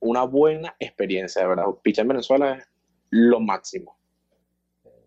una 0.00 0.24
buena 0.24 0.74
experiencia, 0.78 1.42
de 1.42 1.48
verdad. 1.48 1.64
Pichar 1.82 2.04
en 2.04 2.08
Venezuela 2.08 2.54
es 2.54 2.68
lo 3.10 3.40
máximo. 3.40 3.96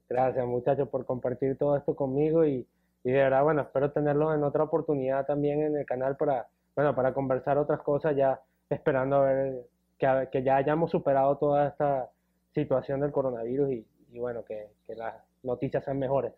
Gracias, 0.10 0.46
muchachos, 0.46 0.89
por 0.89 1.06
compartir 1.06 1.58
todo 1.58 1.78
esto 1.78 1.96
conmigo 1.96 2.46
y, 2.46 2.68
y, 3.04 3.12
de 3.12 3.18
verdad, 3.18 3.44
bueno, 3.44 3.62
espero 3.62 3.92
tenerlos 3.92 4.36
en 4.36 4.44
otra 4.44 4.64
oportunidad 4.64 5.26
también 5.26 5.62
en 5.62 5.78
el 5.78 5.86
canal 5.86 6.18
para, 6.18 6.48
bueno, 6.76 6.94
para 6.94 7.14
conversar 7.14 7.58
otras 7.58 7.82
cosas, 7.82 8.16
ya 8.16 8.42
esperando 8.70 9.18
a 9.18 9.22
ver 9.22 9.68
que, 9.98 10.30
que 10.32 10.44
ya 10.44 10.58
hayamos 10.58 10.92
superado 10.92 11.38
toda 11.38 11.70
esta 11.70 12.10
situación 12.54 13.00
del 13.00 13.12
coronavirus 13.12 13.72
y, 13.72 13.88
y 14.12 14.20
bueno, 14.20 14.44
que, 14.44 14.68
que, 14.86 14.96
las 14.96 15.16
noticias 15.44 15.84
sean 15.86 16.00
mejores. 16.00 16.34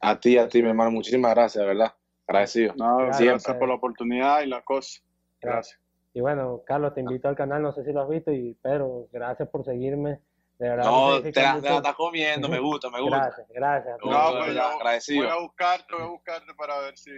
A 0.00 0.20
ti, 0.20 0.36
a 0.36 0.48
ti, 0.48 0.62
mi 0.62 0.68
hermano, 0.68 0.90
muchísimas 0.90 1.34
gracias, 1.34 1.62
de 1.62 1.68
verdad. 1.68 1.94
Agradecido. 2.26 2.74
No, 2.76 2.98
gracias, 2.98 3.28
gracias 3.28 3.56
por 3.56 3.68
la 3.68 3.74
oportunidad 3.76 4.42
y 4.42 4.46
la 4.46 4.62
cosa. 4.62 5.00
Gracias. 5.40 5.80
Y 6.18 6.20
bueno, 6.20 6.64
Carlos, 6.66 6.94
te 6.94 7.00
invito 7.00 7.28
al 7.28 7.36
canal, 7.36 7.62
no 7.62 7.70
sé 7.70 7.84
si 7.84 7.92
lo 7.92 8.02
has 8.02 8.08
visto, 8.08 8.32
y 8.32 8.52
Pedro, 8.54 9.06
gracias 9.12 9.48
por 9.50 9.64
seguirme. 9.64 10.18
De 10.58 10.68
verdad, 10.68 10.84
no, 10.84 11.22
te 11.22 11.30
la, 11.30 11.60
te 11.60 11.68
la 11.70 11.76
estás 11.76 11.94
comiendo, 11.94 12.48
me 12.48 12.58
gusta, 12.58 12.90
me 12.90 13.00
gusta. 13.00 13.18
Gracias, 13.18 13.46
gracias. 13.50 13.96
No, 14.04 14.38
pues 14.40 14.52
yo, 14.52 14.62
agradecido. 14.64 15.28
Voy 15.28 15.32
a 15.32 15.40
buscarte, 15.40 15.94
voy 15.94 16.02
a 16.02 16.06
buscarte 16.06 16.54
para 16.54 16.80
ver 16.80 16.98
si... 16.98 17.12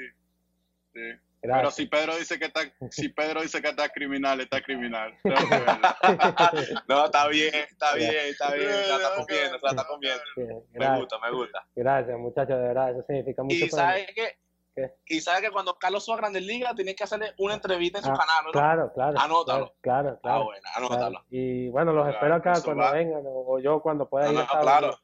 Sí. 0.93 1.01
Pero 1.41 1.71
si 1.71 1.87
Pedro 1.87 2.15
dice 2.19 2.39
que 2.39 2.45
está, 2.45 2.61
si 2.91 3.09
Pedro 3.09 3.41
dice 3.41 3.63
que 3.63 3.69
está 3.71 3.89
criminal, 3.89 4.39
está 4.43 4.61
criminal. 4.61 5.17
no, 6.87 7.07
está 7.07 7.27
bien, 7.29 7.55
está 7.55 7.95
bien, 7.95 8.15
está 8.29 8.53
bien, 8.53 8.69
se 8.69 8.87
la 8.87 8.97
está 8.97 9.15
comiendo, 9.17 9.59
se 9.59 9.65
la 9.65 9.71
está 9.71 9.87
comiendo. 9.87 10.23
me 10.75 10.99
gusta, 10.99 11.19
me 11.21 11.31
gusta. 11.31 11.67
Gracias, 11.75 12.19
muchachos, 12.19 12.59
de 12.59 12.63
verdad, 12.65 12.91
eso 12.91 13.03
significa 13.07 13.43
mucho. 13.43 13.65
Y 13.65 13.71
sabes 13.71 14.09
que 14.15 14.37
¿Qué? 14.75 14.95
Y 15.07 15.21
sabe 15.21 15.43
que 15.43 15.51
cuando 15.51 15.75
Carlos 15.79 16.05
suba 16.05 16.17
a 16.17 16.19
Grandes 16.21 16.43
Ligas, 16.43 16.75
tiene 16.75 16.95
que 16.95 17.05
hacerle 17.05 17.35
una 17.39 17.55
entrevista 17.55 17.99
en 17.99 18.05
su 18.05 18.11
ah, 18.11 18.19
canal, 18.19 18.45
¿no? 18.45 18.53
Claro, 18.53 18.93
claro. 18.93 19.19
Anótalo. 19.19 19.75
Claro, 19.81 20.19
claro. 20.21 20.41
Ah, 20.41 20.45
bueno, 20.45 20.69
anótalo. 20.77 21.11
Claro. 21.11 21.25
Y 21.31 21.69
bueno, 21.69 21.93
los 21.93 22.05
claro, 22.05 22.17
espero 22.17 22.35
acá 22.37 22.53
cuando 22.65 22.85
va. 22.85 22.93
vengan, 22.93 23.23
o 23.27 23.59
yo 23.59 23.81
cuando 23.81 24.09
pueda 24.09 24.27
no, 24.27 24.33
ir. 24.33 24.39
No, 24.39 24.43
a 24.45 24.61
claro. 24.61 24.99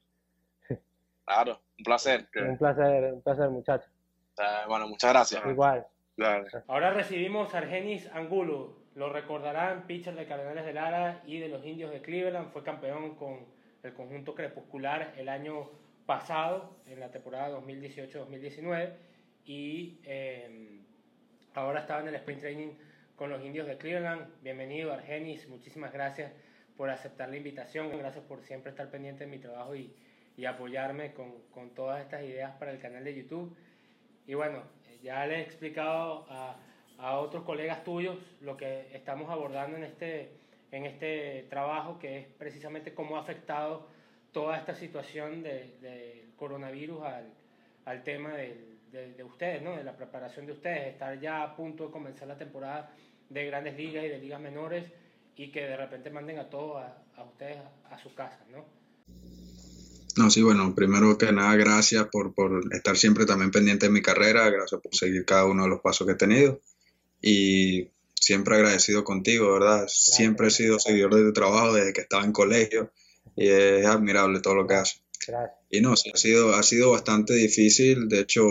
claro, 1.25 1.61
un 1.79 1.85
placer. 1.85 2.29
Un 2.35 2.59
placer, 2.59 3.13
un 3.13 3.23
placer, 3.23 3.51
muchachos. 3.51 3.91
Uh, 4.39 4.69
bueno, 4.69 4.89
muchas 4.89 5.13
gracias. 5.13 5.45
Igual. 5.47 5.87
Dale. 6.17 6.49
Ahora 6.69 6.91
recibimos 6.91 7.55
a 7.55 7.59
Argenis 7.59 8.09
Angulo. 8.13 8.87
Lo 8.95 9.11
recordarán, 9.11 9.87
pitcher 9.87 10.15
de 10.15 10.27
Cardenales 10.27 10.65
de 10.65 10.73
Lara 10.73 11.23
y 11.27 11.39
de 11.39 11.49
los 11.49 11.65
Indios 11.67 11.91
de 11.91 12.01
Cleveland. 12.01 12.51
Fue 12.53 12.63
campeón 12.63 13.17
con 13.17 13.47
el 13.83 13.93
conjunto 13.93 14.35
crepuscular 14.35 15.13
el 15.19 15.29
año 15.29 15.71
pasado, 16.07 16.77
en 16.87 17.01
la 17.01 17.11
temporada 17.11 17.51
2018-2019 17.59 18.95
y 19.47 20.01
eh, 20.05 20.81
ahora 21.55 21.81
estaba 21.81 22.01
en 22.01 22.09
el 22.09 22.17
sprint 22.17 22.41
training 22.41 22.73
con 23.15 23.31
los 23.31 23.43
indios 23.45 23.67
de 23.69 23.79
Cleveland. 23.79 24.43
Bienvenido, 24.43 24.93
Argenis. 24.93 25.49
Muchísimas 25.49 25.93
gracias 25.93 26.33
por 26.77 26.91
aceptar 26.91 27.29
la 27.29 27.37
invitación. 27.37 27.97
Gracias 27.97 28.25
por 28.25 28.43
siempre 28.43 28.71
estar 28.71 28.91
pendiente 28.91 29.25
de 29.25 29.31
mi 29.31 29.39
trabajo 29.39 29.77
y, 29.77 29.95
y 30.37 30.45
apoyarme 30.45 31.15
con, 31.15 31.43
con, 31.55 31.71
todas 31.71 32.03
estas 32.03 32.25
ideas 32.25 32.57
para 32.59 32.73
el 32.73 32.81
canal 32.81 33.05
de 33.05 33.15
YouTube. 33.15 33.57
Y 34.27 34.35
bueno, 34.35 34.65
ya 35.03 35.25
le 35.27 35.37
he 35.37 35.41
explicado 35.43 36.27
a, 36.29 36.57
a, 36.99 37.19
otros 37.19 37.45
colegas 37.45 37.85
tuyos 37.85 38.19
lo 38.41 38.57
que 38.57 38.89
estamos 38.93 39.31
abordando 39.31 39.77
en 39.77 39.85
este, 39.85 40.33
en 40.73 40.87
este 40.87 41.47
trabajo, 41.49 42.01
que 42.01 42.19
es 42.19 42.27
precisamente 42.27 42.95
cómo 42.95 43.17
ha 43.17 43.21
afectado 43.21 43.89
toda 44.33 44.59
esta 44.59 44.75
situación 44.75 45.45
del 45.45 45.81
de 45.81 46.27
coronavirus 46.37 47.05
al, 47.05 47.33
al 47.85 48.03
tema 48.03 48.35
del 48.35 48.76
de, 48.93 49.15
de, 49.15 49.25
ustedes, 49.25 49.63
¿no? 49.63 49.77
de 49.77 49.85
la 49.85 49.97
preparación 49.97 50.47
de 50.47 50.53
ustedes, 50.53 50.93
estar 50.93 51.19
ya 51.21 51.43
a 51.43 51.57
punto 51.57 51.87
de 51.87 51.93
comenzar 51.93 52.29
la 52.29 52.39
temporada 52.39 52.95
de 53.29 53.47
grandes 53.47 53.77
ligas 53.77 54.05
y 54.05 54.09
de 54.09 54.19
ligas 54.19 54.41
menores 54.41 54.85
y 55.37 55.51
que 55.51 55.63
de 55.63 55.77
repente 55.77 56.11
manden 56.11 56.39
a 56.39 56.49
todos 56.49 56.83
a, 56.83 57.03
a, 57.17 57.25
ustedes 57.25 57.59
a, 57.59 57.95
a 57.95 58.03
su 58.03 58.15
casa, 58.15 58.45
¿no? 58.51 58.65
No, 60.17 60.31
sí, 60.31 60.43
bueno, 60.43 60.75
primero 60.75 61.19
que 61.19 61.31
nada, 61.31 61.55
gracias 61.57 62.07
por, 62.11 62.33
por 62.33 62.63
estar 62.75 62.97
siempre 62.97 63.27
también 63.27 63.51
pendiente 63.51 63.87
de 63.87 63.93
mi 63.93 64.01
carrera, 64.01 64.49
gracias 64.49 64.81
por 64.81 64.95
seguir 64.95 65.27
cada 65.27 65.45
uno 65.45 65.65
de 65.65 65.69
los 65.69 65.81
pasos 65.83 66.07
que 66.07 66.15
he 66.15 66.17
tenido. 66.17 66.61
Y 67.21 67.91
siempre 68.19 68.57
agradecido 68.57 69.05
contigo, 69.05 69.53
¿verdad? 69.53 69.87
Siempre 69.89 70.49
he 70.49 70.51
sido 70.51 70.79
seguidor 70.79 71.15
de 71.15 71.23
tu 71.23 71.33
trabajo 71.35 71.75
desde 71.75 71.93
que 71.93 72.01
estaba 72.01 72.25
en 72.25 72.33
colegio 72.33 72.91
y 73.37 73.49
es 73.49 73.85
admirable 73.85 74.41
todo 74.41 74.55
lo 74.55 74.67
que 74.67 74.75
haces. 74.75 75.03
Y 75.71 75.81
no, 75.81 75.93
ha 75.93 75.97
sido, 75.97 76.55
ha 76.55 76.63
sido 76.63 76.93
bastante 76.93 77.35
difícil, 77.35 78.09
de 78.09 78.21
hecho, 78.21 78.45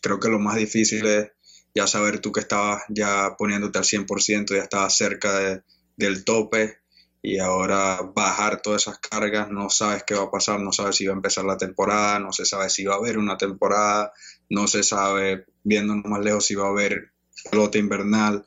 creo 0.00 0.20
que 0.20 0.28
lo 0.28 0.38
más 0.38 0.56
difícil 0.56 1.06
es 1.06 1.28
ya 1.74 1.86
saber 1.86 2.20
tú 2.20 2.32
que 2.32 2.40
estabas 2.40 2.82
ya 2.88 3.34
poniéndote 3.36 3.78
al 3.78 3.84
100%, 3.84 4.54
ya 4.54 4.62
estabas 4.62 4.96
cerca 4.96 5.62
del 5.96 6.24
tope 6.24 6.78
y 7.20 7.38
ahora 7.38 8.00
bajar 8.14 8.60
todas 8.60 8.82
esas 8.82 8.98
cargas, 8.98 9.50
no 9.50 9.70
sabes 9.70 10.04
qué 10.04 10.14
va 10.14 10.24
a 10.24 10.30
pasar, 10.30 10.60
no 10.60 10.72
sabes 10.72 10.96
si 10.96 11.06
va 11.06 11.14
a 11.14 11.16
empezar 11.16 11.44
la 11.44 11.56
temporada, 11.56 12.18
no 12.18 12.32
se 12.32 12.44
sabe 12.44 12.68
si 12.68 12.84
va 12.84 12.94
a 12.94 12.98
haber 12.98 13.16
una 13.16 13.38
temporada, 13.38 14.12
no 14.50 14.68
se 14.68 14.82
sabe, 14.82 15.46
viendo 15.62 15.94
más 15.94 16.20
lejos, 16.20 16.44
si 16.44 16.54
va 16.54 16.66
a 16.66 16.70
haber 16.70 17.12
pelota 17.50 17.78
invernal. 17.78 18.46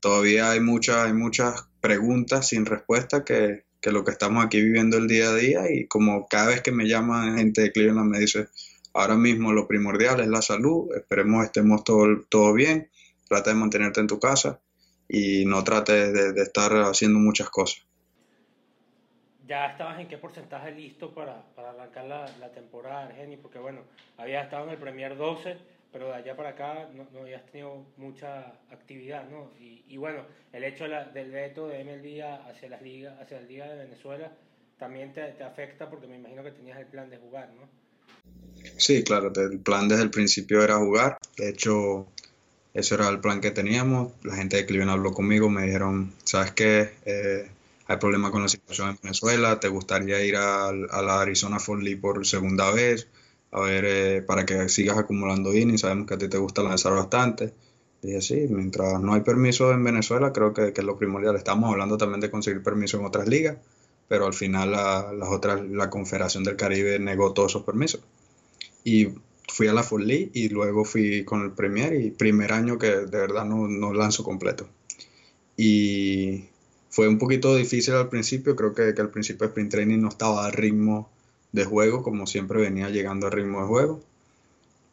Todavía 0.00 0.50
hay 0.50 0.60
muchas, 0.60 1.06
hay 1.06 1.12
muchas 1.12 1.68
preguntas 1.80 2.48
sin 2.48 2.66
respuesta 2.66 3.24
que, 3.24 3.65
que 3.86 3.92
lo 3.92 4.02
que 4.02 4.10
estamos 4.10 4.44
aquí 4.44 4.60
viviendo 4.60 4.96
el 4.96 5.06
día 5.06 5.28
a 5.28 5.34
día 5.36 5.70
y 5.70 5.86
como 5.86 6.26
cada 6.26 6.48
vez 6.48 6.60
que 6.60 6.72
me 6.72 6.88
llama 6.88 7.36
gente 7.36 7.60
de 7.60 7.70
Cleveland 7.70 8.10
me 8.10 8.18
dice, 8.18 8.48
ahora 8.92 9.14
mismo 9.14 9.52
lo 9.52 9.68
primordial 9.68 10.18
es 10.18 10.26
la 10.26 10.42
salud, 10.42 10.92
esperemos 10.96 11.44
estemos 11.44 11.84
todo, 11.84 12.24
todo 12.28 12.52
bien, 12.52 12.90
trata 13.28 13.50
de 13.50 13.56
mantenerte 13.56 14.00
en 14.00 14.08
tu 14.08 14.18
casa 14.18 14.58
y 15.08 15.44
no 15.44 15.62
trate 15.62 16.10
de 16.10 16.42
estar 16.42 16.72
haciendo 16.72 17.20
muchas 17.20 17.48
cosas 17.48 17.86
ya 19.46 19.66
estabas 19.66 20.00
en 20.00 20.08
qué 20.08 20.18
porcentaje 20.18 20.72
listo 20.72 21.14
para, 21.14 21.42
para 21.54 21.70
arrancar 21.70 22.06
la, 22.06 22.26
la 22.40 22.50
temporada, 22.50 23.06
Argeni, 23.06 23.36
porque 23.36 23.60
bueno, 23.60 23.82
habías 24.16 24.44
estado 24.44 24.64
en 24.64 24.70
el 24.70 24.78
Premier 24.78 25.16
12, 25.16 25.56
pero 25.92 26.08
de 26.08 26.14
allá 26.14 26.36
para 26.36 26.50
acá 26.50 26.88
no, 26.94 27.06
no 27.12 27.20
habías 27.20 27.44
tenido 27.46 27.86
mucha 27.96 28.52
actividad, 28.70 29.28
¿no? 29.28 29.50
Y, 29.60 29.84
y 29.88 29.96
bueno, 29.96 30.24
el 30.52 30.64
hecho 30.64 30.84
del 30.84 31.30
veto 31.30 31.68
de 31.68 31.84
MLD 31.84 32.22
hacia 32.48 32.68
las 32.68 32.82
ligas, 32.82 33.18
hacia 33.20 33.40
la 33.40 33.46
Liga 33.46 33.68
de 33.68 33.84
Venezuela, 33.84 34.32
también 34.78 35.12
te, 35.12 35.22
te, 35.32 35.44
afecta 35.44 35.88
porque 35.88 36.06
me 36.06 36.16
imagino 36.16 36.42
que 36.42 36.50
tenías 36.50 36.78
el 36.78 36.86
plan 36.86 37.08
de 37.08 37.18
jugar, 37.18 37.50
¿no? 37.54 37.68
Sí, 38.76 39.04
claro, 39.04 39.32
el 39.34 39.58
plan 39.60 39.88
desde 39.88 40.02
el 40.02 40.10
principio 40.10 40.62
era 40.62 40.76
jugar, 40.76 41.18
de 41.36 41.48
hecho... 41.50 42.06
Eso 42.74 42.94
era 42.94 43.08
el 43.08 43.20
plan 43.20 43.40
que 43.40 43.50
teníamos. 43.52 44.12
La 44.22 44.36
gente 44.36 44.58
de 44.58 44.66
Cleveland 44.66 44.90
habló 44.90 45.14
conmigo, 45.14 45.48
me 45.48 45.62
dijeron, 45.62 46.12
¿sabes 46.24 46.50
qué? 46.50 46.90
Eh, 47.06 47.48
hay 47.88 47.96
problemas 47.98 48.32
con 48.32 48.42
la 48.42 48.48
situación 48.48 48.90
en 48.90 48.98
Venezuela, 49.02 49.60
te 49.60 49.68
gustaría 49.68 50.22
ir 50.24 50.36
a, 50.36 50.72
la 50.72 51.20
Arizona 51.20 51.60
Fall 51.60 51.84
League 51.84 52.00
por 52.00 52.26
segunda 52.26 52.70
vez, 52.72 53.06
a 53.56 53.60
ver, 53.60 53.84
eh, 53.86 54.22
para 54.22 54.44
que 54.44 54.68
sigas 54.68 54.98
acumulando 54.98 55.54
innings, 55.54 55.80
sabemos 55.80 56.06
que 56.06 56.12
a 56.12 56.18
ti 56.18 56.28
te 56.28 56.36
gusta 56.36 56.62
lanzar 56.62 56.92
bastante. 56.92 57.54
Dije, 58.02 58.20
sí, 58.20 58.46
mientras 58.50 59.00
no 59.00 59.14
hay 59.14 59.22
permiso 59.22 59.72
en 59.72 59.82
Venezuela, 59.82 60.30
creo 60.30 60.52
que, 60.52 60.74
que, 60.74 60.82
es 60.82 60.86
lo 60.86 60.98
primordial. 60.98 61.36
Estamos 61.36 61.72
hablando 61.72 61.96
también 61.96 62.20
de 62.20 62.30
conseguir 62.30 62.62
permiso 62.62 62.98
en 62.98 63.06
otras 63.06 63.26
ligas, 63.26 63.56
pero 64.08 64.26
al 64.26 64.34
final 64.34 64.72
la, 64.72 65.10
las 65.10 65.30
otras, 65.30 65.62
la 65.70 65.88
Confederación 65.88 66.44
del 66.44 66.56
Caribe 66.56 66.98
negó 66.98 67.32
todos 67.32 67.52
esos 67.52 67.62
permisos. 67.62 68.02
Y 68.84 69.08
fui 69.48 69.68
a 69.68 69.72
la 69.72 69.82
Fall 69.82 70.06
League 70.06 70.32
y 70.34 70.50
luego 70.50 70.84
fui 70.84 71.24
con 71.24 71.42
el 71.42 71.52
Premier 71.52 71.94
y 71.94 72.10
primer 72.10 72.52
año 72.52 72.78
que 72.78 72.88
de 72.88 73.18
verdad 73.18 73.46
no, 73.46 73.68
no 73.68 73.94
lanzo 73.94 74.22
completo. 74.22 74.68
Y 75.56 76.44
fue 76.90 77.08
un 77.08 77.16
poquito 77.16 77.56
difícil 77.56 77.94
al 77.94 78.10
principio, 78.10 78.54
creo 78.54 78.74
que, 78.74 78.92
que 78.92 79.00
al 79.00 79.08
principio 79.10 79.46
de 79.46 79.48
sprint 79.52 79.70
training 79.70 80.00
no 80.02 80.08
estaba 80.08 80.44
a 80.44 80.50
ritmo 80.50 81.15
de 81.56 81.64
juego, 81.64 82.02
como 82.02 82.26
siempre 82.26 82.60
venía 82.60 82.88
llegando 82.90 83.26
a 83.26 83.30
ritmo 83.30 83.60
de 83.60 83.66
juego. 83.66 84.00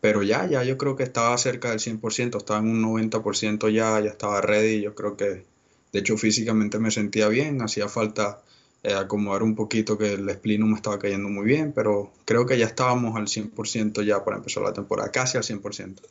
Pero 0.01 0.23
ya, 0.23 0.47
ya 0.47 0.63
yo 0.63 0.77
creo 0.77 0.95
que 0.95 1.03
estaba 1.03 1.37
cerca 1.37 1.69
del 1.69 1.79
100%, 1.79 2.37
estaba 2.37 2.59
en 2.59 2.67
un 2.67 2.81
90% 2.83 3.69
ya, 3.69 3.99
ya 3.99 4.09
estaba 4.09 4.41
ready, 4.41 4.81
yo 4.81 4.95
creo 4.95 5.15
que, 5.15 5.45
de 5.91 5.99
hecho 5.99 6.17
físicamente 6.17 6.79
me 6.79 6.91
sentía 6.91 7.27
bien, 7.27 7.61
hacía 7.61 7.87
falta 7.87 8.41
eh, 8.83 8.93
acomodar 8.93 9.43
un 9.43 9.55
poquito 9.55 9.97
que 9.97 10.13
el 10.13 10.27
split 10.29 10.59
no 10.59 10.65
me 10.65 10.75
estaba 10.75 10.99
cayendo 10.99 11.29
muy 11.29 11.45
bien, 11.45 11.71
pero 11.71 12.11
creo 12.25 12.45
que 12.45 12.57
ya 12.57 12.65
estábamos 12.65 13.15
al 13.15 13.27
100% 13.27 14.03
ya 14.03 14.23
para 14.25 14.37
empezar 14.37 14.63
la 14.63 14.73
temporada, 14.73 15.11
casi 15.11 15.37
al 15.37 15.43
100%. 15.43 16.01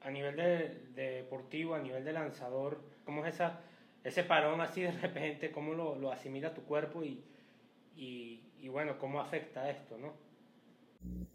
A 0.00 0.10
nivel 0.10 0.34
de, 0.36 0.80
de 0.96 1.10
deportivo, 1.22 1.74
a 1.74 1.80
nivel 1.80 2.04
de 2.04 2.12
lanzador, 2.12 2.80
¿cómo 3.04 3.24
es 3.24 3.34
esa 3.34 3.60
ese 4.04 4.24
parón 4.24 4.60
así 4.60 4.82
de 4.82 4.92
repente, 4.92 5.50
cómo 5.50 5.74
lo, 5.74 6.12
asimila 6.12 6.54
tu 6.54 6.62
cuerpo 6.62 7.02
y, 7.04 7.22
y, 8.62 8.68
bueno, 8.68 8.98
cómo 8.98 9.20
afecta 9.20 9.68
esto, 9.68 9.98
¿no? 9.98 10.14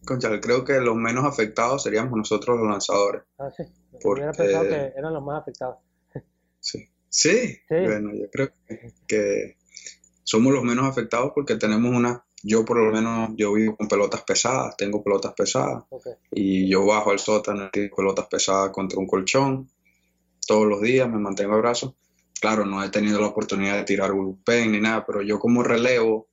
Concha, 0.05 0.39
creo 0.39 0.63
que 0.63 0.79
los 0.79 0.95
menos 0.95 1.25
afectados 1.25 1.83
seríamos 1.83 2.17
nosotros 2.17 2.57
los 2.57 2.67
lanzadores. 2.67 3.23
Ah, 3.37 3.51
sí. 3.55 3.63
Porque... 4.01 4.21
Hubiera 4.21 4.31
pensado 4.31 4.63
que 4.63 4.93
eran 4.97 5.13
los 5.13 5.23
más 5.23 5.41
afectados. 5.41 5.77
Sí. 6.59 6.89
Sí, 7.09 7.37
sí. 7.47 7.59
bueno, 7.69 8.11
yo 8.13 8.29
creo 8.29 8.49
que, 9.07 9.57
somos 10.23 10.53
los 10.53 10.63
menos 10.63 10.85
afectados 10.85 11.31
porque 11.33 11.55
tenemos 11.55 11.95
una, 11.95 12.25
yo 12.43 12.65
por 12.65 12.77
lo 12.77 12.91
menos, 12.91 13.31
yo 13.35 13.53
vivo 13.53 13.77
con 13.77 13.87
pelotas 13.87 14.23
pesadas, 14.23 14.75
tengo 14.75 15.03
pelotas 15.03 15.33
pesadas 15.33 15.85
okay. 15.89 16.13
y 16.31 16.69
yo 16.69 16.85
bajo 16.85 17.11
al 17.11 17.19
sótano 17.19 17.69
y 17.73 17.87
pelotas 17.87 18.27
pesadas 18.27 18.71
contra 18.71 18.99
un 18.99 19.07
colchón 19.07 19.69
todos 20.45 20.65
los 20.65 20.81
días, 20.81 21.09
me 21.09 21.17
mantengo 21.17 21.53
a 21.53 21.57
brazos 21.57 21.95
claro, 22.39 22.65
no 22.65 22.83
he 22.83 22.89
tenido 22.89 23.19
la 23.19 23.27
oportunidad 23.27 23.77
de 23.77 23.83
tirar 23.83 24.11
bullpen 24.11 24.71
ni 24.71 24.79
nada, 24.79 25.05
pero 25.05 25.21
yo 25.21 25.39
como 25.39 25.63
relevo, 25.63 26.27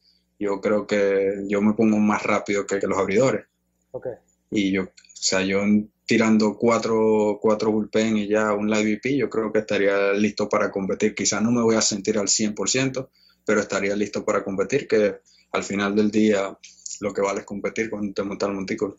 yo 0.44 0.60
creo 0.60 0.86
que 0.86 1.44
yo 1.48 1.60
me 1.60 1.74
pongo 1.74 1.98
más 1.98 2.22
rápido 2.22 2.66
que, 2.66 2.78
que 2.78 2.86
los 2.86 2.98
abridores. 2.98 3.46
Okay. 3.90 4.12
Y 4.50 4.72
yo, 4.72 4.82
o 4.82 4.90
sea, 5.12 5.42
yo 5.42 5.60
tirando 6.06 6.56
cuatro, 6.56 7.38
cuatro 7.40 7.70
bullpen 7.70 8.16
y 8.16 8.28
ya 8.28 8.52
un 8.52 8.70
live 8.70 8.96
VP, 8.96 9.16
yo 9.16 9.30
creo 9.30 9.52
que 9.52 9.60
estaría 9.60 10.12
listo 10.12 10.48
para 10.48 10.70
competir. 10.70 11.14
Quizás 11.14 11.42
no 11.42 11.50
me 11.50 11.62
voy 11.62 11.76
a 11.76 11.80
sentir 11.80 12.18
al 12.18 12.26
100%, 12.26 13.08
pero 13.46 13.60
estaría 13.60 13.96
listo 13.96 14.24
para 14.24 14.44
competir, 14.44 14.86
que 14.86 15.16
al 15.52 15.62
final 15.62 15.94
del 15.94 16.10
día 16.10 16.56
lo 17.00 17.12
que 17.12 17.22
vale 17.22 17.40
es 17.40 17.46
competir 17.46 17.90
cuando 17.90 18.12
te 18.12 18.22
montas 18.22 18.48
el 18.48 18.54
montículo. 18.54 18.96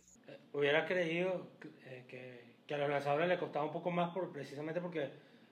Hubiera 0.54 0.86
creído 0.86 1.52
que, 1.60 1.70
que, 2.08 2.42
que, 2.66 2.74
a 2.74 2.78
los 2.78 2.90
lanzadores 2.90 3.28
les 3.28 3.40
costaba 3.40 3.66
un 3.66 3.74
poco 3.74 3.92
más 3.92 4.14
por, 4.14 4.32
precisamente 4.32 4.82
porque 4.82 5.04
eh, 5.04 5.12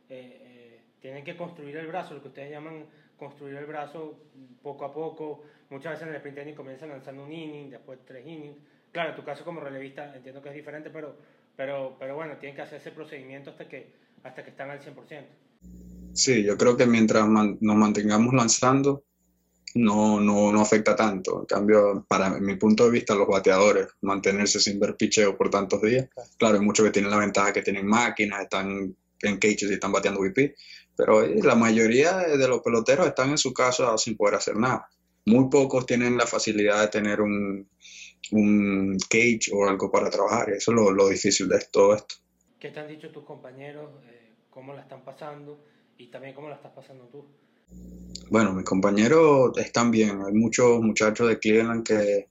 eh 0.09 0.79
tienen 1.03 1.25
que 1.25 1.35
construir 1.35 1.75
el 1.75 1.87
brazo, 1.87 2.13
lo 2.13 2.21
que 2.21 2.29
ustedes 2.29 2.49
llaman 2.49 2.85
construir 3.17 3.55
el 3.55 3.65
brazo 3.65 4.19
poco 4.61 4.85
a 4.85 4.93
poco. 4.93 5.43
Muchas 5.69 5.93
veces 5.93 6.03
en 6.03 6.09
el 6.09 6.15
sprint 6.15 6.35
training 6.35 6.55
comienzan 6.55 6.89
lanzando 6.89 7.23
un 7.23 7.31
inning, 7.31 7.69
después 7.69 7.99
tres 8.05 8.25
innings. 8.25 8.57
Claro, 8.91 9.11
en 9.11 9.15
tu 9.15 9.23
caso 9.23 9.43
como 9.43 9.59
relevista 9.59 10.15
entiendo 10.15 10.41
que 10.41 10.49
es 10.49 10.55
diferente, 10.55 10.89
pero, 10.89 11.15
pero, 11.55 11.95
pero 11.99 12.15
bueno, 12.15 12.37
tienen 12.37 12.55
que 12.55 12.61
hacer 12.61 12.79
ese 12.79 12.91
procedimiento 12.91 13.51
hasta 13.51 13.67
que, 13.67 13.91
hasta 14.23 14.43
que 14.43 14.51
están 14.51 14.69
al 14.69 14.79
100%. 14.79 15.25
Sí, 16.13 16.43
yo 16.43 16.57
creo 16.57 16.77
que 16.77 16.85
mientras 16.85 17.27
man, 17.27 17.57
nos 17.61 17.75
mantengamos 17.75 18.33
lanzando, 18.33 19.03
no, 19.75 20.19
no, 20.19 20.51
no 20.51 20.61
afecta 20.61 20.95
tanto. 20.95 21.39
En 21.39 21.45
cambio, 21.45 22.05
para 22.07 22.29
mi 22.39 22.55
punto 22.55 22.85
de 22.85 22.91
vista, 22.91 23.15
los 23.15 23.27
bateadores, 23.27 23.87
mantenerse 24.01 24.59
sin 24.59 24.79
ver 24.79 24.95
picheo 24.95 25.35
por 25.35 25.49
tantos 25.49 25.81
días. 25.81 26.07
Claro, 26.37 26.59
hay 26.59 26.65
muchos 26.65 26.85
que 26.85 26.91
tienen 26.91 27.09
la 27.09 27.17
ventaja 27.17 27.51
que 27.51 27.63
tienen 27.63 27.87
máquinas, 27.87 28.41
están 28.41 28.95
en 29.27 29.37
cages 29.37 29.63
y 29.63 29.73
están 29.73 29.91
bateando 29.91 30.21
VP, 30.21 30.55
pero 30.95 31.23
eh, 31.23 31.39
la 31.41 31.55
mayoría 31.55 32.17
de 32.17 32.47
los 32.47 32.61
peloteros 32.61 33.07
están 33.07 33.29
en 33.31 33.37
su 33.37 33.53
casa 33.53 33.97
sin 33.97 34.15
poder 34.15 34.35
hacer 34.35 34.57
nada. 34.57 34.89
Muy 35.25 35.49
pocos 35.49 35.85
tienen 35.85 36.17
la 36.17 36.27
facilidad 36.27 36.81
de 36.81 36.87
tener 36.89 37.21
un, 37.21 37.69
un 38.31 38.97
cage 39.09 39.51
o 39.53 39.67
algo 39.67 39.91
para 39.91 40.09
trabajar. 40.09 40.49
Eso 40.49 40.71
es 40.71 40.75
lo, 40.75 40.91
lo, 40.91 41.07
difícil 41.07 41.47
de 41.47 41.59
todo 41.71 41.95
esto. 41.95 42.15
¿Qué 42.59 42.69
te 42.69 42.79
han 42.79 42.87
dicho 42.87 43.09
tus 43.11 43.23
compañeros? 43.23 43.89
Eh, 44.05 44.33
¿Cómo 44.49 44.73
la 44.73 44.81
están 44.81 45.03
pasando? 45.03 45.63
Y 45.97 46.07
también 46.07 46.33
cómo 46.33 46.49
la 46.49 46.55
estás 46.55 46.73
pasando 46.73 47.05
tú. 47.05 47.25
Bueno, 48.29 48.53
mis 48.53 48.65
compañeros 48.65 49.57
están 49.57 49.91
bien. 49.91 50.21
Hay 50.25 50.33
muchos 50.33 50.81
muchachos 50.81 51.27
de 51.27 51.39
Cleveland 51.39 51.85
que 51.85 52.29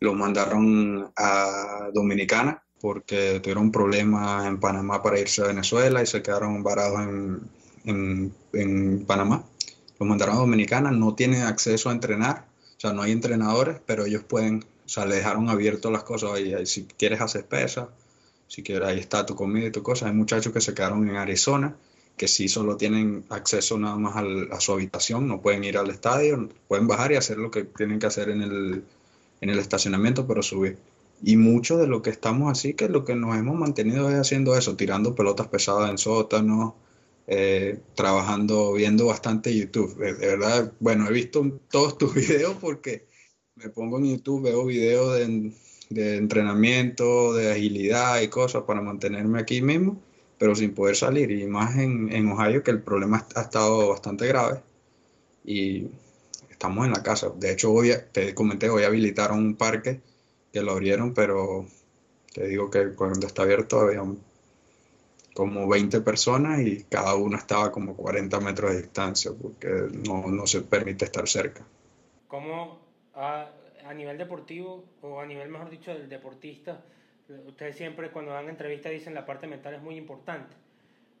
los 0.00 0.14
mandaron 0.14 1.10
a 1.16 1.88
Dominicana 1.92 2.65
porque 2.80 3.40
tuvieron 3.40 3.72
problemas 3.72 4.46
en 4.46 4.60
Panamá 4.60 5.02
para 5.02 5.18
irse 5.18 5.42
a 5.42 5.46
Venezuela 5.46 6.02
y 6.02 6.06
se 6.06 6.22
quedaron 6.22 6.62
varados 6.62 7.00
en, 7.00 7.40
en, 7.84 8.34
en 8.52 9.06
Panamá. 9.06 9.44
Los 9.98 10.08
mandaron 10.08 10.36
a 10.36 10.38
Dominicana, 10.40 10.90
no 10.90 11.14
tienen 11.14 11.42
acceso 11.42 11.88
a 11.88 11.92
entrenar, 11.92 12.46
o 12.76 12.80
sea, 12.80 12.92
no 12.92 13.02
hay 13.02 13.12
entrenadores, 13.12 13.78
pero 13.86 14.04
ellos 14.04 14.22
pueden, 14.24 14.64
o 14.84 14.88
sea, 14.88 15.06
le 15.06 15.16
dejaron 15.16 15.48
abierto 15.48 15.90
las 15.90 16.02
cosas 16.02 16.32
ahí 16.32 16.66
si 16.66 16.84
quieres 16.84 17.20
hacer 17.20 17.46
pesa, 17.46 17.88
si 18.48 18.62
quieres, 18.62 18.88
ahí 18.88 18.98
está 18.98 19.24
tu 19.24 19.34
comida 19.34 19.66
y 19.66 19.70
tu 19.70 19.82
cosa. 19.82 20.06
Hay 20.06 20.12
muchachos 20.12 20.52
que 20.52 20.60
se 20.60 20.74
quedaron 20.74 21.08
en 21.08 21.16
Arizona, 21.16 21.74
que 22.16 22.28
sí 22.28 22.48
solo 22.48 22.76
tienen 22.76 23.24
acceso 23.30 23.78
nada 23.78 23.96
más 23.96 24.16
a 24.16 24.60
su 24.60 24.72
habitación, 24.72 25.26
no 25.26 25.40
pueden 25.40 25.64
ir 25.64 25.78
al 25.78 25.90
estadio, 25.90 26.48
pueden 26.68 26.86
bajar 26.86 27.12
y 27.12 27.16
hacer 27.16 27.38
lo 27.38 27.50
que 27.50 27.64
tienen 27.64 27.98
que 27.98 28.06
hacer 28.06 28.28
en 28.30 28.42
el, 28.42 28.84
en 29.40 29.50
el 29.50 29.58
estacionamiento, 29.58 30.26
pero 30.26 30.42
subir. 30.42 30.78
Y 31.22 31.36
mucho 31.36 31.78
de 31.78 31.86
lo 31.86 32.02
que 32.02 32.10
estamos 32.10 32.50
así, 32.50 32.74
que 32.74 32.88
lo 32.88 33.04
que 33.04 33.14
nos 33.14 33.36
hemos 33.36 33.56
mantenido 33.58 34.10
es 34.10 34.16
haciendo 34.16 34.56
eso, 34.56 34.76
tirando 34.76 35.14
pelotas 35.14 35.48
pesadas 35.48 35.90
en 35.90 35.98
sótanos, 35.98 36.74
eh, 37.26 37.80
trabajando, 37.94 38.72
viendo 38.74 39.06
bastante 39.06 39.56
YouTube. 39.56 39.96
De, 39.96 40.12
verdad, 40.12 40.72
bueno, 40.80 41.08
he 41.08 41.12
visto 41.12 41.60
todos 41.70 41.98
tus 41.98 42.14
videos 42.14 42.56
porque 42.60 43.06
me 43.56 43.68
pongo 43.70 43.98
en 43.98 44.16
YouTube, 44.16 44.44
veo 44.44 44.64
videos 44.66 45.18
de, 45.18 45.52
de, 45.90 46.16
entrenamiento, 46.16 47.34
de 47.34 47.52
agilidad 47.52 48.20
y 48.20 48.28
cosas 48.28 48.64
para 48.64 48.80
mantenerme 48.80 49.40
aquí 49.40 49.62
mismo. 49.62 50.00
pero 50.38 50.54
sin 50.54 50.74
poder 50.74 50.96
salir. 50.96 51.30
Y 51.30 51.46
más 51.46 51.76
en, 51.76 52.12
en 52.12 52.28
Ohio, 52.30 52.62
que 52.62 52.70
el 52.70 52.82
problema 52.82 53.26
ha 53.34 53.42
estado 53.42 53.88
bastante 53.88 54.26
grave. 54.26 54.60
Y 55.44 55.88
estamos 56.50 56.86
en 56.86 56.92
la 56.92 57.02
casa. 57.02 57.32
De 57.36 57.52
hecho, 57.52 57.72
hoy, 57.72 57.92
te 58.12 58.34
comenté, 58.34 58.68
hoy 58.70 58.84
habilitaron 58.84 59.38
un 59.38 59.56
parque 59.56 60.00
que 60.56 60.62
lo 60.62 60.72
abrieron, 60.72 61.12
pero 61.12 61.66
te 62.32 62.46
digo 62.46 62.70
que 62.70 62.94
cuando 62.94 63.26
está 63.26 63.42
abierto 63.42 63.78
había 63.78 64.02
como 65.34 65.68
20 65.68 66.00
personas 66.00 66.60
y 66.60 66.84
cada 66.84 67.14
uno 67.14 67.36
estaba 67.36 67.70
como 67.70 67.94
40 67.94 68.40
metros 68.40 68.70
de 68.72 68.78
distancia 68.80 69.32
porque 69.38 69.68
no, 70.08 70.28
no 70.28 70.46
se 70.46 70.62
permite 70.62 71.04
estar 71.04 71.28
cerca. 71.28 71.62
¿Cómo 72.26 72.80
a, 73.14 73.50
nivel 73.94 74.16
deportivo 74.16 74.82
o 75.02 75.20
a 75.20 75.26
nivel, 75.26 75.50
mejor 75.50 75.68
dicho, 75.68 75.92
del 75.92 76.08
deportista, 76.08 76.82
ustedes 77.46 77.76
siempre 77.76 78.10
cuando 78.10 78.32
dan 78.32 78.48
entrevistas 78.48 78.92
dicen 78.92 79.12
la 79.12 79.26
parte 79.26 79.46
mental 79.46 79.74
es 79.74 79.82
muy 79.82 79.96
importante? 79.96 80.56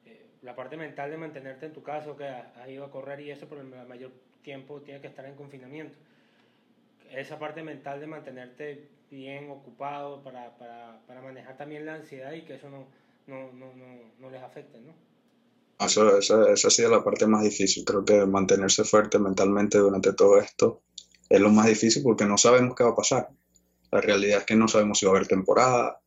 Eh, 0.06 0.28
la 0.40 0.56
parte 0.56 0.78
mental 0.78 1.10
de 1.10 1.18
mantenerte 1.18 1.66
en 1.66 1.74
tu 1.74 1.82
casa, 1.82 2.16
que 2.16 2.24
has 2.24 2.68
ido 2.70 2.86
a 2.86 2.90
correr 2.90 3.20
y 3.20 3.30
eso, 3.30 3.46
pero 3.50 3.60
el 3.60 3.86
mayor 3.86 4.12
tiempo 4.40 4.80
tiene 4.80 5.02
que 5.02 5.08
estar 5.08 5.26
en 5.26 5.34
confinamiento. 5.34 5.98
Esa 7.10 7.38
parte 7.38 7.62
mental 7.62 8.00
de 8.00 8.06
mantenerte 8.06 8.88
bien 9.10 9.50
ocupado 9.50 10.22
para, 10.22 10.56
para, 10.58 11.00
para 11.06 11.22
manejar 11.22 11.56
también 11.56 11.86
la 11.86 11.94
ansiedad 11.94 12.32
y 12.32 12.42
que 12.42 12.54
eso 12.54 12.68
no, 12.68 12.86
no, 13.26 13.52
no, 13.52 13.72
no, 13.74 13.86
no 14.18 14.30
les 14.30 14.42
afecte, 14.42 14.80
¿no? 14.80 14.92
Eso, 15.78 16.18
eso, 16.18 16.48
eso 16.48 16.68
ha 16.68 16.70
sido 16.70 16.90
la 16.90 17.04
parte 17.04 17.26
más 17.26 17.42
difícil. 17.42 17.84
Creo 17.84 18.04
que 18.04 18.24
mantenerse 18.26 18.84
fuerte 18.84 19.18
mentalmente 19.18 19.78
durante 19.78 20.12
todo 20.14 20.38
esto 20.38 20.82
es 21.28 21.40
lo 21.40 21.50
más 21.50 21.66
difícil 21.66 22.02
porque 22.02 22.24
no 22.24 22.38
sabemos 22.38 22.74
qué 22.74 22.84
va 22.84 22.90
a 22.90 22.96
pasar. 22.96 23.28
La 23.90 24.00
realidad 24.00 24.40
es 24.40 24.44
que 24.44 24.56
no 24.56 24.68
sabemos 24.68 24.98
si 24.98 25.06
va 25.06 25.12
a 25.12 25.16
haber 25.16 25.28
temporada, 25.28 26.00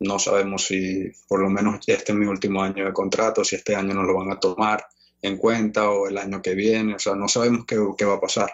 no 0.00 0.18
sabemos 0.18 0.64
si 0.64 1.10
por 1.28 1.40
lo 1.40 1.48
menos 1.48 1.80
este 1.86 2.12
es 2.12 2.18
mi 2.18 2.26
último 2.26 2.62
año 2.62 2.84
de 2.84 2.92
contrato, 2.92 3.44
si 3.44 3.56
este 3.56 3.74
año 3.74 3.94
no 3.94 4.02
lo 4.02 4.16
van 4.16 4.30
a 4.30 4.40
tomar 4.40 4.86
en 5.22 5.36
cuenta 5.38 5.90
o 5.90 6.08
el 6.08 6.18
año 6.18 6.42
que 6.42 6.54
viene, 6.54 6.94
o 6.94 6.98
sea, 6.98 7.14
no 7.14 7.28
sabemos 7.28 7.64
qué, 7.64 7.76
qué 7.96 8.04
va 8.04 8.14
a 8.14 8.20
pasar. 8.20 8.50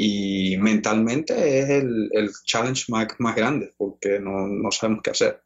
Y 0.00 0.56
mentalmente 0.58 1.58
es 1.58 1.70
el, 1.70 2.08
el 2.12 2.30
challenge 2.44 2.84
más, 2.86 3.08
más, 3.18 3.34
grande 3.34 3.74
porque 3.76 4.20
no, 4.20 4.46
no, 4.46 4.70
sabemos 4.70 5.02
qué 5.02 5.10
hacer. 5.10 5.42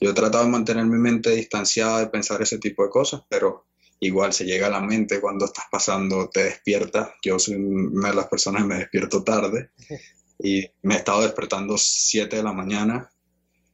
Yo 0.00 0.12
he 0.12 0.14
tratado 0.14 0.44
de 0.44 0.50
mantener 0.50 0.86
mi 0.86 0.96
mente 0.96 1.36
distanciada 1.36 2.00
de 2.00 2.06
pensar 2.06 2.40
ese 2.40 2.56
tipo 2.56 2.82
de 2.82 2.88
cosas, 2.88 3.20
pero 3.28 3.66
igual 4.00 4.32
se 4.32 4.46
llega 4.46 4.68
a 4.68 4.70
la 4.70 4.80
mente 4.80 5.20
cuando 5.20 5.44
estás 5.44 5.66
pasando, 5.70 6.30
te 6.30 6.44
despiertas. 6.44 7.10
Yo 7.22 7.38
soy 7.38 7.56
una 7.56 8.08
de 8.08 8.14
las 8.14 8.28
personas 8.28 8.62
que 8.62 8.68
me 8.68 8.76
despierto 8.76 9.22
tarde 9.22 9.68
y 10.38 10.64
me 10.80 10.94
he 10.94 10.96
estado 10.96 11.20
despertando 11.20 11.76
7 11.76 12.36
de 12.36 12.42
la 12.42 12.54
mañana 12.54 13.10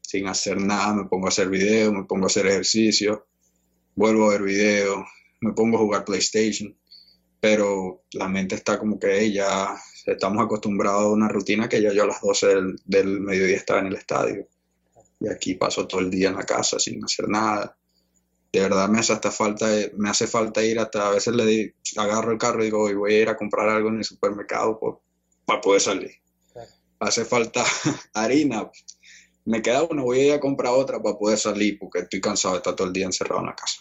sin 0.01 0.27
hacer 0.27 0.61
nada, 0.61 0.93
me 0.93 1.05
pongo 1.05 1.27
a 1.27 1.29
hacer 1.29 1.49
video, 1.49 1.93
me 1.93 2.03
pongo 2.03 2.25
a 2.25 2.27
hacer 2.27 2.49
ejercicio, 2.49 3.29
vuelvo 3.95 4.27
a 4.27 4.33
ver 4.33 4.43
video, 4.43 5.07
me 5.41 5.53
pongo 5.53 5.77
a 5.77 5.81
jugar 5.81 6.05
PlayStation, 6.05 6.77
pero 7.39 8.03
la 8.11 8.29
mente 8.29 8.57
está 8.57 8.77
como 8.77 8.99
que 8.99 9.33
ya 9.33 9.77
estamos 10.07 10.45
acostumbrados 10.45 11.03
a 11.03 11.11
una 11.11 11.29
rutina 11.29 11.69
que 11.69 11.83
ya 11.83 11.93
yo 11.93 12.05
a 12.05 12.07
las 12.07 12.21
12 12.21 12.47
del, 12.47 12.81
del, 12.85 13.21
mediodía 13.21 13.57
estaba 13.57 13.81
en 13.81 13.87
el 13.87 13.97
estadio. 13.97 14.49
Y 15.19 15.29
aquí 15.29 15.55
paso 15.55 15.87
todo 15.87 16.01
el 16.01 16.11
día 16.11 16.29
en 16.29 16.37
la 16.37 16.45
casa 16.45 16.79
sin 16.79 17.05
hacer 17.05 17.29
nada. 17.29 17.77
De 18.53 18.61
verdad 18.61 18.89
me 18.89 19.01
hace 19.01 19.13
hasta 19.13 19.31
falta, 19.31 19.67
me 19.97 20.09
hace 20.09 20.27
falta 20.27 20.65
ir 20.65 20.79
hasta, 20.79 21.09
a 21.09 21.11
veces 21.11 21.35
le 21.35 21.45
di, 21.45 21.75
agarro 21.97 22.33
el 22.33 22.39
carro 22.39 22.63
y 22.63 22.67
digo, 22.67 22.95
voy 22.95 23.15
a 23.15 23.23
ir 23.23 23.29
a 23.29 23.37
comprar 23.37 23.69
algo 23.69 23.89
en 23.89 23.99
el 23.99 24.05
supermercado 24.05 24.79
por, 24.79 25.01
para 25.45 25.61
poder 25.61 25.81
salir. 25.81 26.13
Claro. 26.53 26.71
Hace 27.01 27.25
falta 27.25 27.65
harina. 28.15 28.71
Me 29.45 29.63
queda 29.63 29.83
una, 29.83 30.03
voy 30.03 30.21
a 30.21 30.27
ir 30.27 30.33
a 30.35 30.41
comprar 30.41 30.73
otra 30.73 31.03
para 31.03 31.19
poder 31.19 31.39
salir 31.39 31.79
porque 31.79 32.01
estoy 32.01 32.21
cansado 32.21 32.55
de 32.55 32.59
estar 32.59 32.75
todo 32.75 32.87
el 32.87 32.93
día 32.93 33.07
encerrado 33.07 33.41
en 33.41 33.47
la 33.47 33.57
casa. 33.57 33.81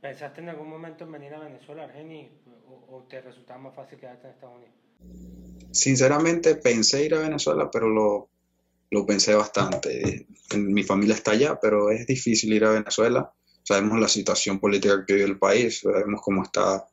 ¿Pensaste 0.00 0.40
en 0.40 0.48
algún 0.48 0.68
momento 0.68 1.04
en 1.04 1.12
venir 1.12 1.34
a 1.34 1.40
Venezuela, 1.40 1.84
Argeni, 1.84 2.30
o, 2.68 2.96
o 2.96 3.02
te 3.02 3.20
resultaba 3.20 3.58
más 3.58 3.74
fácil 3.74 3.98
quedarte 3.98 4.26
en 4.26 4.32
Estados 4.32 4.56
Unidos? 4.56 4.74
Sinceramente 5.72 6.56
pensé 6.56 7.04
ir 7.04 7.14
a 7.14 7.20
Venezuela, 7.20 7.70
pero 7.70 7.88
lo, 7.88 9.06
pensé 9.06 9.34
bastante. 9.34 10.26
Mi 10.56 10.82
familia 10.82 11.14
está 11.14 11.32
allá, 11.32 11.58
pero 11.60 11.90
es 11.90 12.06
difícil 12.06 12.52
ir 12.52 12.64
a 12.64 12.72
Venezuela. 12.72 13.32
Sabemos 13.62 14.00
la 14.00 14.08
situación 14.08 14.58
política 14.58 15.04
que 15.06 15.14
vive 15.14 15.26
el 15.26 15.38
país, 15.38 15.80
sabemos 15.80 16.20
cómo 16.22 16.42
está 16.42 16.86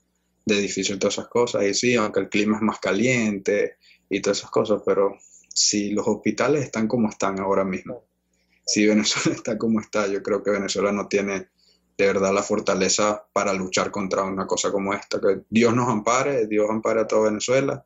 de 0.46 0.62
difícil 0.62 1.00
todas 1.00 1.16
esas 1.16 1.28
cosas. 1.28 1.64
Y 1.64 1.74
sí, 1.74 1.96
aunque 1.96 2.20
el 2.20 2.30
clima 2.30 2.58
es 2.58 2.64
más 2.64 2.80
caliente 2.80 3.78
y 4.10 4.22
todas 4.22 4.40
esas 4.40 4.52
cosas, 4.52 4.82
pero 4.86 5.18
si 5.54 5.90
los 5.90 6.08
hospitales 6.08 6.64
están 6.64 6.88
como 6.88 7.10
están 7.10 7.40
ahora 7.40 7.64
mismo, 7.64 8.04
si 8.66 8.86
Venezuela 8.86 9.36
está 9.36 9.58
como 9.58 9.80
está, 9.80 10.08
yo 10.08 10.22
creo 10.22 10.44
que 10.44 10.52
Venezuela 10.52 10.92
no 10.92 11.08
tiene 11.08 11.50
de 11.98 12.06
verdad 12.06 12.32
la 12.32 12.44
fortaleza 12.44 13.26
para 13.34 13.54
luchar 13.54 13.90
contra 13.90 14.24
una 14.24 14.46
cosa 14.46 14.72
como 14.72 14.94
esta. 14.94 15.20
Que 15.20 15.42
Dios 15.50 15.74
nos 15.74 15.90
ampare, 15.90 16.46
Dios 16.46 16.70
ampare 16.70 17.02
a 17.02 17.08
toda 17.08 17.30
Venezuela, 17.30 17.84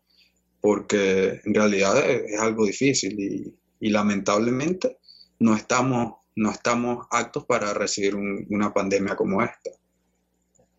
porque 0.62 1.42
en 1.44 1.54
realidad 1.54 1.98
es, 1.98 2.34
es 2.34 2.40
algo 2.40 2.66
difícil 2.66 3.20
y, 3.20 3.54
y, 3.80 3.90
lamentablemente 3.90 4.98
no 5.40 5.56
estamos, 5.56 6.20
no 6.36 6.52
estamos 6.52 7.08
aptos 7.10 7.46
para 7.46 7.74
recibir 7.74 8.16
un, 8.16 8.46
una 8.50 8.72
pandemia 8.74 9.16
como 9.16 9.42
esta 9.42 9.72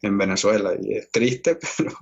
en 0.02 0.18
Venezuela. 0.18 0.72
Y 0.80 0.94
es 0.94 1.10
triste, 1.10 1.56
pero 1.78 1.92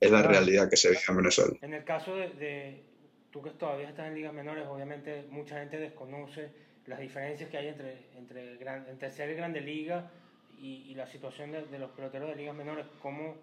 es 0.00 0.10
la 0.10 0.22
realidad 0.22 0.70
que 0.70 0.76
se 0.76 0.90
vive 0.90 1.00
en 1.08 1.16
Venezuela. 1.16 1.56
En 1.62 1.74
el 1.74 1.84
caso 1.84 2.14
de, 2.14 2.30
de 2.30 2.84
tú 3.30 3.42
que 3.42 3.50
todavía 3.50 3.88
estás 3.88 4.08
en 4.08 4.14
ligas 4.14 4.32
menores, 4.32 4.66
obviamente 4.66 5.26
mucha 5.30 5.58
gente 5.58 5.78
desconoce 5.78 6.50
las 6.86 7.00
diferencias 7.00 7.50
que 7.50 7.58
hay 7.58 7.68
entre, 7.68 8.06
entre, 8.16 8.56
gran, 8.56 8.86
entre 8.88 9.10
ser 9.10 9.34
grande 9.34 9.60
liga 9.60 10.10
y, 10.58 10.84
y 10.88 10.94
la 10.94 11.06
situación 11.06 11.50
de, 11.50 11.64
de, 11.66 11.78
los 11.78 11.90
peloteros 11.90 12.30
de 12.30 12.36
ligas 12.36 12.54
menores, 12.54 12.86
cómo 13.02 13.36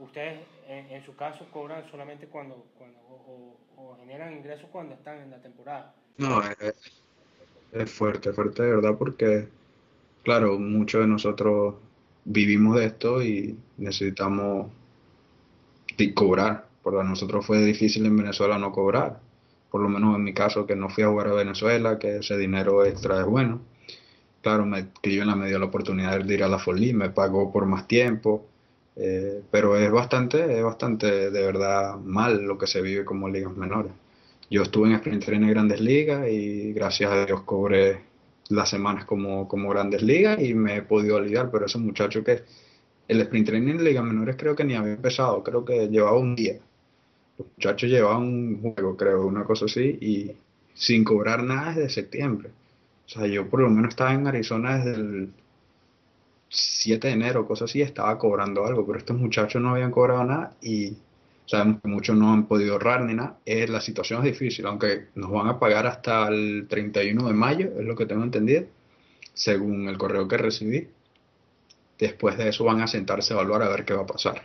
ustedes 0.00 0.40
en, 0.68 1.04
su 1.04 1.14
caso 1.14 1.46
cobran 1.52 1.88
solamente 1.90 2.26
cuando, 2.26 2.64
cuando 2.78 2.98
o, 3.76 3.96
generan 4.00 4.34
ingresos 4.34 4.68
cuando 4.70 4.94
están 4.94 5.18
en 5.18 5.30
la 5.30 5.40
temporada. 5.40 5.94
No, 6.18 6.42
es, 6.42 6.74
es 7.72 7.90
fuerte, 7.90 8.32
fuerte 8.32 8.62
de 8.62 8.70
verdad 8.76 8.96
porque, 8.98 9.48
claro, 10.22 10.58
muchos 10.58 11.02
de 11.02 11.06
nosotros 11.06 11.76
vivimos 12.24 12.76
de 12.76 12.86
esto 12.86 13.22
y 13.22 13.58
necesitamos 13.78 14.70
cobrar. 16.14 16.66
Para 16.82 17.04
nosotros 17.04 17.44
fue 17.44 17.58
difícil 17.58 18.06
en 18.06 18.16
Venezuela 18.16 18.58
no 18.58 18.72
cobrar. 18.72 19.20
Por 19.70 19.82
lo 19.82 19.88
menos 19.88 20.16
en 20.16 20.24
mi 20.24 20.32
caso, 20.32 20.66
que 20.66 20.74
no 20.74 20.88
fui 20.88 21.04
a 21.04 21.08
jugar 21.08 21.28
a 21.28 21.34
Venezuela, 21.34 21.98
que 21.98 22.16
ese 22.16 22.38
dinero 22.38 22.84
extra 22.84 23.20
es 23.20 23.26
bueno 23.26 23.60
claro, 24.42 24.66
me 24.66 24.88
dio 25.02 25.22
en 25.22 25.28
la 25.28 25.36
media 25.36 25.58
la 25.58 25.66
oportunidad 25.66 26.20
de 26.20 26.34
ir 26.34 26.42
a 26.42 26.48
la 26.48 26.58
Folí, 26.58 26.92
me 26.92 27.10
pagó 27.10 27.52
por 27.52 27.66
más 27.66 27.86
tiempo, 27.86 28.46
eh, 29.02 29.42
pero 29.50 29.78
es 29.78 29.90
bastante, 29.90 30.58
es 30.58 30.62
bastante 30.62 31.30
de 31.30 31.42
verdad 31.42 31.96
mal 31.96 32.42
lo 32.42 32.58
que 32.58 32.66
se 32.66 32.82
vive 32.82 33.02
como 33.02 33.30
ligas 33.30 33.56
menores. 33.56 33.92
Yo 34.50 34.62
estuve 34.62 34.88
en 34.88 34.96
Sprint 34.96 35.24
Training 35.24 35.48
Grandes 35.48 35.80
Ligas 35.80 36.28
y 36.28 36.74
gracias 36.74 37.10
a 37.10 37.24
Dios 37.24 37.40
cobré 37.42 38.00
las 38.50 38.68
semanas 38.68 39.06
como, 39.06 39.48
como 39.48 39.70
Grandes 39.70 40.02
Ligas 40.02 40.38
y 40.42 40.52
me 40.52 40.76
he 40.76 40.82
podido 40.82 41.18
ligar, 41.18 41.50
pero 41.50 41.64
esos 41.64 41.80
muchachos 41.80 42.22
que 42.22 42.42
el 43.08 43.20
Sprint 43.22 43.46
Training 43.46 43.70
en 43.70 43.84
Ligas 43.84 44.04
Menores 44.04 44.36
creo 44.36 44.54
que 44.54 44.64
ni 44.64 44.74
había 44.74 44.92
empezado, 44.92 45.42
creo 45.42 45.64
que 45.64 45.88
llevaba 45.88 46.18
un 46.18 46.36
día. 46.36 46.58
Los 47.38 47.48
muchachos 47.56 47.88
llevaban 47.88 48.22
un 48.24 48.60
juego, 48.60 48.98
creo, 48.98 49.26
una 49.26 49.44
cosa 49.44 49.64
así, 49.64 49.96
y 49.98 50.32
sin 50.74 51.04
cobrar 51.04 51.42
nada 51.42 51.72
desde 51.72 51.88
septiembre. 51.88 52.50
O 53.06 53.08
sea, 53.08 53.26
yo 53.26 53.48
por 53.48 53.60
lo 53.60 53.70
menos 53.70 53.90
estaba 53.90 54.12
en 54.12 54.26
Arizona 54.26 54.76
desde 54.76 55.00
el 55.00 55.32
7 56.50 57.06
de 57.06 57.14
enero, 57.14 57.46
cosas 57.46 57.70
así, 57.70 57.80
estaba 57.80 58.18
cobrando 58.18 58.66
algo, 58.66 58.84
pero 58.84 58.98
estos 58.98 59.16
muchachos 59.16 59.62
no 59.62 59.70
habían 59.70 59.92
cobrado 59.92 60.24
nada 60.24 60.56
y 60.60 60.96
sabemos 61.46 61.80
que 61.80 61.88
muchos 61.88 62.16
no 62.16 62.32
han 62.32 62.46
podido 62.46 62.72
ahorrar 62.72 63.02
ni 63.02 63.14
nada. 63.14 63.38
Eh, 63.46 63.68
la 63.68 63.80
situación 63.80 64.18
es 64.20 64.32
difícil, 64.32 64.66
aunque 64.66 65.06
nos 65.14 65.30
van 65.30 65.46
a 65.46 65.60
pagar 65.60 65.86
hasta 65.86 66.26
el 66.28 66.66
31 66.68 67.28
de 67.28 67.34
mayo, 67.34 67.70
es 67.78 67.84
lo 67.84 67.94
que 67.94 68.06
tengo 68.06 68.24
entendido, 68.24 68.64
según 69.32 69.88
el 69.88 69.96
correo 69.96 70.26
que 70.26 70.38
recibí. 70.38 70.88
Después 71.98 72.36
de 72.36 72.48
eso 72.48 72.64
van 72.64 72.80
a 72.80 72.88
sentarse 72.88 73.32
a 73.32 73.36
evaluar 73.36 73.62
a 73.62 73.68
ver 73.68 73.84
qué 73.84 73.94
va 73.94 74.02
a 74.02 74.06
pasar. 74.06 74.42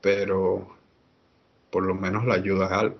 Pero 0.00 0.76
por 1.70 1.82
lo 1.82 1.94
menos 1.96 2.24
la 2.24 2.34
ayuda 2.34 2.66
es 2.66 2.72
algo. 2.72 2.98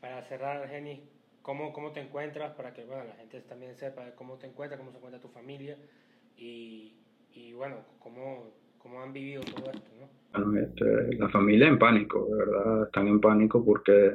Para 0.00 0.22
cerrar, 0.28 0.66
Jenny, 0.70 1.02
cómo, 1.42 1.74
cómo 1.74 1.92
te 1.92 2.00
encuentras 2.00 2.54
para 2.54 2.72
que 2.72 2.84
bueno, 2.84 3.04
la 3.04 3.16
gente 3.16 3.40
también 3.40 3.76
sepa 3.76 4.12
cómo 4.14 4.38
te 4.38 4.46
encuentras, 4.46 4.78
cómo 4.78 4.92
se 4.92 4.96
encuentra 4.96 5.20
tu 5.20 5.28
familia 5.28 5.76
y, 6.36 6.94
y 7.32 7.52
bueno, 7.52 7.76
cómo, 7.98 8.52
cómo 8.78 9.02
han 9.02 9.12
vivido 9.12 9.42
todo 9.42 9.70
esto, 9.70 9.90
¿no? 9.98 10.58
Este, 10.58 11.16
la 11.16 11.28
familia 11.28 11.68
en 11.68 11.78
pánico, 11.78 12.26
de 12.26 12.36
verdad, 12.36 12.84
están 12.84 13.06
en 13.06 13.20
pánico 13.20 13.64
porque 13.64 14.14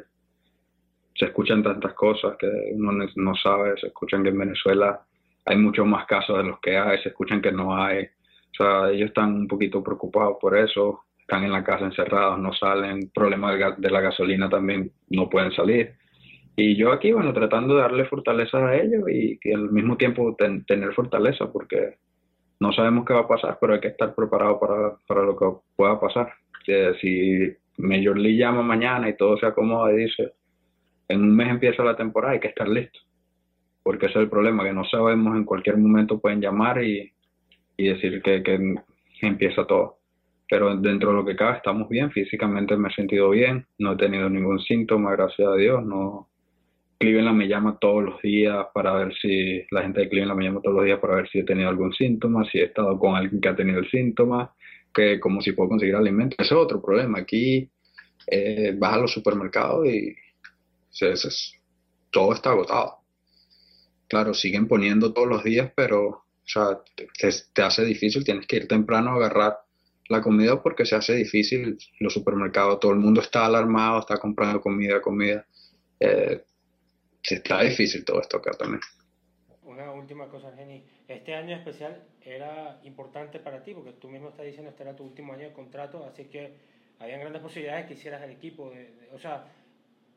se 1.16 1.26
escuchan 1.26 1.64
tantas 1.64 1.94
cosas 1.94 2.36
que 2.38 2.48
uno 2.74 3.06
no 3.16 3.36
sabe, 3.36 3.78
se 3.80 3.88
escuchan 3.88 4.24
que 4.24 4.30
en 4.30 4.40
Venezuela 4.40 5.02
hay 5.46 5.58
muchos 5.58 5.86
más 5.86 6.06
casos 6.06 6.38
de 6.38 6.44
los 6.44 6.60
que 6.60 6.78
hay, 6.78 7.02
se 7.02 7.10
escuchan 7.10 7.42
que 7.42 7.52
no 7.52 7.76
hay, 7.76 8.04
o 8.04 8.56
sea, 8.58 8.90
ellos 8.90 9.10
están 9.10 9.34
un 9.34 9.48
poquito 9.48 9.82
preocupados 9.84 10.38
por 10.42 10.58
eso, 10.58 11.02
están 11.20 11.44
en 11.44 11.52
la 11.52 11.64
casa 11.64 11.86
encerrados, 11.86 12.40
no 12.40 12.54
salen, 12.54 13.12
problemas 13.14 13.78
de 13.78 13.90
la 13.90 14.02
gasolina 14.02 14.50
también 14.50 14.92
no 15.10 15.30
pueden 15.30 15.52
salir. 15.54 15.94
Y 16.56 16.76
yo 16.76 16.92
aquí, 16.92 17.14
bueno, 17.14 17.32
tratando 17.32 17.76
de 17.76 17.82
darle 17.82 18.06
fortaleza 18.06 18.58
a 18.58 18.76
ellos 18.76 19.04
y 19.10 19.40
al 19.54 19.72
mismo 19.72 19.96
tiempo 19.96 20.36
ten, 20.38 20.66
tener 20.66 20.94
fortaleza, 20.94 21.52
porque 21.52 21.98
no 22.60 22.74
sabemos 22.74 23.06
qué 23.06 23.14
va 23.14 23.22
a 23.22 23.28
pasar, 23.28 23.58
pero 23.60 23.74
hay 23.74 23.80
que 23.80 23.88
estar 23.90 24.14
preparado 24.14 24.60
para, 24.60 24.98
para 25.08 25.24
lo 25.24 25.38
que 25.38 25.46
pueda 25.76 26.00
pasar. 26.00 26.34
si 27.02 27.56
Major 27.78 28.18
League 28.18 28.38
llama 28.38 28.62
mañana 28.62 29.10
y 29.10 29.16
todo 29.16 29.38
se 29.38 29.46
acomoda 29.46 29.94
y 29.94 29.98
dice, 29.98 30.34
en 31.08 31.22
un 31.22 31.36
mes 31.36 31.50
empieza 31.50 31.84
la 31.84 31.96
temporada, 31.96 32.34
hay 32.34 32.40
que 32.40 32.50
estar 32.50 32.68
listo. 32.68 33.00
Porque 33.84 34.08
ese 34.08 34.20
es 34.20 34.24
el 34.24 34.30
problema, 34.30 34.64
que 34.64 34.74
no 34.74 34.84
sabemos, 34.86 35.36
en 35.36 35.46
cualquier 35.46 35.78
momento 35.78 36.20
pueden 36.20 36.42
llamar 36.42 36.84
y, 36.84 37.12
y 37.78 37.88
decir 37.88 38.22
que, 38.22 38.44
que 38.44 38.76
empieza 39.22 39.66
todo. 39.66 39.98
Pero 40.50 40.76
dentro 40.76 41.10
de 41.10 41.16
lo 41.16 41.26
que 41.26 41.36
cabe 41.36 41.58
estamos 41.58 41.88
bien, 41.88 42.12
físicamente 42.12 42.76
me 42.76 42.90
he 42.90 42.94
sentido 42.94 43.30
bien, 43.30 43.66
no 43.78 43.94
he 43.94 43.98
tenido 43.98 44.30
ningún 44.30 44.60
síntoma, 44.60 45.12
gracias 45.12 45.48
a 45.48 45.56
Dios, 45.56 45.86
no, 45.86 46.29
Cleveland 47.00 47.38
me 47.38 47.48
llama 47.48 47.78
todos 47.80 48.04
los 48.04 48.22
días 48.22 48.68
para 48.74 48.94
ver 48.94 49.14
si, 49.22 49.66
la 49.72 49.84
gente 49.84 50.02
de 50.02 50.10
Cleveland 50.10 50.38
me 50.38 50.46
llama 50.46 50.62
todos 50.62 50.76
los 50.76 50.86
días 50.86 51.00
para 51.00 51.16
ver 51.16 51.30
si 51.30 51.40
he 51.40 51.44
tenido 51.44 51.70
algún 51.70 51.94
síntoma, 51.94 52.44
si 52.52 52.60
he 52.60 52.66
estado 52.66 53.00
con 53.00 53.16
alguien 53.16 53.40
que 53.40 53.48
ha 53.48 53.56
tenido 53.56 53.80
el 53.80 53.90
síntoma, 53.90 54.54
que 54.94 55.18
como 55.20 55.42
si 55.42 55.54
puedo 55.54 55.70
conseguir 55.70 55.96
alimentos. 55.96 56.38
Ese 56.38 56.54
es 56.54 56.60
otro 56.60 56.82
problema. 56.82 57.20
Aquí 57.20 57.70
eh, 58.28 58.76
vas 58.78 58.94
a 58.94 58.98
los 58.98 59.14
supermercados 59.14 59.88
y 59.88 60.14
todo 62.12 62.34
está 62.34 62.52
agotado. 62.52 62.98
Claro, 64.10 64.34
siguen 64.34 64.68
poniendo 64.68 65.14
todos 65.14 65.28
los 65.28 65.44
días, 65.44 65.72
pero 65.76 66.08
o 66.08 66.24
sea, 66.44 66.82
te, 67.54 67.62
hace 67.62 67.86
difícil, 67.86 68.26
tienes 68.26 68.46
que 68.48 68.58
ir 68.58 68.68
temprano 68.68 69.12
a 69.12 69.16
agarrar 69.16 69.60
la 70.10 70.22
comida 70.22 70.62
porque 70.62 70.86
se 70.86 70.96
hace 70.96 71.14
difícil 71.14 71.78
los 72.00 72.14
supermercados, 72.14 72.80
todo 72.80 72.92
el 72.92 72.98
mundo 72.98 73.22
está 73.22 73.46
alarmado, 73.46 74.00
está 74.00 74.18
comprando 74.18 74.60
comida, 74.60 75.00
comida. 75.02 75.46
Eh, 76.00 76.42
está 77.24 77.62
difícil 77.62 78.06
todo 78.06 78.22
esto 78.22 78.38
acá 78.38 78.52
también. 78.52 78.82
Una 79.64 79.92
última 79.92 80.28
cosa, 80.28 80.52
Jenny. 80.56 80.84
Este 81.08 81.36
año 81.36 81.56
especial 81.56 82.04
era 82.22 82.80
importante 82.84 83.40
para 83.40 83.62
ti, 83.64 83.74
porque 83.74 83.94
tú 83.94 84.10
mismo 84.10 84.30
estás 84.30 84.46
diciendo 84.46 84.72
este 84.72 84.84
era 84.84 84.96
tu 84.96 85.04
último 85.04 85.34
año 85.34 85.48
de 85.48 85.54
contrato, 85.54 86.06
así 86.06 86.26
que 86.26 86.54
habían 87.00 87.20
grandes 87.20 87.42
posibilidades 87.42 87.86
que 87.86 87.94
hicieras 87.94 88.22
el 88.24 88.32
equipo. 88.32 88.72
o 89.14 89.20
sea, 89.20 89.46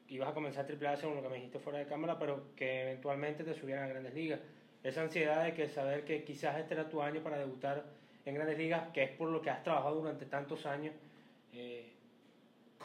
ibas 0.09 0.31
a 0.31 0.35
comenzar 0.35 0.67
triple 0.67 0.89
A 0.89 0.97
según 0.97 1.17
lo 1.17 1.23
que 1.23 1.29
me 1.29 1.37
dijiste 1.37 1.59
fuera 1.59 1.79
de 1.79 1.87
cámara, 1.87 2.19
pero 2.19 2.55
que 2.57 2.83
eventualmente 2.83 3.45
te 3.45 3.55
subieran 3.55 3.85
a 3.85 3.89
grandes 3.89 4.15
ligas. 4.15 4.41
Esa 4.83 5.03
ansiedad 5.03 5.45
de 5.45 5.55
que 5.55 5.69
saber 5.69 6.05
que 6.05 6.25
quizás 6.25 6.59
este 6.59 6.75
era 6.75 6.89
tu 6.89 7.01
año 7.01 7.23
para 7.23 7.39
debutar 7.39 7.85
en 8.25 8.35
grandes 8.35 8.59
ligas, 8.59 8.89
que 8.93 9.05
es 9.05 9.11
por 9.11 9.29
lo 9.29 9.41
que 9.41 9.51
has 9.51 9.63
trabajado 9.63 9.97
durante 9.97 10.27
tantos 10.27 10.67
años, 10.67 10.95
eh, 11.53 11.93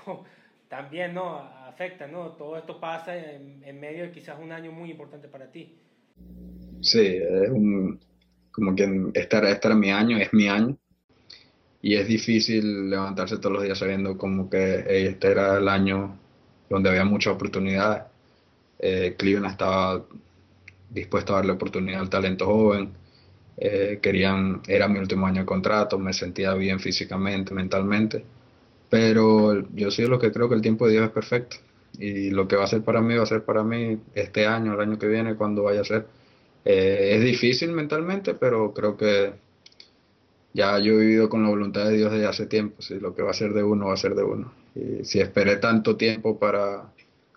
también 0.70 1.14
no 1.14 1.40
afecta, 1.68 2.08
¿no? 2.08 2.32
Todo 2.32 2.58
esto 2.58 2.80
pasa 2.80 3.16
en, 3.16 3.80
medio 3.80 4.04
de 4.04 4.12
quizás 4.12 4.38
un 4.42 4.52
año 4.52 4.72
muy 4.72 4.92
importante 4.92 5.28
para 5.28 5.52
ti. 5.52 5.76
Sí, 6.82 7.18
es 7.22 7.50
un, 7.50 8.00
como 8.52 8.76
que 8.76 9.12
era, 9.14 9.50
este 9.50 9.74
mi 9.76 9.92
año, 9.92 10.18
es 10.18 10.34
mi 10.34 10.48
año. 10.48 10.78
Y 11.82 11.96
es 11.96 12.08
difícil 12.08 12.90
levantarse 12.90 13.38
todos 13.38 13.54
los 13.54 13.64
días 13.64 13.78
sabiendo 13.78 14.18
como 14.18 14.50
que 14.50 14.84
este 14.88 15.32
era 15.32 15.58
el 15.58 15.70
año 15.70 16.18
donde 16.70 16.90
había 16.90 17.06
muchas 17.06 17.36
oportunidades. 17.36 18.04
Eh, 18.80 19.16
Cleveland 19.18 19.52
estaba 19.52 20.04
dispuesto 20.90 21.34
a 21.34 21.38
darle 21.38 21.54
oportunidad 21.54 22.02
al 22.02 22.10
talento 22.10 22.46
joven. 22.46 22.92
Eh, 23.58 24.00
querían, 24.02 24.62
era 24.68 24.88
mi 24.88 25.00
último 25.00 25.26
año 25.28 25.42
de 25.42 25.46
contrato, 25.46 25.98
me 25.98 26.14
sentía 26.14 26.54
bien 26.54 26.80
físicamente, 26.80 27.54
mentalmente 27.54 28.24
pero 28.90 29.68
yo 29.74 29.92
sí 29.92 30.06
lo 30.06 30.20
que 30.20 30.32
creo 30.32 30.50
que 30.50 30.56
el 30.56 30.62
tiempo 30.62 30.86
de 30.86 30.94
Dios 30.94 31.06
es 31.06 31.12
perfecto. 31.12 31.58
Y 32.00 32.30
lo 32.30 32.48
que 32.48 32.56
va 32.56 32.66
a 32.66 32.68
ser 32.68 32.84
para 32.84 33.02
mí, 33.02 33.16
va 33.16 33.24
a 33.24 33.28
ser 33.28 33.44
para 33.44 33.64
mí 33.64 34.00
este 34.14 34.46
año, 34.46 34.74
el 34.74 34.80
año 34.80 35.00
que 35.00 35.08
viene, 35.08 35.36
cuando 35.36 35.64
vaya 35.64 35.82
a 35.82 35.86
ser. 35.86 36.06
Eh, 36.66 37.16
es 37.16 37.24
difícil 37.24 37.72
mentalmente, 37.72 38.34
pero 38.34 38.74
creo 38.74 38.98
que 38.98 39.34
ya 40.54 40.80
yo 40.80 40.94
he 40.94 40.98
vivido 40.98 41.30
con 41.30 41.44
la 41.44 41.50
voluntad 41.50 41.86
de 41.86 41.98
Dios 41.98 42.12
desde 42.12 42.28
hace 42.28 42.46
tiempo. 42.46 42.82
Si 42.82 43.00
lo 43.00 43.16
que 43.16 43.24
va 43.24 43.32
a 43.32 43.34
ser 43.34 43.54
de 43.54 43.64
uno, 43.64 43.88
va 43.88 43.94
a 43.94 43.98
ser 43.98 44.16
de 44.16 44.24
uno. 44.24 44.54
Y 44.76 45.04
si 45.06 45.20
esperé 45.20 45.58
tanto 45.58 45.96
tiempo 45.96 46.38
para 46.40 46.92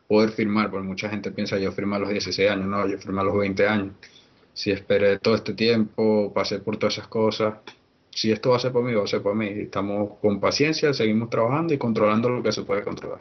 poder 0.09 0.31
firmar, 0.31 0.71
porque 0.71 0.87
mucha 0.87 1.09
gente 1.09 1.31
piensa 1.31 1.59
yo 1.59 1.71
firmé 1.73 1.97
a 1.97 2.01
los 2.01 2.11
16 2.11 2.51
años, 2.51 2.67
no, 2.67 2.87
yo 2.89 2.99
firmé 2.99 3.21
a 3.21 3.25
los 3.25 3.37
20 3.37 3.67
años. 3.67 3.95
Si 4.53 4.71
esperé 4.71 5.19
todo 5.19 5.37
este 5.37 5.55
tiempo, 5.55 6.33
pasé 6.35 6.59
por 6.59 6.77
todas 6.77 6.95
esas 6.95 7.09
cosas, 7.09 7.55
si 8.11 8.33
esto 8.33 8.51
va 8.51 8.57
a 8.57 8.61
ser 8.61 8.73
por 8.73 8.85
mí, 8.85 8.93
va 8.93 9.05
a 9.05 9.07
ser 9.07 9.23
por 9.23 9.35
mí. 9.35 9.47
Estamos 9.49 10.19
con 10.19 10.41
paciencia, 10.41 10.93
seguimos 10.93 11.31
trabajando 11.31 11.75
y 11.75 11.79
controlando 11.79 12.29
lo 12.29 12.43
que 12.43 12.53
se 12.53 12.63
puede 12.63 12.83
controlar. 12.83 13.21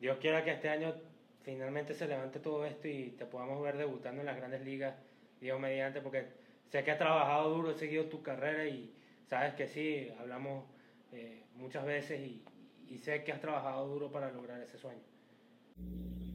Dios 0.00 0.18
quiera 0.20 0.44
que 0.44 0.52
este 0.52 0.68
año 0.68 0.94
finalmente 1.42 1.94
se 1.94 2.06
levante 2.06 2.40
todo 2.40 2.64
esto 2.64 2.88
y 2.88 3.14
te 3.18 3.26
podamos 3.26 3.62
ver 3.62 3.76
debutando 3.76 4.20
en 4.20 4.26
las 4.26 4.36
grandes 4.36 4.64
ligas, 4.64 4.94
Dios 5.40 5.58
mediante, 5.60 6.00
porque 6.00 6.26
sé 6.70 6.84
que 6.84 6.90
has 6.90 6.98
trabajado 6.98 7.54
duro, 7.54 7.70
he 7.70 7.74
seguido 7.74 8.04
tu 8.04 8.22
carrera 8.22 8.66
y 8.66 8.90
sabes 9.28 9.54
que 9.54 9.68
sí, 9.68 10.08
hablamos 10.20 10.64
eh, 11.12 11.42
muchas 11.56 11.84
veces 11.84 12.20
y, 12.20 12.42
sé 12.98 13.22
que 13.22 13.32
has 13.32 13.40
trabajado 13.40 13.86
duro 13.86 14.10
para 14.10 14.32
lograr 14.32 14.60
ese 14.60 14.76
sueño. 14.76 14.98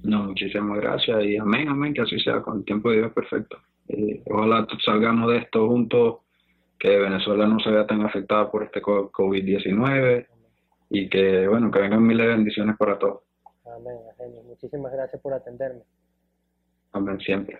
No, 0.03 0.23
muchísimas 0.23 0.79
gracias 0.79 1.23
y 1.25 1.37
amén, 1.37 1.67
amén, 1.67 1.93
que 1.93 2.01
así 2.01 2.17
sea, 2.19 2.41
con 2.41 2.59
el 2.59 2.65
tiempo 2.65 2.89
de 2.89 2.97
Dios 2.97 3.11
perfecto. 3.11 3.57
Eh, 3.89 4.21
ojalá 4.25 4.65
salgamos 4.83 5.31
de 5.31 5.39
esto 5.39 5.67
juntos 5.67 6.19
que 6.79 6.97
Venezuela 6.97 7.47
no 7.47 7.59
se 7.59 7.69
vea 7.69 7.87
tan 7.87 8.01
afectada 8.01 8.51
por 8.51 8.63
este 8.63 8.81
COVID-19 8.81 10.27
y 10.89 11.09
que, 11.09 11.47
bueno, 11.47 11.71
que 11.71 11.79
vengan 11.79 12.05
miles 12.05 12.27
de 12.27 12.33
bendiciones 12.33 12.77
para 12.77 12.99
todos. 12.99 13.21
Amén, 13.65 13.97
Argenio. 14.09 14.43
Muchísimas 14.43 14.91
gracias 14.91 15.21
por 15.21 15.33
atenderme. 15.33 15.81
Amén, 16.91 17.19
siempre. 17.19 17.59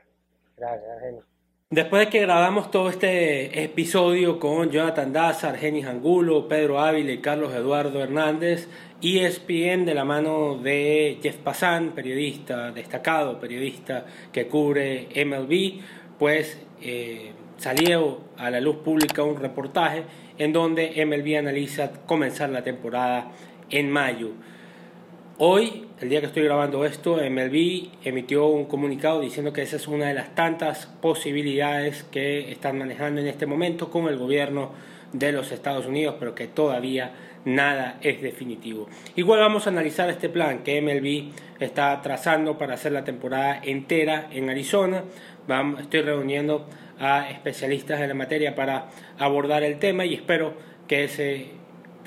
Gracias, 0.58 0.90
Argenio. 0.90 1.24
Después 1.72 2.06
de 2.06 2.12
que 2.12 2.22
grabamos 2.22 2.70
todo 2.70 2.90
este 2.90 3.64
episodio 3.64 4.40
con 4.40 4.70
Jonathan 4.70 5.12
Daza, 5.12 5.50
Argenis 5.50 5.88
Angulo, 5.88 6.48
Pedro 6.48 6.80
Ávila 6.80 7.12
y 7.12 7.18
Carlos 7.18 7.54
Eduardo 7.54 8.04
Hernández, 8.04 8.70
ESPN 9.02 9.84
de 9.84 9.96
la 9.96 10.06
mano 10.06 10.60
de 10.60 11.18
Jeff 11.24 11.38
Passan, 11.38 11.94
periodista 11.94 12.72
destacado, 12.72 13.40
periodista 13.40 14.06
que 14.32 14.48
cubre 14.48 15.08
MLB, 15.26 15.82
pues 16.20 16.64
eh, 16.82 17.34
salió 17.58 18.20
a 18.38 18.50
la 18.50 18.60
luz 18.60 18.78
pública 18.78 19.24
un 19.24 19.38
reportaje 19.38 20.04
en 20.38 20.54
donde 20.54 21.06
MLB 21.06 21.38
analiza 21.38 21.92
comenzar 22.06 22.50
la 22.50 22.64
temporada 22.64 23.32
en 23.70 23.92
mayo. 23.92 24.32
Hoy, 25.38 25.86
el 26.00 26.10
día 26.10 26.22
que 26.22 26.28
estoy 26.28 26.44
grabando 26.44 26.86
esto, 26.86 27.18
MLB 27.18 27.90
emitió 28.06 28.48
un 28.48 28.66
comunicado 28.66 29.20
diciendo 29.20 29.52
que 29.52 29.64
esa 29.64 29.76
es 29.76 29.88
una 29.88 30.08
de 30.08 30.14
las 30.14 30.34
tantas 30.34 30.86
posibilidades 31.02 32.04
que 32.04 32.52
están 32.52 32.78
manejando 32.78 33.20
en 33.20 33.28
este 33.28 33.46
momento 33.46 33.90
con 33.90 34.08
el 34.08 34.18
gobierno 34.18 34.72
de 35.12 35.32
los 35.32 35.52
Estados 35.52 35.88
Unidos, 35.88 36.16
pero 36.20 36.36
que 36.36 36.48
todavía 36.48 37.12
nada 37.46 37.98
es 38.02 38.22
definitivo. 38.22 38.88
Igual 39.16 39.40
vamos 39.40 39.68
a 39.68 39.70
analizar 39.70 40.10
este 40.10 40.30
plan 40.30 40.60
que 40.60 40.82
MLB 40.82 41.62
está 41.62 42.02
trazando 42.02 42.58
para 42.58 42.76
hacer 42.76 42.92
la 42.92 43.04
temporada 43.04 43.60
entera 43.64 44.30
en 44.32 44.50
Arizona. 44.50 45.04
Estoy 45.80 46.02
reuniendo 46.02 46.66
a 47.00 47.30
especialistas 47.30 48.02
en 48.02 48.10
la 48.10 48.14
materia 48.14 48.56
para 48.56 48.88
abordar 49.18 49.64
el 49.64 49.80
tema 49.80 50.06
y 50.06 50.14
espero 50.14 50.54
que 50.88 51.04
ese, 51.04 51.48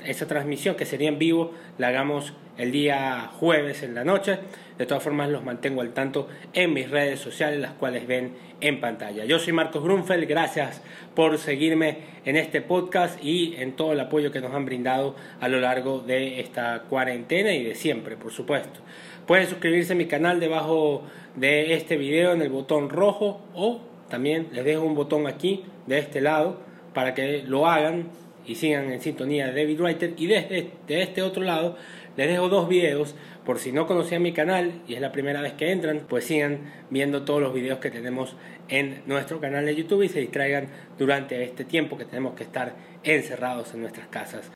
esa 0.05 0.27
transmisión 0.27 0.75
que 0.75 0.85
sería 0.85 1.09
en 1.09 1.19
vivo 1.19 1.53
la 1.77 1.87
hagamos 1.87 2.33
el 2.57 2.71
día 2.73 3.31
jueves 3.39 3.83
en 3.83 3.95
la 3.95 4.03
noche. 4.03 4.37
De 4.77 4.85
todas 4.85 5.03
formas 5.03 5.29
los 5.29 5.43
mantengo 5.43 5.81
al 5.81 5.93
tanto 5.93 6.27
en 6.53 6.73
mis 6.73 6.89
redes 6.89 7.19
sociales, 7.19 7.59
las 7.59 7.71
cuales 7.73 8.05
ven 8.05 8.33
en 8.61 8.79
pantalla. 8.79 9.25
Yo 9.25 9.39
soy 9.39 9.53
Marcos 9.53 9.83
Grunfeld, 9.83 10.27
gracias 10.27 10.81
por 11.15 11.37
seguirme 11.37 11.97
en 12.25 12.35
este 12.35 12.61
podcast 12.61 13.23
y 13.23 13.55
en 13.57 13.73
todo 13.73 13.93
el 13.93 13.99
apoyo 13.99 14.31
que 14.31 14.41
nos 14.41 14.53
han 14.53 14.65
brindado 14.65 15.15
a 15.39 15.47
lo 15.47 15.59
largo 15.59 15.99
de 15.99 16.41
esta 16.41 16.83
cuarentena 16.89 17.53
y 17.53 17.63
de 17.63 17.75
siempre, 17.75 18.17
por 18.17 18.31
supuesto. 18.31 18.79
Pueden 19.25 19.47
suscribirse 19.47 19.93
a 19.93 19.95
mi 19.95 20.07
canal 20.07 20.39
debajo 20.39 21.03
de 21.35 21.73
este 21.73 21.97
video 21.97 22.33
en 22.33 22.41
el 22.41 22.49
botón 22.49 22.89
rojo 22.89 23.41
o 23.53 23.81
también 24.09 24.47
les 24.51 24.65
dejo 24.65 24.83
un 24.83 24.95
botón 24.95 25.27
aquí 25.27 25.63
de 25.87 25.99
este 25.99 26.21
lado 26.21 26.59
para 26.93 27.13
que 27.13 27.43
lo 27.43 27.67
hagan 27.67 28.09
y 28.45 28.55
sigan 28.55 28.91
en 28.91 29.01
sintonía 29.01 29.47
de 29.47 29.61
David 29.61 29.79
Writer 29.79 30.13
y 30.17 30.27
desde 30.27 30.71
de 30.87 31.01
este 31.01 31.21
otro 31.21 31.43
lado 31.43 31.77
les 32.17 32.27
dejo 32.27 32.49
dos 32.49 32.67
videos 32.67 33.15
por 33.45 33.59
si 33.59 33.71
no 33.71 33.87
conocían 33.87 34.21
mi 34.21 34.33
canal 34.33 34.81
y 34.87 34.95
es 34.95 35.01
la 35.01 35.11
primera 35.11 35.41
vez 35.41 35.53
que 35.53 35.71
entran 35.71 36.01
pues 36.09 36.25
sigan 36.25 36.59
viendo 36.89 37.23
todos 37.23 37.41
los 37.41 37.53
videos 37.53 37.79
que 37.79 37.91
tenemos 37.91 38.35
en 38.67 39.03
nuestro 39.05 39.39
canal 39.39 39.65
de 39.65 39.75
YouTube 39.75 40.03
y 40.03 40.09
se 40.09 40.19
distraigan 40.19 40.67
durante 40.97 41.43
este 41.43 41.63
tiempo 41.63 41.97
que 41.97 42.05
tenemos 42.05 42.35
que 42.35 42.43
estar 42.43 42.75
encerrados 43.03 43.73
en 43.73 43.81
nuestras 43.81 44.07
casas. 44.07 44.51